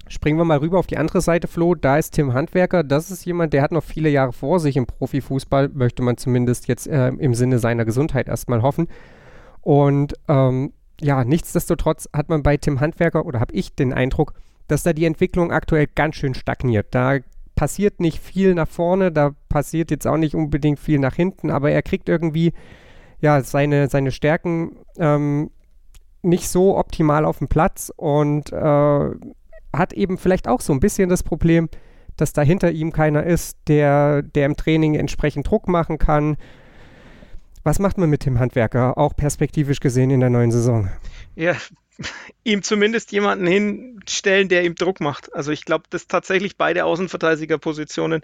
[0.08, 1.74] Springen wir mal rüber auf die andere Seite, Flo.
[1.74, 2.84] Da ist Tim Handwerker.
[2.84, 6.68] Das ist jemand, der hat noch viele Jahre vor sich im Profifußball, möchte man zumindest
[6.68, 8.88] jetzt äh, im Sinne seiner Gesundheit erstmal hoffen.
[9.62, 14.34] Und ähm, ja, nichtsdestotrotz hat man bei Tim Handwerker oder habe ich den Eindruck,
[14.68, 16.88] dass da die Entwicklung aktuell ganz schön stagniert.
[16.92, 17.20] Da
[17.56, 21.72] passiert nicht viel nach vorne, da passiert jetzt auch nicht unbedingt viel nach hinten, aber
[21.72, 22.54] er kriegt irgendwie
[23.22, 25.52] ja seine, seine Stärken ähm,
[26.22, 29.10] nicht so optimal auf dem Platz und äh,
[29.74, 31.70] hat eben vielleicht auch so ein bisschen das Problem,
[32.18, 36.38] dass da hinter ihm keiner ist, der, der im Training entsprechend Druck machen kann,
[37.66, 40.90] was macht man mit dem Handwerker, auch perspektivisch gesehen in der neuen Saison?
[41.36, 41.58] Ja,
[42.44, 45.34] ihm zumindest jemanden hinstellen, der ihm Druck macht.
[45.34, 48.22] Also ich glaube, dass tatsächlich beide Außenverteidigerpositionen,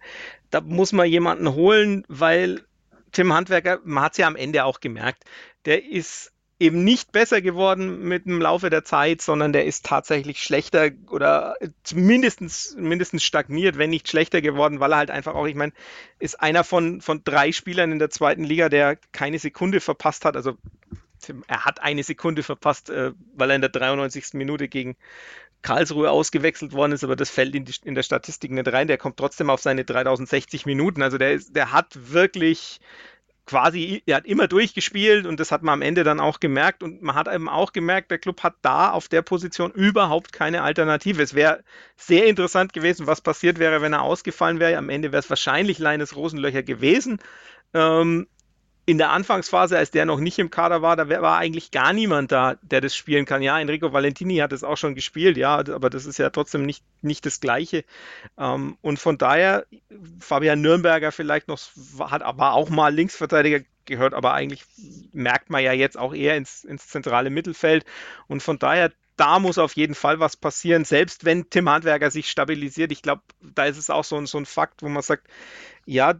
[0.51, 2.61] da muss man jemanden holen, weil
[3.11, 5.23] Tim Handwerker, man hat es ja am Ende auch gemerkt,
[5.65, 6.31] der ist
[6.61, 11.55] eben nicht besser geworden mit dem Laufe der Zeit, sondern der ist tatsächlich schlechter oder
[11.93, 15.73] mindestens, mindestens stagniert, wenn nicht schlechter geworden, weil er halt einfach auch, ich meine,
[16.19, 20.35] ist einer von, von drei Spielern in der zweiten Liga, der keine Sekunde verpasst hat.
[20.35, 20.55] Also
[21.47, 24.33] er hat eine Sekunde verpasst, äh, weil er in der 93.
[24.33, 24.97] Minute gegen
[25.63, 28.87] Karlsruhe ausgewechselt worden ist, aber das fällt in, die, in der Statistik nicht rein.
[28.87, 31.01] Der kommt trotzdem auf seine 3060 Minuten.
[31.01, 32.79] Also der, der hat wirklich
[33.45, 37.01] quasi, er hat immer durchgespielt und das hat man am Ende dann auch gemerkt und
[37.01, 41.21] man hat eben auch gemerkt, der Club hat da auf der Position überhaupt keine Alternative.
[41.21, 41.63] Es wäre
[41.95, 44.77] sehr interessant gewesen, was passiert wäre, wenn er ausgefallen wäre.
[44.77, 47.19] Am Ende wäre es wahrscheinlich Leines Rosenlöcher gewesen.
[47.73, 48.27] Ähm,
[48.85, 52.31] in der Anfangsphase, als der noch nicht im Kader war, da war eigentlich gar niemand
[52.31, 53.41] da, der das spielen kann.
[53.41, 56.83] Ja, Enrico Valentini hat es auch schon gespielt, ja, aber das ist ja trotzdem nicht,
[57.01, 57.85] nicht das Gleiche.
[58.37, 59.65] Ähm, und von daher,
[60.19, 61.59] Fabian Nürnberger vielleicht noch,
[61.99, 64.65] hat aber auch mal Linksverteidiger gehört, aber eigentlich
[65.13, 67.85] merkt man ja jetzt auch eher ins, ins zentrale Mittelfeld.
[68.27, 72.29] Und von daher, da muss auf jeden Fall was passieren, selbst wenn Tim Handwerker sich
[72.29, 72.91] stabilisiert.
[72.91, 75.27] Ich glaube, da ist es auch so, so ein Fakt, wo man sagt,
[75.85, 76.15] ja,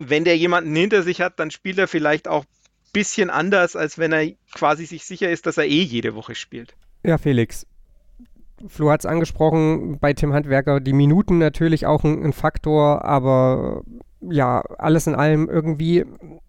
[0.00, 3.98] wenn der jemanden hinter sich hat, dann spielt er vielleicht auch ein bisschen anders, als
[3.98, 6.74] wenn er quasi sich sicher ist, dass er eh jede Woche spielt.
[7.04, 7.66] Ja, Felix.
[8.66, 13.82] Flo hat es angesprochen, bei Tim Handwerker die Minuten natürlich auch ein, ein Faktor, aber
[14.20, 16.04] ja, alles in allem irgendwie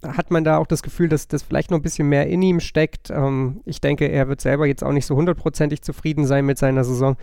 [0.05, 2.59] hat man da auch das Gefühl, dass das vielleicht noch ein bisschen mehr in ihm
[2.59, 3.09] steckt.
[3.09, 6.83] Ähm, ich denke, er wird selber jetzt auch nicht so hundertprozentig zufrieden sein mit seiner
[6.83, 7.15] Saison.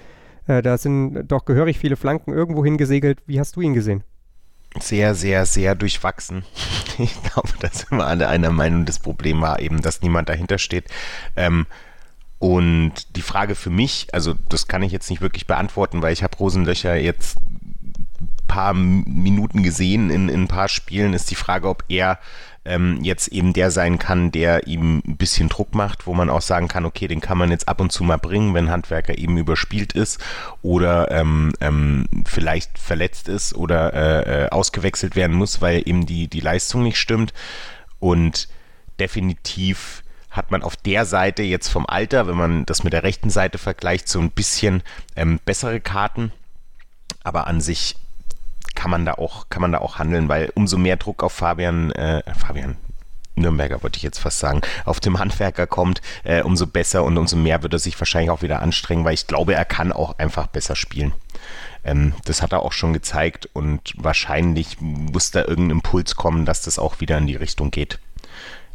[0.47, 3.21] Äh, da sind doch gehörig viele Flanken irgendwo hingesegelt.
[3.27, 4.05] Wie hast du ihn gesehen?
[4.83, 6.45] Sehr, sehr, sehr durchwachsen.
[7.01, 8.85] Ich glaube, da sind wir alle einer Meinung.
[8.85, 10.87] Das Problem war eben, dass niemand dahinter steht.
[11.37, 11.67] Ähm,
[12.41, 16.25] und die Frage für mich, also das kann ich jetzt nicht wirklich beantworten, weil ich
[16.25, 17.39] habe Rosenlöcher jetzt
[18.49, 22.19] paar Minuten gesehen in, in ein paar Spielen, ist die Frage, ob er
[22.69, 26.43] ähm, jetzt eben der sein kann, der ihm ein bisschen Druck macht, wo man auch
[26.43, 29.39] sagen kann, okay, den kann man jetzt ab und zu mal bringen, wenn Handwerker eben
[29.39, 30.21] überspielt ist
[30.63, 36.29] oder ähm, ähm, vielleicht verletzt ist oder äh, äh, ausgewechselt werden muss, weil eben die,
[36.29, 37.33] die Leistung nicht stimmt.
[37.99, 38.49] Und
[39.01, 43.31] definitiv hat man auf der Seite jetzt vom Alter, wenn man das mit der rechten
[43.31, 44.83] Seite vergleicht, so ein bisschen
[45.17, 46.33] ähm, bessere Karten.
[47.25, 47.97] Aber an sich
[48.79, 51.91] kann man da auch, kann man da auch handeln, weil umso mehr Druck auf Fabian,
[51.91, 52.77] äh, Fabian,
[53.35, 57.37] Nürnberger wollte ich jetzt fast sagen, auf dem Handwerker kommt, äh, umso besser und umso
[57.37, 60.47] mehr wird er sich wahrscheinlich auch wieder anstrengen, weil ich glaube, er kann auch einfach
[60.47, 61.13] besser spielen.
[61.83, 66.63] Ähm, das hat er auch schon gezeigt und wahrscheinlich muss da irgendein Impuls kommen, dass
[66.63, 67.99] das auch wieder in die Richtung geht.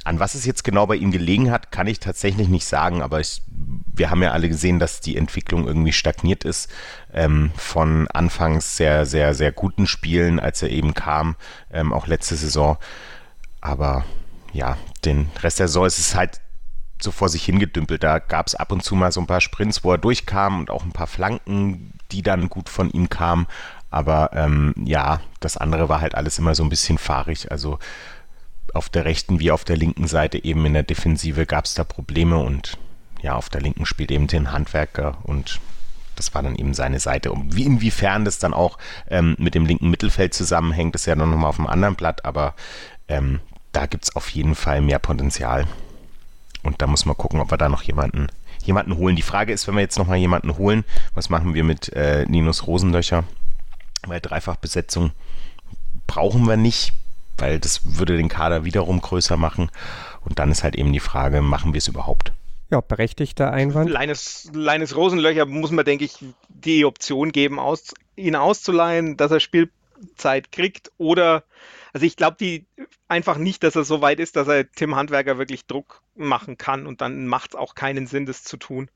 [0.04, 3.20] An was es jetzt genau bei ihm gelegen hat, kann ich tatsächlich nicht sagen, aber
[3.20, 3.42] ich,
[3.94, 6.70] wir haben ja alle gesehen, dass die Entwicklung irgendwie stagniert ist.
[7.14, 11.36] Ähm, von anfangs sehr, sehr, sehr guten Spielen, als er eben kam,
[11.72, 12.78] ähm, auch letzte Saison.
[13.62, 14.04] Aber
[14.52, 16.42] ja, den Rest der Saison ist es halt
[17.02, 18.04] so vor sich hingedümpelt.
[18.04, 20.70] Da gab es ab und zu mal so ein paar Sprints, wo er durchkam und
[20.70, 23.48] auch ein paar Flanken, die dann gut von ihm kamen.
[23.90, 27.52] Aber ähm, ja, das andere war halt alles immer so ein bisschen fahrig.
[27.52, 27.78] Also
[28.74, 31.84] auf der rechten wie auf der linken Seite eben in der Defensive gab es da
[31.84, 32.78] Probleme und
[33.22, 35.62] ja, auf der linken spielt eben den Handwerker und
[36.16, 37.32] das war dann eben seine Seite.
[37.32, 38.78] Und wie, inwiefern das dann auch
[39.10, 42.54] ähm, mit dem linken Mittelfeld zusammenhängt, ist ja dann nochmal auf einem anderen Blatt, aber
[43.08, 43.40] ähm,
[43.72, 45.66] da gibt es auf jeden Fall mehr Potenzial.
[46.62, 48.28] Und da muss man gucken, ob wir da noch jemanden,
[48.64, 49.16] jemanden holen.
[49.16, 52.68] Die Frage ist, wenn wir jetzt nochmal jemanden holen, was machen wir mit äh, Linus
[52.68, 53.24] Rosenlöcher?
[54.06, 55.12] Weil Dreifachbesetzung
[56.08, 56.94] brauchen wir nicht
[57.38, 59.70] weil das würde den Kader wiederum größer machen.
[60.22, 62.32] Und dann ist halt eben die Frage, machen wir es überhaupt?
[62.70, 63.90] Ja, berechtigter Einwand.
[63.90, 66.16] Leines, Leines Rosenlöcher muss man, denke ich,
[66.50, 71.44] die Option geben, aus, ihn auszuleihen, dass er Spielzeit kriegt oder,
[71.92, 72.66] also ich glaube die
[73.08, 76.88] einfach nicht, dass er so weit ist, dass er Tim Handwerker wirklich Druck machen kann
[76.88, 78.90] und dann macht es auch keinen Sinn, das zu tun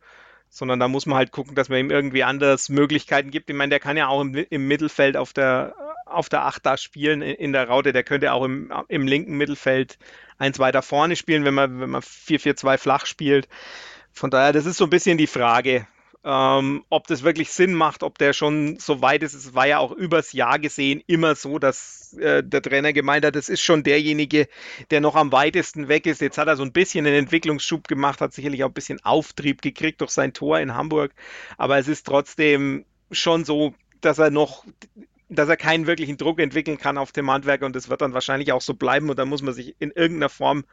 [0.50, 3.50] sondern da muss man halt gucken, dass man ihm irgendwie anders Möglichkeiten gibt.
[3.50, 5.76] Ich meine, der kann ja auch im, im Mittelfeld auf der
[6.06, 7.92] auf der 8 da spielen in der Raute.
[7.92, 9.98] Der könnte auch im, im linken Mittelfeld
[10.38, 13.48] eins weiter vorne spielen, wenn man, wenn man 4-4-2 flach spielt.
[14.14, 15.88] Von daher, das ist so ein bisschen die Frage,
[16.28, 19.34] ähm, ob das wirklich Sinn macht, ob der schon so weit ist.
[19.34, 23.38] Es war ja auch übers Jahr gesehen immer so, dass äh, der Trainer gemeint hat,
[23.38, 24.50] das ist schon derjenige,
[24.92, 26.20] der noch am weitesten weg ist.
[26.20, 29.62] Jetzt hat er so ein bisschen einen Entwicklungsschub gemacht, hat sicherlich auch ein bisschen Auftrieb
[29.62, 31.14] gekriegt durch sein Tor in Hamburg.
[31.58, 34.66] Aber es ist trotzdem schon so, dass er noch
[35.30, 38.54] dass er keinen wirklichen Druck entwickeln kann auf dem Handwerker und das wird dann wahrscheinlich
[38.54, 40.64] auch so bleiben und da muss man sich in irgendeiner Form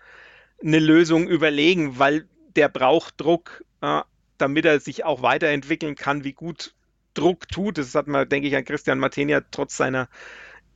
[0.63, 4.03] eine Lösung überlegen, weil der braucht Druck, äh,
[4.39, 6.75] damit er sich auch weiterentwickeln kann, wie gut
[7.15, 7.79] Druck tut.
[7.79, 10.09] Das hat man, denke ich, an Christian Martenia trotz seiner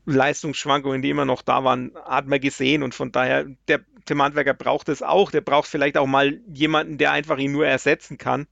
[0.07, 4.55] Leistungsschwankungen, die immer noch da waren, hat man gesehen und von daher, der Tim Handwerker
[4.55, 5.31] braucht es auch.
[5.31, 8.47] Der braucht vielleicht auch mal jemanden, der einfach ihn nur ersetzen kann,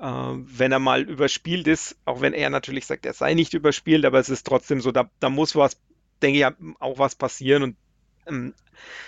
[0.00, 1.96] äh, wenn er mal überspielt ist.
[2.06, 5.08] Auch wenn er natürlich sagt, er sei nicht überspielt, aber es ist trotzdem so, da,
[5.20, 5.80] da muss was,
[6.22, 7.76] denke ich, auch was passieren und
[8.26, 8.54] ähm,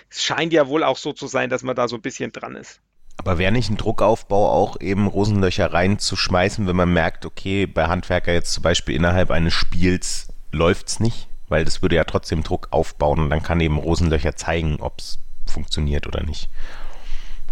[0.08, 2.56] es scheint ja wohl auch so zu sein, dass man da so ein bisschen dran
[2.56, 2.80] ist.
[3.24, 8.32] Aber wäre nicht ein Druckaufbau auch eben Rosenlöcher reinzuschmeißen, wenn man merkt, okay, bei Handwerker
[8.32, 11.28] jetzt zum Beispiel innerhalb eines Spiels läuft es nicht?
[11.48, 15.18] Weil das würde ja trotzdem Druck aufbauen und dann kann eben Rosenlöcher zeigen, ob es
[15.46, 16.48] funktioniert oder nicht.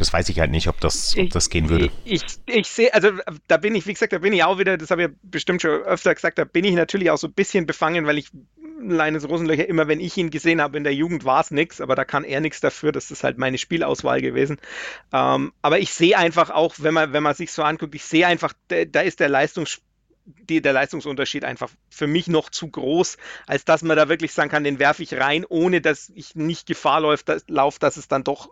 [0.00, 1.90] Das weiß ich halt nicht, ob das, ob das gehen würde.
[2.04, 3.10] Ich, ich, ich sehe, also
[3.48, 5.82] da bin ich, wie gesagt, da bin ich auch wieder, das habe ich bestimmt schon
[5.82, 8.30] öfter gesagt, da bin ich natürlich auch so ein bisschen befangen, weil ich
[8.82, 11.94] Leines Rosenlöcher, immer wenn ich ihn gesehen habe in der Jugend, war es nichts, aber
[11.94, 14.58] da kann er nichts dafür, das ist halt meine Spielauswahl gewesen.
[15.12, 18.26] Ähm, aber ich sehe einfach auch, wenn man, wenn man sich so anguckt, ich sehe
[18.26, 19.82] einfach, da ist der Leistungs
[20.24, 23.16] die, der Leistungsunterschied einfach für mich noch zu groß,
[23.46, 26.66] als dass man da wirklich sagen kann, den werfe ich rein, ohne dass ich nicht
[26.66, 28.48] Gefahr laufe, dass, lauf, dass es dann doch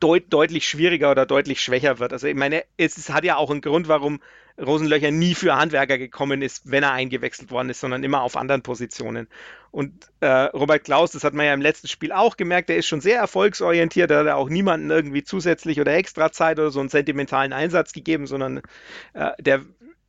[0.00, 2.12] deut, deutlich schwieriger oder deutlich schwächer wird.
[2.12, 4.20] Also ich meine, es, es hat ja auch einen Grund, warum
[4.58, 8.62] Rosenlöcher nie für Handwerker gekommen ist, wenn er eingewechselt worden ist, sondern immer auf anderen
[8.62, 9.28] Positionen.
[9.70, 12.86] Und äh, Robert Klaus, das hat man ja im letzten Spiel auch gemerkt, der ist
[12.86, 16.80] schon sehr erfolgsorientiert, da hat er auch niemanden irgendwie zusätzlich oder extra Zeit oder so
[16.80, 18.62] einen sentimentalen Einsatz gegeben, sondern
[19.12, 19.60] äh, der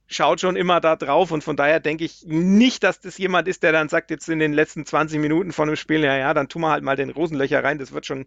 [0.08, 3.64] schaut schon immer da drauf und von daher denke ich nicht, dass das jemand ist,
[3.64, 6.48] der dann sagt, jetzt in den letzten 20 Minuten von dem Spiel, ja, ja, dann
[6.48, 8.26] tun wir halt mal den Rosenlöcher rein, das wird schon,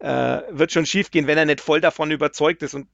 [0.00, 2.88] äh, wird schon schief gehen, wenn er nicht voll davon überzeugt ist und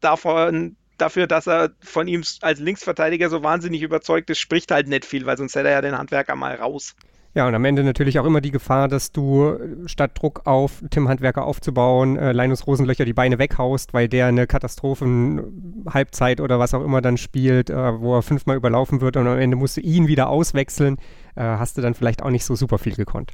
[0.00, 5.04] davon, dafür, dass er von ihm als Linksverteidiger so wahnsinnig überzeugt ist, spricht halt nicht
[5.04, 6.94] viel, weil sonst hätte er ja den Handwerker mal raus.
[7.36, 10.84] Ja, und am Ende natürlich auch immer die Gefahr, dass du äh, statt Druck auf
[10.90, 16.74] Tim Handwerker aufzubauen, äh, Linus Rosenlöcher die Beine weghaust, weil der eine Katastrophen-Halbzeit oder was
[16.74, 19.80] auch immer dann spielt, äh, wo er fünfmal überlaufen wird und am Ende musst du
[19.80, 20.96] ihn wieder auswechseln,
[21.34, 23.32] äh, hast du dann vielleicht auch nicht so super viel gekonnt.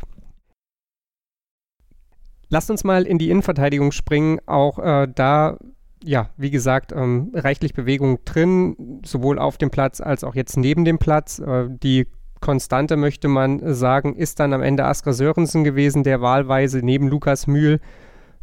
[2.51, 4.40] Lasst uns mal in die Innenverteidigung springen.
[4.47, 5.56] Auch äh, da
[6.02, 10.85] ja, wie gesagt, ähm, reichlich Bewegung drin, sowohl auf dem Platz als auch jetzt neben
[10.85, 11.39] dem Platz.
[11.39, 12.06] Äh, die
[12.40, 17.47] Konstante, möchte man sagen, ist dann am Ende Asker Sörensen gewesen, der wahlweise neben Lukas
[17.47, 17.81] Mühl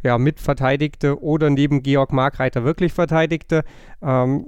[0.02, 3.64] ja, mit verteidigte oder neben Georg Markreiter wirklich verteidigte.
[4.00, 4.46] Ähm,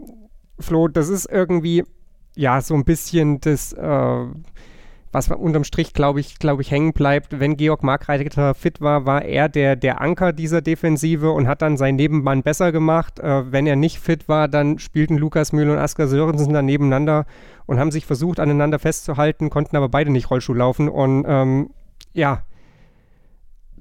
[0.61, 1.85] Flo, das ist irgendwie
[2.37, 4.25] ja so ein bisschen das, äh,
[5.13, 7.41] was unterm Strich, glaube ich, glaube ich, hängen bleibt.
[7.41, 11.77] Wenn Georg Markreiter fit war, war er der, der Anker dieser Defensive und hat dann
[11.77, 13.19] seinen Nebenmann besser gemacht.
[13.19, 17.27] Äh, wenn er nicht fit war, dann spielten Lukas Mühl und Asker Sörensen dann nebeneinander
[17.67, 20.89] und haben sich versucht, aneinander festzuhalten, konnten aber beide nicht Rollschuh laufen.
[20.89, 21.71] Und ähm,
[22.13, 22.43] ja,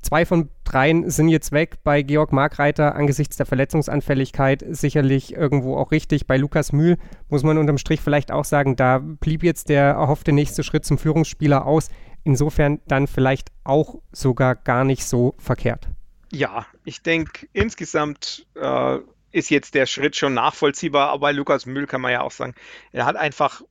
[0.01, 1.77] zwei von dreien sind jetzt weg.
[1.84, 6.27] Bei Georg Markreiter angesichts der Verletzungsanfälligkeit sicherlich irgendwo auch richtig.
[6.27, 6.97] Bei Lukas Mühl
[7.27, 10.97] muss man unterm Strich vielleicht auch sagen, da blieb jetzt der erhoffte nächste Schritt zum
[10.97, 11.89] Führungsspieler aus.
[12.23, 15.88] Insofern dann vielleicht auch sogar gar nicht so verkehrt.
[16.31, 18.97] Ja, ich denke insgesamt äh,
[19.31, 22.53] ist jetzt der Schritt schon nachvollziehbar, aber bei Lukas Mühl kann man ja auch sagen,
[22.91, 23.61] er hat einfach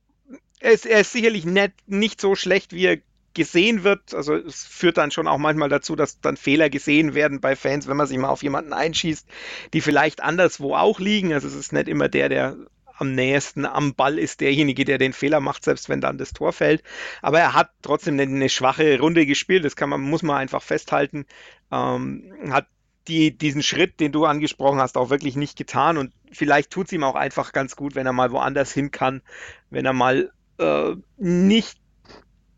[0.59, 2.97] er ist, er ist sicherlich nicht, nicht so schlecht, wie er
[3.33, 4.13] gesehen wird.
[4.13, 7.87] Also es führt dann schon auch manchmal dazu, dass dann Fehler gesehen werden bei Fans,
[7.87, 9.27] wenn man sich mal auf jemanden einschießt,
[9.73, 11.33] die vielleicht anderswo auch liegen.
[11.33, 12.57] Also es ist nicht immer der, der
[12.99, 16.51] am nächsten am Ball ist derjenige, der den Fehler macht, selbst wenn dann das Tor
[16.51, 16.83] fällt.
[17.21, 19.63] Aber er hat trotzdem eine, schwache Runde gespielt.
[19.63, 21.25] Das kann man, muss man einfach festhalten.
[21.71, 22.67] Ähm, hat
[23.07, 25.97] die, diesen Schritt, den du angesprochen hast, auch wirklich nicht getan.
[25.97, 29.21] Und vielleicht tut es ihm auch einfach ganz gut, wenn er mal woanders hin kann,
[29.69, 31.78] wenn er mal äh, nicht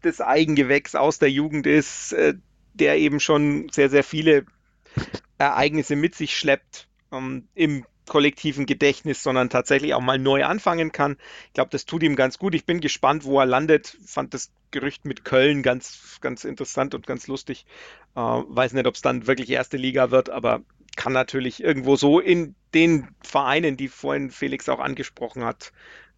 [0.02, 2.36] das Eigengewächs aus der Jugend ist, äh,
[2.73, 4.45] der eben schon sehr, sehr viele
[5.38, 11.18] Ereignisse mit sich schleppt ähm, im kollektiven Gedächtnis, sondern tatsächlich auch mal neu anfangen kann.
[11.48, 12.56] Ich glaube, das tut ihm ganz gut.
[12.56, 13.98] Ich bin gespannt, wo er landet.
[14.06, 17.65] Fand das Gerücht mit Köln ganz, ganz interessant und ganz lustig.
[18.15, 20.61] Äh, weiß nicht, ob es dann wirklich erste Liga wird, aber
[20.95, 25.72] kann natürlich irgendwo so in den Vereinen, die vorhin Felix auch angesprochen hat,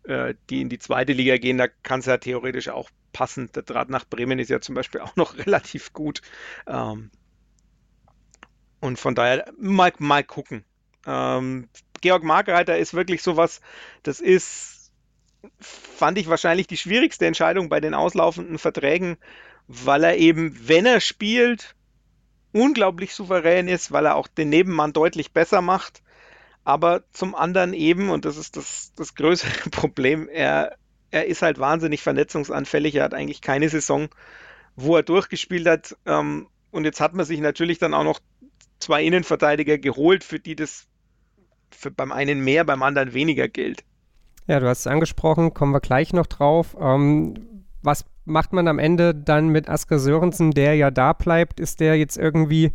[0.03, 3.49] äh, die in die zweite Liga gehen, da kann es ja theoretisch auch passen.
[3.53, 6.21] Der Draht nach Bremen ist ja zum Beispiel auch noch relativ gut.
[6.67, 7.11] Ähm,
[8.79, 10.65] und von daher mal, mal gucken.
[11.05, 11.69] Ähm,
[12.01, 13.61] Georg Markreiter ist wirklich sowas,
[14.03, 14.91] das ist,
[15.59, 19.17] fand ich wahrscheinlich die schwierigste Entscheidung bei den auslaufenden Verträgen,
[19.67, 21.75] weil er eben, wenn er spielt,
[22.51, 26.03] unglaublich souverän ist, weil er auch den Nebenmann deutlich besser macht
[26.63, 30.77] aber zum anderen eben, und das ist das, das größere Problem, er,
[31.13, 32.95] er ist halt wahnsinnig vernetzungsanfällig.
[32.95, 34.09] Er hat eigentlich keine Saison,
[34.75, 35.95] wo er durchgespielt hat.
[36.07, 38.19] Ähm, und jetzt hat man sich natürlich dann auch noch
[38.79, 40.87] zwei Innenverteidiger geholt, für die das
[41.69, 43.83] für beim einen mehr, beim anderen weniger gilt.
[44.47, 46.75] Ja, du hast es angesprochen, kommen wir gleich noch drauf.
[46.79, 51.59] Ähm, was macht man am Ende dann mit Asker Sörensen, der ja da bleibt?
[51.59, 52.71] Ist der jetzt irgendwie,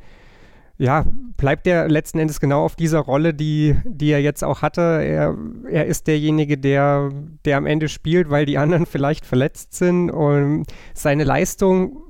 [0.79, 1.05] ja,
[1.37, 4.81] bleibt der letzten Endes genau auf dieser Rolle, die, die er jetzt auch hatte?
[4.81, 5.37] Er,
[5.69, 7.11] er ist derjenige, der,
[7.45, 12.05] der am Ende spielt, weil die anderen vielleicht verletzt sind und seine Leistung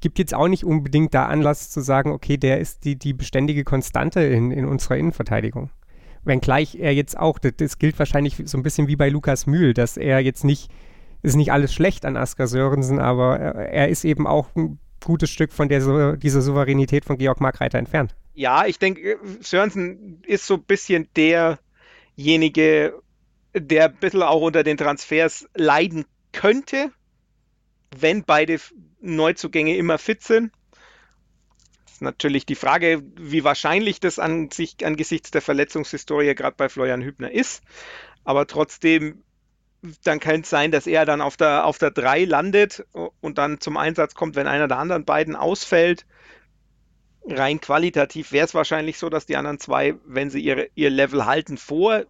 [0.00, 3.62] gibt jetzt auch nicht unbedingt da Anlass zu sagen, okay, der ist die, die beständige
[3.62, 5.70] Konstante in, in unserer Innenverteidigung.
[6.24, 9.74] Wenngleich er jetzt auch, das, das gilt wahrscheinlich so ein bisschen wie bei Lukas Mühl,
[9.74, 10.72] dass er jetzt nicht,
[11.22, 15.30] ist nicht alles schlecht an Asker Sörensen, aber er, er ist eben auch ein gutes
[15.30, 18.14] Stück von der, dieser Souveränität von Georg Markreiter entfernt.
[18.34, 23.00] Ja, ich denke, Sörensen ist so ein bisschen derjenige,
[23.54, 26.90] der ein bisschen auch unter den Transfers leiden könnte,
[27.96, 28.58] wenn beide
[29.00, 30.52] Neuzugänge immer fit sind.
[31.84, 36.68] Das ist natürlich die Frage, wie wahrscheinlich das an sich, angesichts der Verletzungshistorie gerade bei
[36.68, 37.62] Florian Hübner ist.
[38.24, 39.22] Aber trotzdem,
[40.04, 42.84] dann kann es sein, dass er dann auf der, auf der 3 landet
[43.20, 46.06] und dann zum Einsatz kommt, wenn einer der anderen beiden ausfällt.
[47.26, 51.24] Rein qualitativ wäre es wahrscheinlich so, dass die anderen zwei, wenn sie ihre, ihr Level
[51.24, 52.04] halten, vor,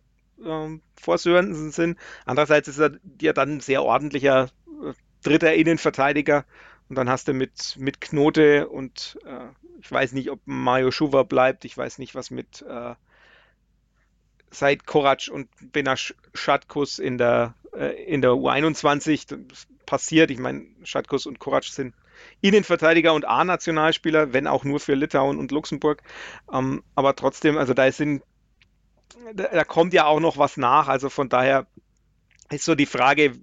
[0.44, 1.98] ähm, vor Sörensen sind.
[2.26, 4.50] Andererseits ist er ja dann ein sehr ordentlicher
[4.82, 4.92] äh,
[5.22, 6.44] dritter Innenverteidiger
[6.88, 9.46] und dann hast du mit, mit Knote und äh,
[9.80, 11.64] ich weiß nicht, ob Mario Schuva bleibt.
[11.64, 12.94] Ich weiß nicht, was mit äh,
[14.54, 19.36] Said Korac und Benash Schatkus in der, äh, in der U21
[19.86, 20.30] passiert.
[20.30, 21.94] Ich meine, Schatkus und Korac sind
[22.40, 26.02] Innenverteidiger und A-Nationalspieler, wenn auch nur für Litauen und Luxemburg.
[26.52, 28.22] Ähm, aber trotzdem, also da sind,
[29.34, 30.88] da, da kommt ja auch noch was nach.
[30.88, 31.66] Also von daher
[32.50, 33.34] ist so die Frage,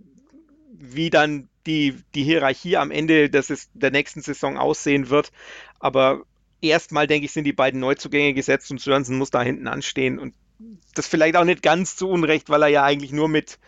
[0.73, 5.31] wie dann die, die Hierarchie am Ende des, der nächsten Saison aussehen wird.
[5.79, 6.23] Aber
[6.61, 10.19] erstmal, denke ich, sind die beiden Neuzugänge gesetzt und Sörensen muss da hinten anstehen.
[10.19, 10.33] Und
[10.95, 13.59] das vielleicht auch nicht ganz zu Unrecht, weil er ja eigentlich nur mit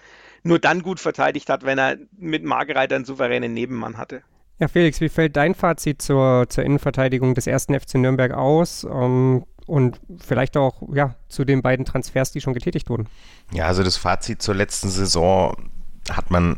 [0.46, 4.24] nur dann gut verteidigt hat, wenn er mit Margereiter einen souveränen Nebenmann hatte.
[4.60, 8.84] Ja, Felix, wie fällt dein Fazit zur, zur Innenverteidigung des ersten FC Nürnberg aus?
[8.84, 13.08] Um, ähm, und vielleicht auch ja, zu den beiden Transfers, die schon getätigt wurden.
[13.54, 15.56] Ja, also das Fazit zur letzten Saison
[16.10, 16.58] hat man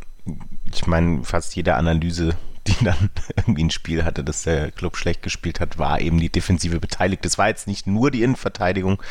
[0.73, 2.35] ich meine, fast jede Analyse,
[2.67, 6.31] die dann irgendwie ein Spiel hatte, dass der Club schlecht gespielt hat, war eben die
[6.31, 7.25] Defensive beteiligt.
[7.25, 9.01] Das war jetzt nicht nur die Innenverteidigung,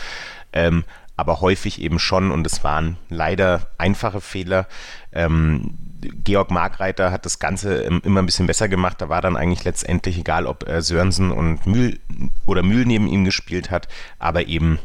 [0.52, 0.84] ähm,
[1.16, 4.66] aber häufig eben schon und es waren leider einfache Fehler.
[5.12, 9.00] Ähm, Georg Markreiter hat das Ganze immer ein bisschen besser gemacht.
[9.00, 12.00] Da war dann eigentlich letztendlich egal, ob äh, Sörensen und Mühl
[12.46, 13.88] oder Mühl neben ihm gespielt hat,
[14.18, 14.78] aber eben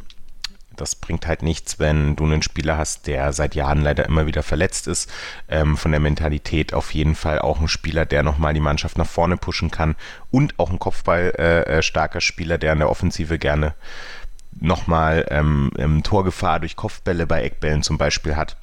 [0.79, 4.43] das bringt halt nichts, wenn du einen Spieler hast, der seit Jahren leider immer wieder
[4.43, 5.11] verletzt ist.
[5.49, 9.07] Ähm, von der Mentalität auf jeden Fall auch ein Spieler, der nochmal die Mannschaft nach
[9.07, 9.95] vorne pushen kann
[10.31, 13.73] und auch ein Kopfball äh, äh starker Spieler, der in der Offensive gerne
[14.51, 18.57] nochmal ähm, Torgefahr durch Kopfbälle bei Eckbällen zum Beispiel hat.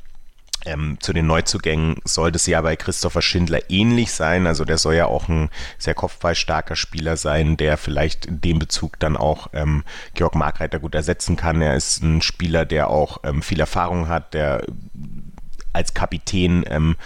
[0.67, 4.47] Ähm, zu den Neuzugängen sollte es ja bei Christopher Schindler ähnlich sein.
[4.49, 5.49] Also der soll ja auch ein
[5.79, 9.85] sehr kopfballstarker Spieler sein, der vielleicht in dem Bezug dann auch ähm,
[10.15, 11.63] Georg Markreiter gut ersetzen kann.
[11.63, 14.67] Er ist ein Spieler, der auch ähm, viel Erfahrung hat, der
[15.73, 16.97] als Kapitän ähm,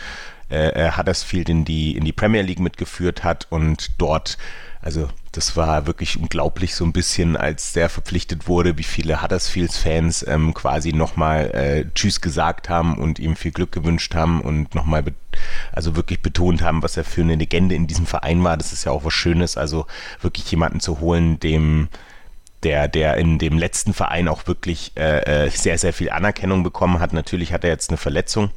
[0.49, 4.39] äh, Huddersfield in die, in die Premier League mitgeführt hat und dort
[4.83, 10.27] also das war wirklich unglaublich so ein bisschen, als der verpflichtet wurde, wie viele Huddersfields-Fans
[10.27, 15.05] ähm, quasi nochmal äh, Tschüss gesagt haben und ihm viel Glück gewünscht haben und nochmal
[15.73, 18.57] also wirklich betont haben, was er für eine Legende in diesem Verein war.
[18.57, 19.87] Das ist ja auch was Schönes, also
[20.23, 21.89] wirklich jemanden zu holen, dem
[22.63, 27.01] der, der in dem letzten Verein auch wirklich äh, äh sehr, sehr viel Anerkennung bekommen
[27.01, 27.13] hat.
[27.13, 28.51] Natürlich hat er jetzt eine Verletzung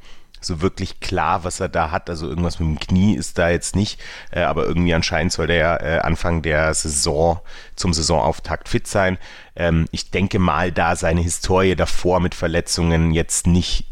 [0.46, 2.10] so wirklich klar, was er da hat.
[2.10, 4.00] Also irgendwas mit dem Knie ist da jetzt nicht,
[4.32, 7.40] äh, aber irgendwie anscheinend soll der äh, Anfang der Saison
[7.76, 9.18] zum Saisonauftakt fit sein.
[9.56, 13.86] Ähm, ich denke mal, da seine Historie davor mit Verletzungen jetzt nicht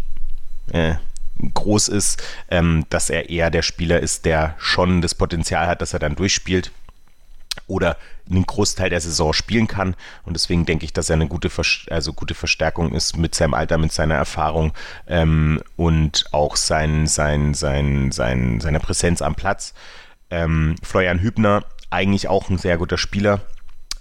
[0.71, 0.95] äh,
[1.53, 5.93] groß ist, ähm, dass er eher der Spieler ist, der schon das Potenzial hat, dass
[5.93, 6.71] er dann durchspielt
[7.67, 7.97] oder
[8.29, 9.95] einen Großteil der Saison spielen kann.
[10.23, 11.49] Und deswegen denke ich, dass er eine gute,
[11.89, 14.73] also gute Verstärkung ist mit seinem Alter, mit seiner Erfahrung
[15.07, 19.73] ähm, und auch sein, sein, sein, sein, seiner Präsenz am Platz.
[20.29, 23.41] Ähm, Florian Hübner, eigentlich auch ein sehr guter Spieler,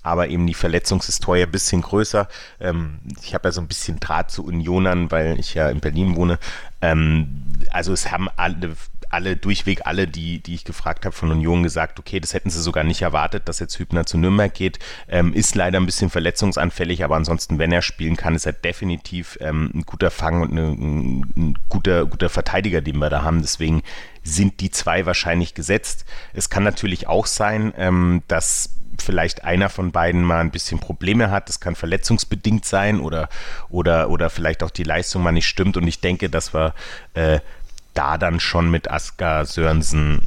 [0.02, 2.28] aber eben die Verletzungshistorie ein bisschen größer.
[2.60, 6.16] Ähm, ich habe ja so ein bisschen Draht zu Unionern, weil ich ja in Berlin
[6.16, 6.38] wohne.
[6.80, 8.76] Ähm, also es haben alle
[9.10, 12.60] alle, durchweg alle, die, die ich gefragt habe von Union, gesagt, okay, das hätten sie
[12.60, 14.78] sogar nicht erwartet, dass jetzt Hübner zu Nürnberg geht.
[15.08, 19.36] Ähm, ist leider ein bisschen verletzungsanfällig, aber ansonsten, wenn er spielen kann, ist er definitiv
[19.40, 23.42] ähm, ein guter Fang und eine, ein, ein guter, guter Verteidiger, den wir da haben.
[23.42, 23.82] Deswegen
[24.22, 26.04] sind die zwei wahrscheinlich gesetzt.
[26.32, 31.30] Es kann natürlich auch sein, ähm, dass vielleicht einer von beiden mal ein bisschen Probleme
[31.30, 31.48] hat.
[31.48, 33.28] Das kann verletzungsbedingt sein oder,
[33.68, 35.76] oder, oder vielleicht auch die Leistung mal nicht stimmt.
[35.76, 36.74] Und ich denke, dass wir
[37.14, 37.40] äh,
[37.94, 40.26] da dann schon mit Asker Sörensen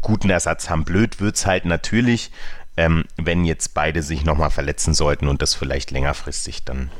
[0.00, 0.84] guten Ersatz haben.
[0.84, 2.30] Blöd wird es halt natürlich,
[2.76, 6.90] ähm, wenn jetzt beide sich nochmal verletzen sollten und das vielleicht längerfristig dann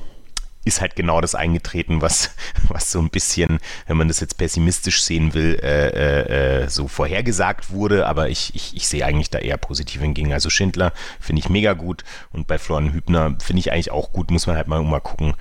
[0.64, 2.34] ist halt genau das eingetreten, was,
[2.68, 6.88] was so ein bisschen, wenn man das jetzt pessimistisch sehen will, äh, äh, äh, so
[6.88, 8.06] vorhergesagt wurde.
[8.06, 10.32] Aber ich, ich, ich sehe eigentlich da eher positiv hingegen.
[10.32, 14.30] Also Schindler finde ich mega gut und bei Florian Hübner finde ich eigentlich auch gut.
[14.30, 15.34] Muss man halt mal, mal gucken,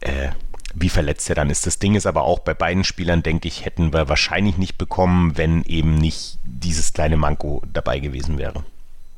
[0.00, 0.28] äh,
[0.74, 1.66] wie verletzt er dann ist.
[1.66, 5.36] Das Ding ist aber auch bei beiden Spielern, denke ich, hätten wir wahrscheinlich nicht bekommen,
[5.36, 8.64] wenn eben nicht dieses kleine Manko dabei gewesen wäre.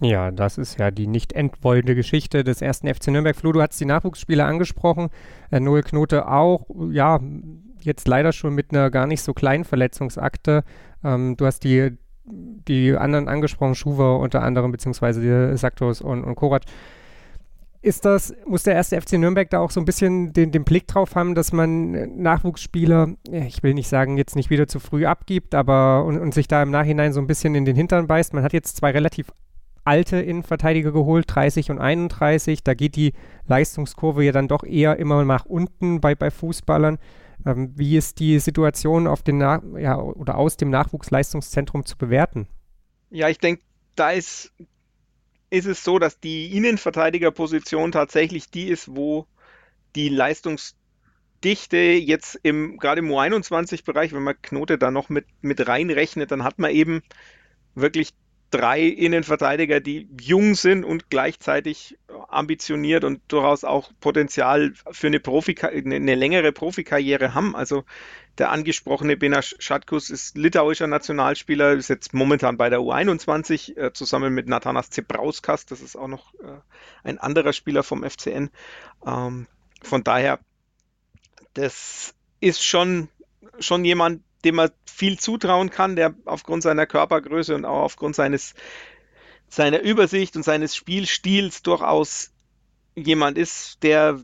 [0.01, 3.37] Ja, das ist ja die nicht entwollende Geschichte des ersten FC Nürnberg.
[3.37, 5.11] Flo, du hast die Nachwuchsspieler angesprochen.
[5.51, 7.21] Äh, Noel Knote auch, ja,
[7.81, 10.65] jetzt leider schon mit einer gar nicht so kleinen Verletzungsakte.
[11.05, 16.63] Ähm, du hast die, die anderen angesprochen, Schuwer unter anderem, beziehungsweise Saktos und, und Korac.
[17.83, 20.87] Ist das, muss der erste FC Nürnberg da auch so ein bisschen den, den Blick
[20.87, 25.55] drauf haben, dass man Nachwuchsspieler, ich will nicht sagen, jetzt nicht wieder zu früh abgibt,
[25.55, 28.35] aber und, und sich da im Nachhinein so ein bisschen in den Hintern beißt?
[28.35, 29.33] Man hat jetzt zwei relativ
[29.85, 32.63] alte Innenverteidiger geholt, 30 und 31.
[32.63, 33.13] Da geht die
[33.47, 36.99] Leistungskurve ja dann doch eher immer nach unten bei, bei Fußballern.
[37.47, 42.47] Ähm, wie ist die Situation auf den Nach ja, oder aus dem Nachwuchsleistungszentrum zu bewerten?
[43.11, 43.63] Ja, ich denke,
[43.97, 44.53] da ist,
[45.51, 49.27] ist es so, dass die Innenverteidigerposition tatsächlich die ist, wo
[49.97, 56.31] die Leistungsdichte jetzt im, gerade im U21-Bereich, wenn man Knote da noch mit, mit reinrechnet,
[56.31, 57.03] dann hat man eben
[57.75, 58.11] wirklich
[58.51, 61.99] drei Innenverteidiger, die jung sind und gleichzeitig
[62.29, 67.55] ambitioniert und durchaus auch Potenzial für eine, Profi eine längere Profikarriere haben.
[67.55, 67.85] Also
[68.39, 74.35] der angesprochene Benas Schatkus ist litauischer Nationalspieler, ist jetzt momentan bei der U21 äh, zusammen
[74.35, 75.67] mit Nathanas Zebrauskas.
[75.67, 76.61] Das ist auch noch äh,
[77.03, 78.51] ein anderer Spieler vom FCN.
[79.07, 79.47] Ähm,
[79.83, 80.39] von daher,
[81.55, 83.09] das ist schon,
[83.59, 88.55] schon jemand, dem man viel zutrauen kann, der aufgrund seiner Körpergröße und auch aufgrund seines,
[89.49, 92.33] seiner Übersicht und seines Spielstils durchaus
[92.95, 94.21] jemand ist, der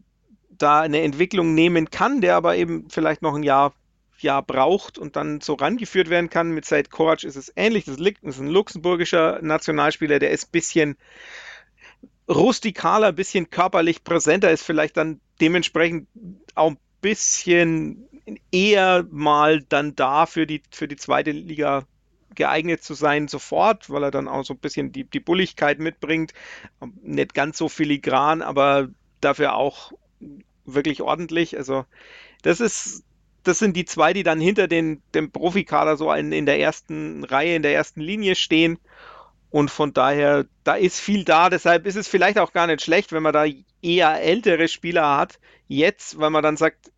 [0.50, 3.74] da eine Entwicklung nehmen kann, der aber eben vielleicht noch ein Jahr,
[4.18, 6.50] Jahr braucht und dann so rangeführt werden kann.
[6.50, 7.84] Mit Seid Korac ist es ähnlich.
[7.84, 10.96] Das ist ein luxemburgischer Nationalspieler, der ist ein bisschen
[12.28, 16.08] rustikaler, ein bisschen körperlich präsenter, ist vielleicht dann dementsprechend
[16.54, 18.08] auch ein bisschen
[18.50, 21.84] eher mal dann da für die, für die zweite Liga
[22.34, 26.32] geeignet zu sein sofort, weil er dann auch so ein bisschen die, die Bulligkeit mitbringt.
[27.02, 28.88] Nicht ganz so filigran, aber
[29.20, 29.92] dafür auch
[30.64, 31.56] wirklich ordentlich.
[31.56, 31.84] Also
[32.42, 33.04] das ist,
[33.46, 37.24] das sind die zwei, die dann hinter den, dem Profikader so in, in der ersten
[37.24, 38.78] Reihe, in der ersten Linie stehen.
[39.50, 41.48] Und von daher, da ist viel da.
[41.48, 43.44] Deshalb ist es vielleicht auch gar nicht schlecht, wenn man da
[43.80, 46.90] eher ältere Spieler hat, jetzt, weil man dann sagt,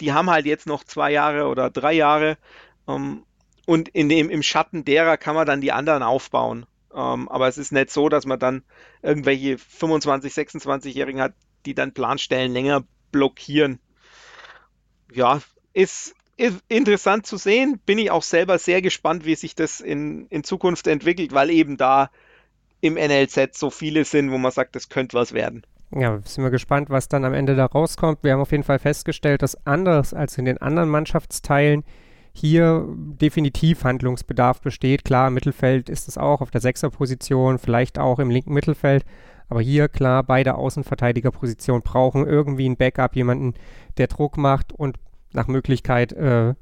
[0.00, 2.38] die haben halt jetzt noch zwei Jahre oder drei Jahre.
[2.86, 3.24] Ähm,
[3.66, 6.64] und in dem, im Schatten derer kann man dann die anderen aufbauen.
[6.94, 8.62] Ähm, aber es ist nicht so, dass man dann
[9.02, 11.34] irgendwelche 25-, 26-Jährigen hat,
[11.66, 13.80] die dann Planstellen länger blockieren.
[15.12, 15.40] Ja,
[15.78, 17.80] ist, ist interessant zu sehen.
[17.86, 21.76] Bin ich auch selber sehr gespannt, wie sich das in, in Zukunft entwickelt, weil eben
[21.76, 22.10] da
[22.80, 25.62] im NLZ so viele sind, wo man sagt, das könnte was werden.
[25.90, 28.18] Ja, sind wir gespannt, was dann am Ende da rauskommt.
[28.22, 31.84] Wir haben auf jeden Fall festgestellt, dass anders als in den anderen Mannschaftsteilen
[32.32, 35.04] hier definitiv Handlungsbedarf besteht.
[35.04, 39.04] Klar, im Mittelfeld ist es auch auf der Sechserposition, vielleicht auch im linken Mittelfeld.
[39.48, 43.54] Aber hier klar, beide Außenverteidigerpositionen brauchen irgendwie ein Backup, jemanden,
[43.96, 44.98] der Druck macht und
[45.32, 46.54] nach Möglichkeit äh,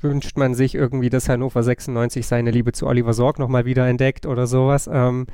[0.00, 4.26] wünscht man sich irgendwie, dass Hannover 96 seine Liebe zu Oliver Sorg nochmal wieder entdeckt
[4.26, 4.88] oder sowas.
[4.92, 5.26] Ähm,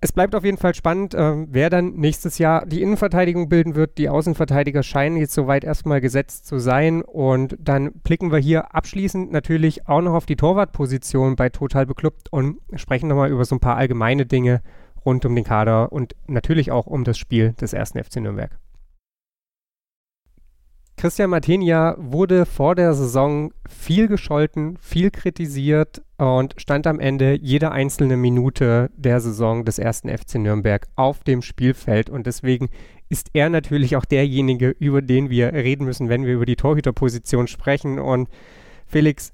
[0.00, 3.98] es bleibt auf jeden Fall spannend, äh, wer dann nächstes Jahr die Innenverteidigung bilden wird.
[3.98, 7.02] Die Außenverteidiger scheinen jetzt soweit erstmal gesetzt zu sein.
[7.02, 12.30] Und dann blicken wir hier abschließend natürlich auch noch auf die Torwartposition bei Total Beklubbt
[12.30, 14.60] und sprechen nochmal über so ein paar allgemeine Dinge
[15.04, 18.58] rund um den Kader und natürlich auch um das Spiel des ersten FC Nürnberg.
[21.06, 27.70] Christian Martinia wurde vor der Saison viel gescholten, viel kritisiert und stand am Ende jede
[27.70, 32.10] einzelne Minute der Saison des ersten FC Nürnberg auf dem Spielfeld.
[32.10, 32.70] Und deswegen
[33.08, 37.46] ist er natürlich auch derjenige, über den wir reden müssen, wenn wir über die Torhüterposition
[37.46, 38.00] sprechen.
[38.00, 38.28] Und
[38.84, 39.32] Felix,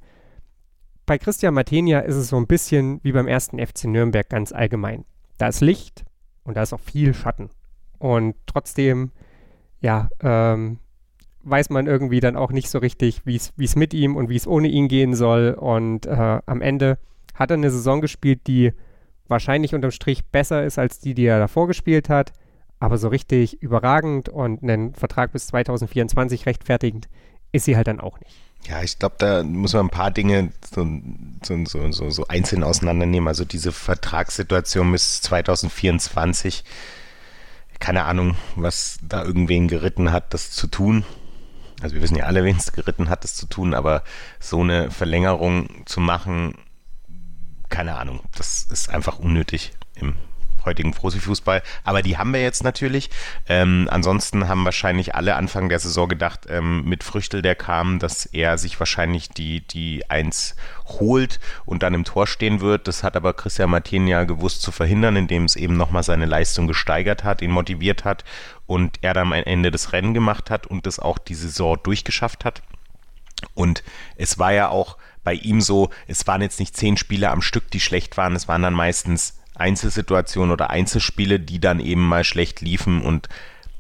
[1.07, 5.07] bei Christian Martinia ist es so ein bisschen wie beim ersten FC Nürnberg ganz allgemein.
[5.39, 6.05] Da ist Licht
[6.45, 7.49] und da ist auch viel Schatten.
[7.99, 9.11] Und trotzdem
[9.81, 10.79] ja, ähm,
[11.45, 14.47] weiß man irgendwie dann auch nicht so richtig, wie es mit ihm und wie es
[14.47, 15.57] ohne ihn gehen soll.
[15.59, 16.99] Und äh, am Ende
[17.35, 18.73] hat er eine Saison gespielt, die
[19.29, 22.33] wahrscheinlich unterm Strich besser ist als die, die er davor gespielt hat.
[22.79, 27.09] Aber so richtig überragend und einen Vertrag bis 2024 rechtfertigend
[27.53, 28.35] ist sie halt dann auch nicht.
[28.69, 30.87] Ja, ich glaube, da muss man ein paar Dinge so,
[31.43, 33.29] so, so, so, einzeln auseinandernehmen.
[33.29, 36.65] Also diese Vertragssituation bis 2024,
[37.81, 41.05] keine Ahnung, was da irgendwen geritten hat, das zu tun.
[41.83, 44.05] Also wir wissen ja alle, wen es geritten hat, das zu tun, aber
[44.39, 46.55] so eine Verlängerung zu machen,
[47.69, 50.15] keine Ahnung, das ist einfach unnötig im
[50.65, 51.63] heutigen Profifußball.
[51.85, 53.11] Aber die haben wir jetzt natürlich.
[53.49, 58.27] Ähm, ansonsten haben wahrscheinlich alle Anfang der Saison gedacht, ähm, mit Früchtel, der kam, dass
[58.27, 60.57] er sich wahrscheinlich die, die Eins
[60.87, 62.89] holt und dann im Tor stehen wird.
[62.89, 66.67] Das hat aber Christian Martin ja gewusst zu verhindern, indem es eben nochmal seine Leistung
[66.67, 68.25] gesteigert hat, ihn motiviert hat
[68.67, 72.45] und er dann am Ende das Rennen gemacht hat und das auch die Saison durchgeschafft
[72.45, 72.63] hat.
[73.55, 73.83] Und
[74.17, 77.71] es war ja auch bei ihm so, es waren jetzt nicht zehn Spiele am Stück,
[77.71, 82.61] die schlecht waren, es waren dann meistens Einzelsituationen oder Einzelspiele, die dann eben mal schlecht
[82.61, 83.29] liefen und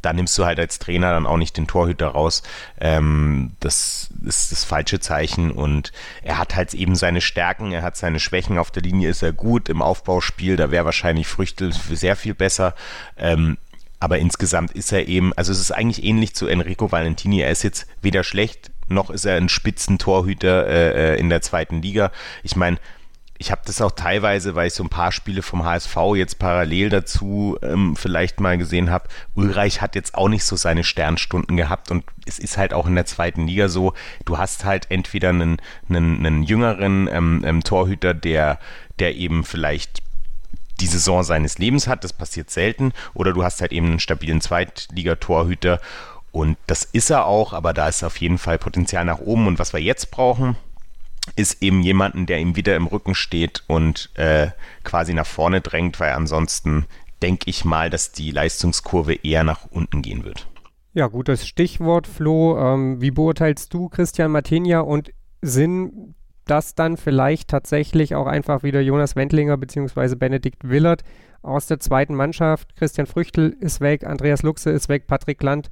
[0.02, 2.42] da nimmst du halt als Trainer dann auch nicht den Torhüter raus.
[2.80, 5.92] Ähm, das ist das falsche Zeichen und
[6.22, 8.58] er hat halt eben seine Stärken, er hat seine Schwächen.
[8.58, 12.74] Auf der Linie ist er gut, im Aufbauspiel, da wäre wahrscheinlich Früchtel sehr viel besser.
[13.16, 13.56] Ähm,
[14.00, 17.40] aber insgesamt ist er eben, also es ist eigentlich ähnlich zu Enrico Valentini.
[17.40, 21.80] Er ist jetzt weder schlecht, noch ist er ein Spitzentorhüter äh, äh in der zweiten
[21.80, 22.10] Liga.
[22.42, 22.78] Ich meine,
[23.42, 26.90] ich habe das auch teilweise, weil ich so ein paar Spiele vom HSV jetzt parallel
[26.90, 29.08] dazu ähm, vielleicht mal gesehen habe.
[29.34, 32.94] Ulreich hat jetzt auch nicht so seine Sternstunden gehabt und es ist halt auch in
[32.94, 33.94] der zweiten Liga so,
[34.26, 35.56] du hast halt entweder einen,
[35.88, 38.60] einen, einen jüngeren ähm, ähm, Torhüter, der,
[39.00, 40.02] der eben vielleicht
[40.80, 44.40] die Saison seines Lebens hat, das passiert selten, oder du hast halt eben einen stabilen
[44.40, 45.80] Zweitligatorhüter.
[46.30, 49.48] Und das ist er auch, aber da ist auf jeden Fall Potenzial nach oben.
[49.48, 50.56] Und was wir jetzt brauchen,
[51.36, 54.48] ist eben jemanden, der ihm wieder im Rücken steht und äh,
[54.84, 56.86] quasi nach vorne drängt, weil ansonsten
[57.22, 60.48] denke ich mal, dass die Leistungskurve eher nach unten gehen wird.
[60.94, 62.58] Ja, gutes Stichwort, Flo.
[62.58, 68.80] Ähm, wie beurteilst du Christian Martinia und sind das dann vielleicht tatsächlich auch einfach wieder
[68.80, 70.16] Jonas Wendlinger bzw.
[70.16, 71.02] Benedikt Willert
[71.40, 72.76] aus der zweiten Mannschaft?
[72.76, 75.70] Christian Früchtel ist weg, Andreas Luxe ist weg, Patrick Land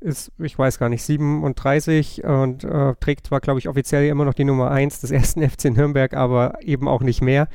[0.00, 4.34] ist, ich weiß gar nicht, 37 und äh, trägt zwar, glaube ich, offiziell immer noch
[4.34, 7.48] die Nummer 1 des ersten FC Nürnberg, aber eben auch nicht mehr.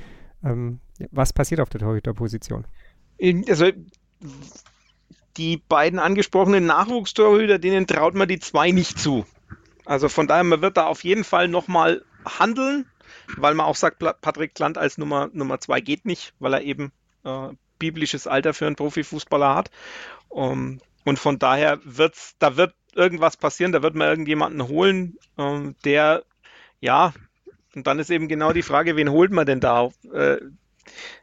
[0.44, 0.80] Ähm,
[1.12, 2.66] was passiert auf der Torhüterposition?
[3.48, 3.72] Also
[5.38, 9.26] die beiden angesprochenen Nachwuchstorhüter, denen traut man die zwei nicht zu.
[9.86, 12.86] Also von daher, man wird da auf jeden Fall nochmal handeln,
[13.38, 16.92] weil man auch sagt, Patrick Klant als Nummer, Nummer zwei geht nicht, weil er eben
[17.24, 17.50] äh,
[17.80, 19.72] biblisches Alter für einen Profifußballer hat.
[20.30, 25.76] Um, und von daher wird's, da wird irgendwas passieren, da wird man irgendjemanden holen, ähm,
[25.84, 26.24] der,
[26.80, 27.14] ja,
[27.76, 29.90] und dann ist eben genau die Frage, wen holt man denn da?
[30.14, 30.38] Äh,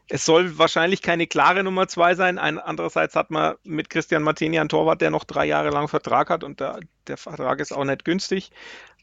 [0.07, 2.39] es soll wahrscheinlich keine klare Nummer zwei sein.
[2.39, 6.29] Ein, andererseits hat man mit Christian Martini einen Torwart, der noch drei Jahre lang Vertrag
[6.29, 8.51] hat und der, der Vertrag ist auch nicht günstig.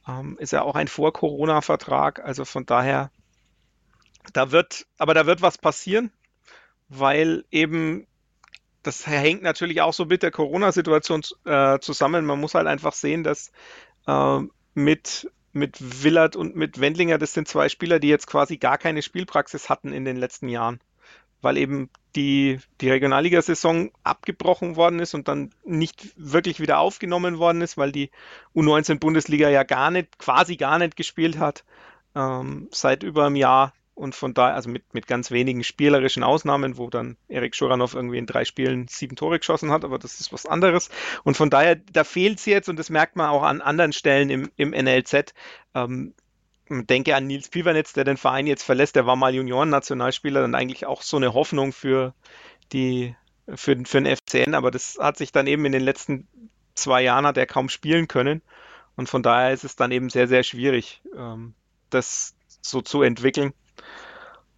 [0.08, 2.24] Ähm, ist ja auch ein Vor-Corona-Vertrag.
[2.24, 3.10] Also von daher,
[4.32, 6.10] da wird, aber da wird was passieren,
[6.88, 8.06] weil eben
[8.86, 12.24] das hängt natürlich auch so mit der Corona-Situation äh, zusammen.
[12.24, 13.50] Man muss halt einfach sehen, dass
[14.06, 14.38] äh,
[14.74, 19.02] mit, mit Willard und mit Wendlinger, das sind zwei Spieler, die jetzt quasi gar keine
[19.02, 20.80] Spielpraxis hatten in den letzten Jahren,
[21.40, 27.62] weil eben die, die Regionalligasaison abgebrochen worden ist und dann nicht wirklich wieder aufgenommen worden
[27.62, 28.10] ist, weil die
[28.54, 31.64] U19-Bundesliga ja gar nicht, quasi gar nicht gespielt hat
[32.14, 36.76] ähm, seit über einem Jahr und von daher, also mit, mit ganz wenigen spielerischen Ausnahmen,
[36.76, 40.34] wo dann Erik Schuranov irgendwie in drei Spielen sieben Tore geschossen hat, aber das ist
[40.34, 40.90] was anderes.
[41.24, 44.28] Und von daher, da fehlt es jetzt und das merkt man auch an anderen Stellen
[44.28, 45.32] im, im NLZ.
[45.74, 46.12] Ähm,
[46.68, 50.84] denke an Nils Pivanetz, der den Verein jetzt verlässt, der war mal Junioren-Nationalspieler, dann eigentlich
[50.84, 52.12] auch so eine Hoffnung für
[52.72, 53.16] die,
[53.48, 56.28] für, für den FCN, aber das hat sich dann eben in den letzten
[56.74, 58.42] zwei Jahren hat er kaum spielen können.
[58.94, 61.54] Und von daher ist es dann eben sehr, sehr schwierig, ähm,
[61.88, 63.54] das so zu entwickeln.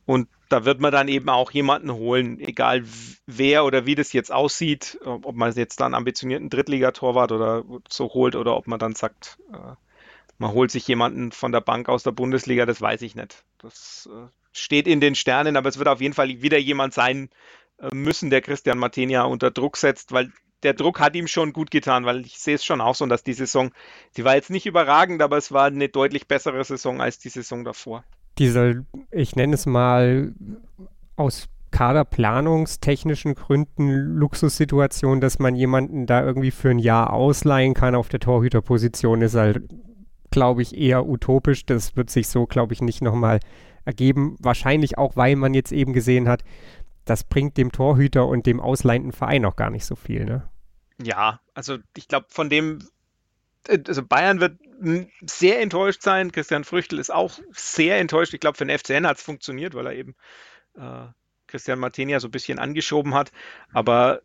[0.06, 2.82] Und da wird man dann eben auch jemanden holen, egal
[3.26, 8.34] wer oder wie das jetzt aussieht, ob man jetzt dann ambitionierten Drittligatorwart oder so holt
[8.34, 9.74] oder ob man dann sagt, äh,
[10.38, 13.44] man holt sich jemanden von der Bank aus der Bundesliga, das weiß ich nicht.
[13.58, 17.28] Das äh, steht in den Sternen, aber es wird auf jeden Fall wieder jemand sein
[17.78, 20.32] äh, müssen, der Christian Martenia unter Druck setzt, weil
[20.62, 23.22] der Druck hat ihm schon gut getan, weil ich sehe es schon auch so, dass
[23.22, 23.72] die Saison,
[24.16, 27.64] die war jetzt nicht überragend, aber es war eine deutlich bessere Saison als die Saison
[27.64, 28.04] davor
[28.38, 30.32] diese, ich nenne es mal
[31.16, 38.08] aus kaderplanungstechnischen Gründen Luxussituation, dass man jemanden da irgendwie für ein Jahr ausleihen kann auf
[38.08, 39.62] der Torhüterposition, ist halt,
[40.30, 41.66] glaube ich, eher utopisch.
[41.66, 43.40] Das wird sich so, glaube ich, nicht nochmal
[43.84, 44.36] ergeben.
[44.40, 46.42] Wahrscheinlich auch, weil man jetzt eben gesehen hat,
[47.04, 50.48] das bringt dem Torhüter und dem ausleihenden Verein auch gar nicht so viel, ne?
[51.02, 52.80] Ja, also ich glaube, von dem
[53.68, 54.58] also Bayern wird
[55.26, 56.32] sehr enttäuscht sein.
[56.32, 58.34] Christian Früchtel ist auch sehr enttäuscht.
[58.34, 60.14] Ich glaube, für den FCN hat es funktioniert, weil er eben
[60.76, 61.06] äh,
[61.46, 63.32] Christian Martenia so ein bisschen angeschoben hat.
[63.72, 64.22] Aber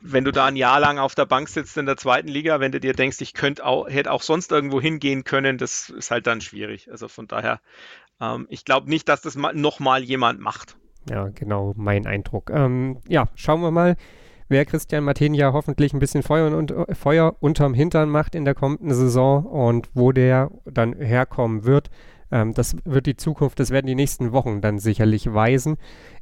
[0.00, 2.72] wenn du da ein Jahr lang auf der Bank sitzt in der zweiten Liga, wenn
[2.72, 6.26] du dir denkst, ich könnte auch, hätte auch sonst irgendwo hingehen können, das ist halt
[6.26, 6.90] dann schwierig.
[6.90, 7.60] Also von daher,
[8.20, 10.76] ähm, ich glaube nicht, dass das nochmal jemand macht.
[11.08, 12.50] Ja, genau, mein Eindruck.
[12.50, 13.96] Ähm, ja, schauen wir mal,
[14.48, 18.94] wer Christian Martenia hoffentlich ein bisschen Feuer, und, Feuer unterm Hintern macht in der kommenden
[18.94, 21.90] Saison und wo der dann herkommen wird.
[22.30, 25.76] Ähm, das wird die Zukunft, das werden die nächsten Wochen dann sicherlich weisen.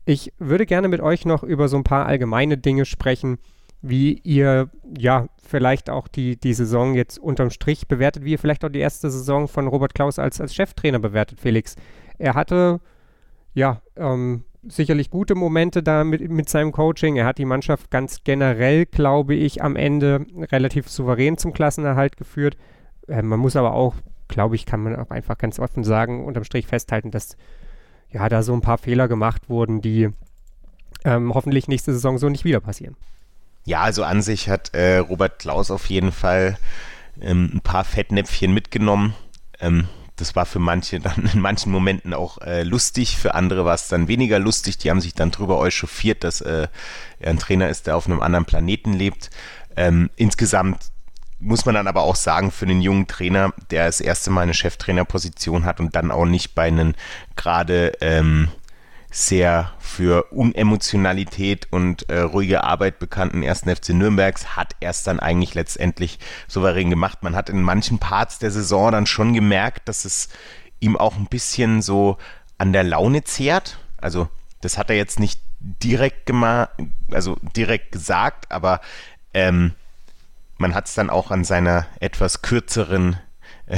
[0.05, 3.39] Ich würde gerne mit euch noch über so ein paar allgemeine Dinge sprechen,
[3.81, 8.65] wie ihr ja vielleicht auch die, die Saison jetzt unterm Strich bewertet, wie ihr vielleicht
[8.65, 11.77] auch die erste Saison von Robert Klaus als, als Cheftrainer bewertet, Felix.
[12.19, 12.81] Er hatte
[13.55, 17.17] ja ähm, sicherlich gute Momente da mit, mit seinem Coaching.
[17.17, 22.57] Er hat die Mannschaft ganz generell, glaube ich, am Ende relativ souverän zum Klassenerhalt geführt.
[23.09, 23.95] Äh, man muss aber auch,
[24.29, 27.37] glaube ich, kann man auch einfach ganz offen sagen, unterm Strich festhalten, dass
[28.11, 30.11] ja da so ein paar Fehler gemacht wurden, die
[31.05, 32.97] ähm, hoffentlich nächste Saison so nicht wieder passieren.
[33.65, 36.59] Ja, also an sich hat äh, Robert Klaus auf jeden Fall
[37.21, 39.15] ähm, ein paar Fettnäpfchen mitgenommen.
[39.61, 43.75] Ähm, das war für manche dann in manchen Momenten auch äh, lustig, für andere war
[43.75, 44.79] es dann weniger lustig.
[44.79, 46.69] Die haben sich dann drüber echauffiert, dass äh,
[47.23, 49.31] ein Trainer ist, der auf einem anderen Planeten lebt.
[49.77, 50.93] Ähm, insgesamt
[51.39, 54.55] muss man dann aber auch sagen, für den jungen Trainer, der das erste Mal eine
[54.55, 56.95] Cheftrainerposition hat und dann auch nicht bei einem
[57.35, 58.49] gerade ähm,
[59.13, 65.21] sehr für Unemotionalität und äh, ruhige Arbeit bekannten ersten FC Nürnbergs hat er es dann
[65.21, 66.19] eigentlich letztendlich
[66.49, 67.23] souverän gemacht.
[67.23, 70.31] Man hat in manchen Parts der Saison dann schon gemerkt, dass es
[70.81, 72.17] ihm auch ein bisschen so
[72.57, 73.79] an der Laune zehrt.
[73.99, 74.29] Also
[74.63, 76.71] das hat er jetzt nicht direkt gemacht,
[77.11, 78.81] also direkt gesagt, aber
[79.35, 79.75] ähm,
[80.57, 83.19] man hat es dann auch an seiner etwas kürzeren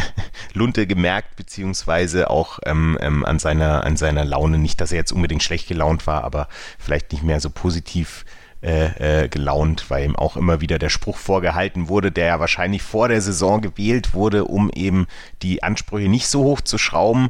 [0.55, 4.59] Lunte gemerkt, beziehungsweise auch ähm, ähm, an, seiner, an seiner Laune.
[4.59, 6.49] Nicht, dass er jetzt unbedingt schlecht gelaunt war, aber
[6.79, 8.25] vielleicht nicht mehr so positiv
[8.63, 12.83] äh, äh, gelaunt, weil ihm auch immer wieder der Spruch vorgehalten wurde, der ja wahrscheinlich
[12.83, 15.07] vor der Saison gewählt wurde, um eben
[15.43, 17.29] die Ansprüche nicht so hoch zu schrauben,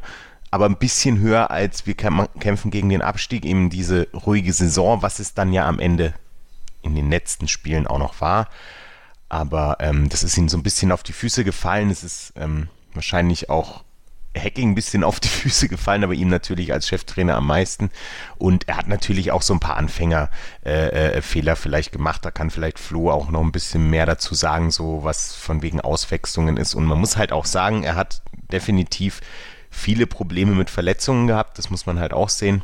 [0.52, 5.18] aber ein bisschen höher als wir kämpfen gegen den Abstieg, eben diese ruhige Saison, was
[5.18, 6.14] es dann ja am Ende
[6.82, 8.48] in den letzten Spielen auch noch war.
[9.28, 11.90] Aber ähm, das ist ihm so ein bisschen auf die Füße gefallen.
[11.90, 13.84] Es ist ähm, wahrscheinlich auch
[14.36, 17.90] Hacking ein bisschen auf die Füße gefallen, aber ihm natürlich als Cheftrainer am meisten.
[18.36, 20.32] Und er hat natürlich auch so ein paar Anfängerfehler
[20.64, 22.24] äh, äh, vielleicht gemacht.
[22.24, 25.80] Da kann vielleicht Flo auch noch ein bisschen mehr dazu sagen, so was von wegen
[25.80, 26.74] Auswechslungen ist.
[26.74, 28.22] Und man muss halt auch sagen, er hat
[28.52, 29.20] definitiv
[29.70, 31.58] viele Probleme mit Verletzungen gehabt.
[31.58, 32.62] Das muss man halt auch sehen.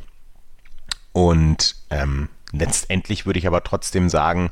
[1.12, 4.51] Und ähm, letztendlich würde ich aber trotzdem sagen,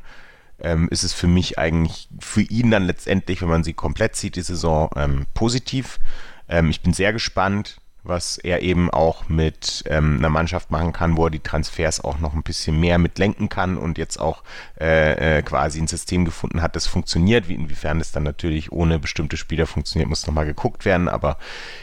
[0.61, 4.35] ähm, ist es für mich eigentlich für ihn dann letztendlich, wenn man sie komplett sieht,
[4.35, 5.99] die Saison ähm, positiv.
[6.47, 11.17] Ähm, ich bin sehr gespannt, was er eben auch mit ähm, einer Mannschaft machen kann,
[11.17, 14.43] wo er die Transfers auch noch ein bisschen mehr mitlenken kann und jetzt auch
[14.79, 17.49] äh, äh, quasi ein System gefunden hat, das funktioniert.
[17.49, 21.09] Wie, inwiefern es dann natürlich ohne bestimmte Spieler funktioniert, muss nochmal geguckt werden.
[21.09, 21.37] Aber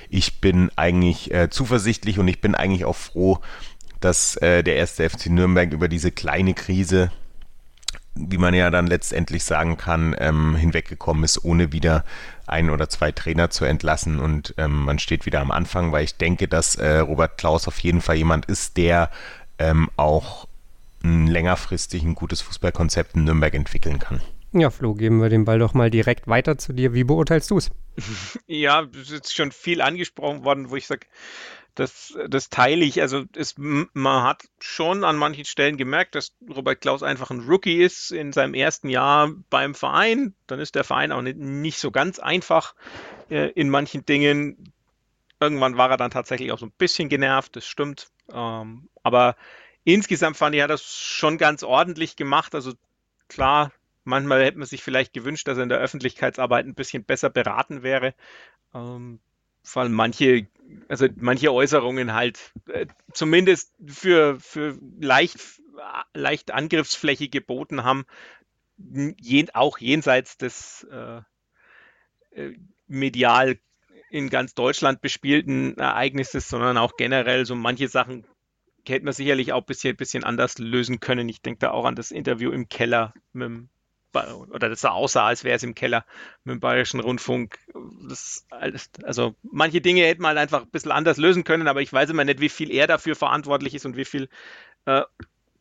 [0.09, 3.39] ich bin eigentlich äh, zuversichtlich und ich bin eigentlich auch froh,
[4.01, 7.11] dass äh, der erste FC Nürnberg über diese kleine Krise
[8.17, 12.05] wie man ja dann letztendlich sagen kann, ähm, hinweggekommen ist, ohne wieder
[12.47, 16.17] ein oder zwei Trainer zu entlassen und ähm, man steht wieder am Anfang, weil ich
[16.17, 19.11] denke, dass äh, Robert Klaus auf jeden Fall jemand ist, der
[19.59, 20.47] ähm, auch
[21.03, 24.21] ein längerfristig ein gutes Fußballkonzept in Nürnberg entwickeln kann.
[24.53, 26.95] Ja, Flo, geben wir den Ball doch mal direkt weiter zu dir.
[26.95, 27.71] Wie beurteilst du es?
[28.47, 31.07] Ja, es ist schon viel angesprochen worden, wo ich sage,
[31.77, 33.01] das, das teile ich.
[33.03, 37.83] Also es, man hat schon an manchen Stellen gemerkt, dass Robert Klaus einfach ein Rookie
[37.83, 40.35] ist in seinem ersten Jahr beim Verein.
[40.47, 42.75] Dann ist der Verein auch nicht, nicht so ganz einfach
[43.31, 44.73] äh, in manchen Dingen.
[45.39, 48.09] Irgendwann war er dann tatsächlich auch so ein bisschen genervt, das stimmt.
[48.33, 49.37] Ähm, aber
[49.85, 52.55] insgesamt fand ich, er hat das schon ganz ordentlich gemacht.
[52.55, 52.73] Also
[53.29, 53.71] klar,
[54.05, 57.83] manchmal hätte man sich vielleicht gewünscht, dass er in der Öffentlichkeitsarbeit ein bisschen besser beraten
[57.83, 58.15] wäre.
[58.75, 59.21] Ähm,
[59.83, 60.47] allem manche,
[60.89, 65.39] also manche Äußerungen halt äh, zumindest für, für leicht,
[66.15, 68.07] leicht Angriffsfläche geboten haben,
[68.79, 71.21] jen, auch jenseits des äh,
[72.31, 72.57] äh,
[72.87, 73.59] medial
[74.11, 78.25] in ganz Deutschland bespielten Ereignisses, sondern auch generell so manche Sachen
[78.89, 81.29] hätte man sicherlich auch ein bisschen, bisschen anders lösen können.
[81.29, 83.69] Ich denke da auch an das Interview im Keller mit
[84.17, 86.05] oder das sah aussah, als wäre es im Keller
[86.45, 87.59] mit dem Bayerischen Rundfunk.
[88.09, 88.47] Das,
[89.03, 92.11] also manche Dinge hätte man halt einfach ein bisschen anders lösen können, aber ich weiß
[92.11, 94.29] immer nicht, wie viel er dafür verantwortlich ist und wie viel
[94.87, 95.03] äh,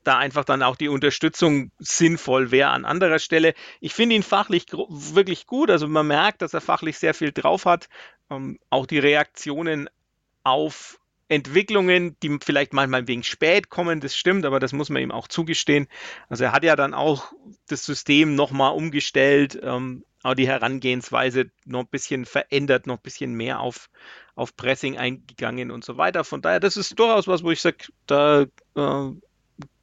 [0.06, 3.53] da einfach dann auch die Unterstützung sinnvoll wäre an anderer Stelle.
[3.82, 5.69] Ich finde ihn fachlich wirklich gut.
[5.72, 7.90] Also man merkt, dass er fachlich sehr viel drauf hat.
[8.30, 9.90] Ähm, auch die Reaktionen
[10.44, 15.11] auf Entwicklungen, die vielleicht manchmal wegen spät kommen, das stimmt, aber das muss man ihm
[15.11, 15.88] auch zugestehen.
[16.30, 17.34] Also er hat ja dann auch
[17.68, 23.34] das System nochmal umgestellt, ähm, auch die Herangehensweise noch ein bisschen verändert, noch ein bisschen
[23.34, 23.89] mehr auf,
[24.35, 26.23] auf Pressing eingegangen und so weiter.
[26.23, 28.45] Von daher, das ist durchaus was, wo ich sage, da
[28.76, 29.11] äh,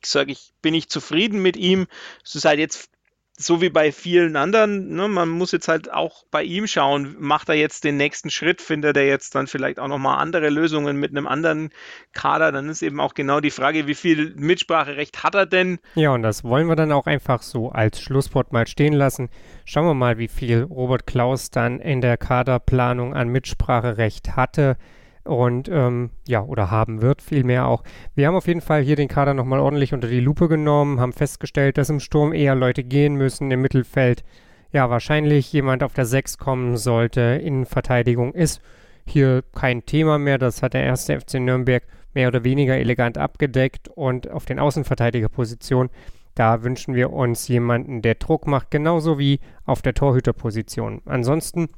[0.04, 1.86] sage ich, bin ich zufrieden mit ihm.
[2.24, 2.91] Es ist halt jetzt
[3.38, 7.48] so wie bei vielen anderen, ne, man muss jetzt halt auch bei ihm schauen, macht
[7.48, 11.10] er jetzt den nächsten Schritt, findet er jetzt dann vielleicht auch nochmal andere Lösungen mit
[11.10, 11.70] einem anderen
[12.12, 15.78] Kader, dann ist eben auch genau die Frage, wie viel Mitspracherecht hat er denn?
[15.94, 19.30] Ja, und das wollen wir dann auch einfach so als Schlusswort mal stehen lassen.
[19.64, 24.76] Schauen wir mal, wie viel Robert Klaus dann in der Kaderplanung an Mitspracherecht hatte
[25.24, 27.82] und ähm, ja, oder haben wird vielmehr auch.
[28.14, 31.12] Wir haben auf jeden Fall hier den Kader nochmal ordentlich unter die Lupe genommen, haben
[31.12, 34.24] festgestellt, dass im Sturm eher Leute gehen müssen, im Mittelfeld
[34.72, 37.20] ja wahrscheinlich jemand auf der 6 kommen sollte.
[37.42, 38.60] Innenverteidigung ist
[39.04, 41.82] hier kein Thema mehr, das hat der erste FC Nürnberg
[42.14, 45.90] mehr oder weniger elegant abgedeckt und auf den Außenverteidigerpositionen
[46.34, 51.02] da wünschen wir uns jemanden, der Druck macht, genauso wie auf der Torhüterposition.
[51.04, 51.68] Ansonsten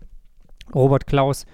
[0.75, 1.45] Robert Klaus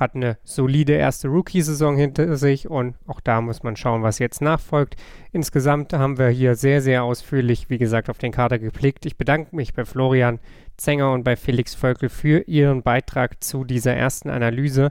[0.00, 4.40] hat eine solide erste Rookie-Saison hinter sich und auch da muss man schauen, was jetzt
[4.40, 4.96] nachfolgt.
[5.32, 9.06] Insgesamt haben wir hier sehr, sehr ausführlich, wie gesagt, auf den Kader geblickt.
[9.06, 10.40] Ich bedanke mich bei Florian
[10.76, 14.90] Zenger und bei Felix Völkel für ihren Beitrag zu dieser ersten Analyse.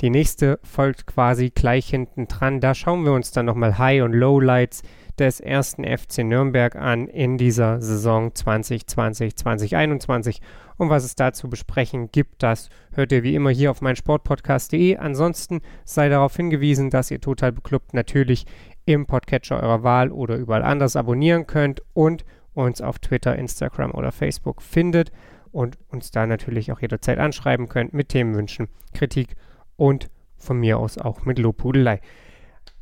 [0.00, 2.60] Die nächste folgt quasi gleich hinten dran.
[2.60, 4.82] Da schauen wir uns dann nochmal High- und Lowlights
[5.20, 10.40] des ersten FC Nürnberg an in dieser Saison 2020-2021
[10.78, 14.96] und was es da zu besprechen gibt, das hört ihr wie immer hier auf meinsportpodcast.de.
[14.96, 18.46] Ansonsten sei darauf hingewiesen, dass ihr Total Beklubbt natürlich
[18.86, 22.24] im Podcatcher eurer Wahl oder überall anders abonnieren könnt und
[22.54, 25.12] uns auf Twitter, Instagram oder Facebook findet
[25.52, 29.36] und uns da natürlich auch jederzeit anschreiben könnt mit Themenwünschen, Kritik
[29.76, 32.00] und von mir aus auch mit Lobhudelei.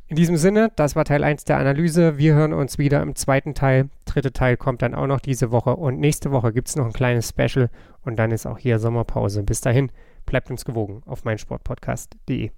[0.09, 2.17] In diesem Sinne, das war Teil 1 der Analyse.
[2.17, 3.89] Wir hören uns wieder im zweiten Teil.
[4.05, 6.93] Dritte Teil kommt dann auch noch diese Woche und nächste Woche gibt es noch ein
[6.93, 7.69] kleines Special
[8.03, 9.43] und dann ist auch hier Sommerpause.
[9.43, 9.91] Bis dahin,
[10.25, 12.49] bleibt uns gewogen auf meinsportpodcast.de.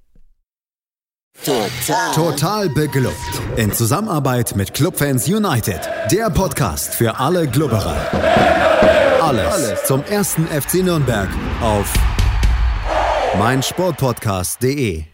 [1.44, 2.14] Total.
[2.16, 3.42] Total beglückt.
[3.58, 5.90] In Zusammenarbeit mit Clubfans United.
[6.10, 7.98] Der Podcast für alle Glubberer.
[9.22, 11.28] Alles, Alles zum ersten FC Nürnberg
[11.62, 11.94] auf
[13.38, 15.11] meinsportpodcast.de.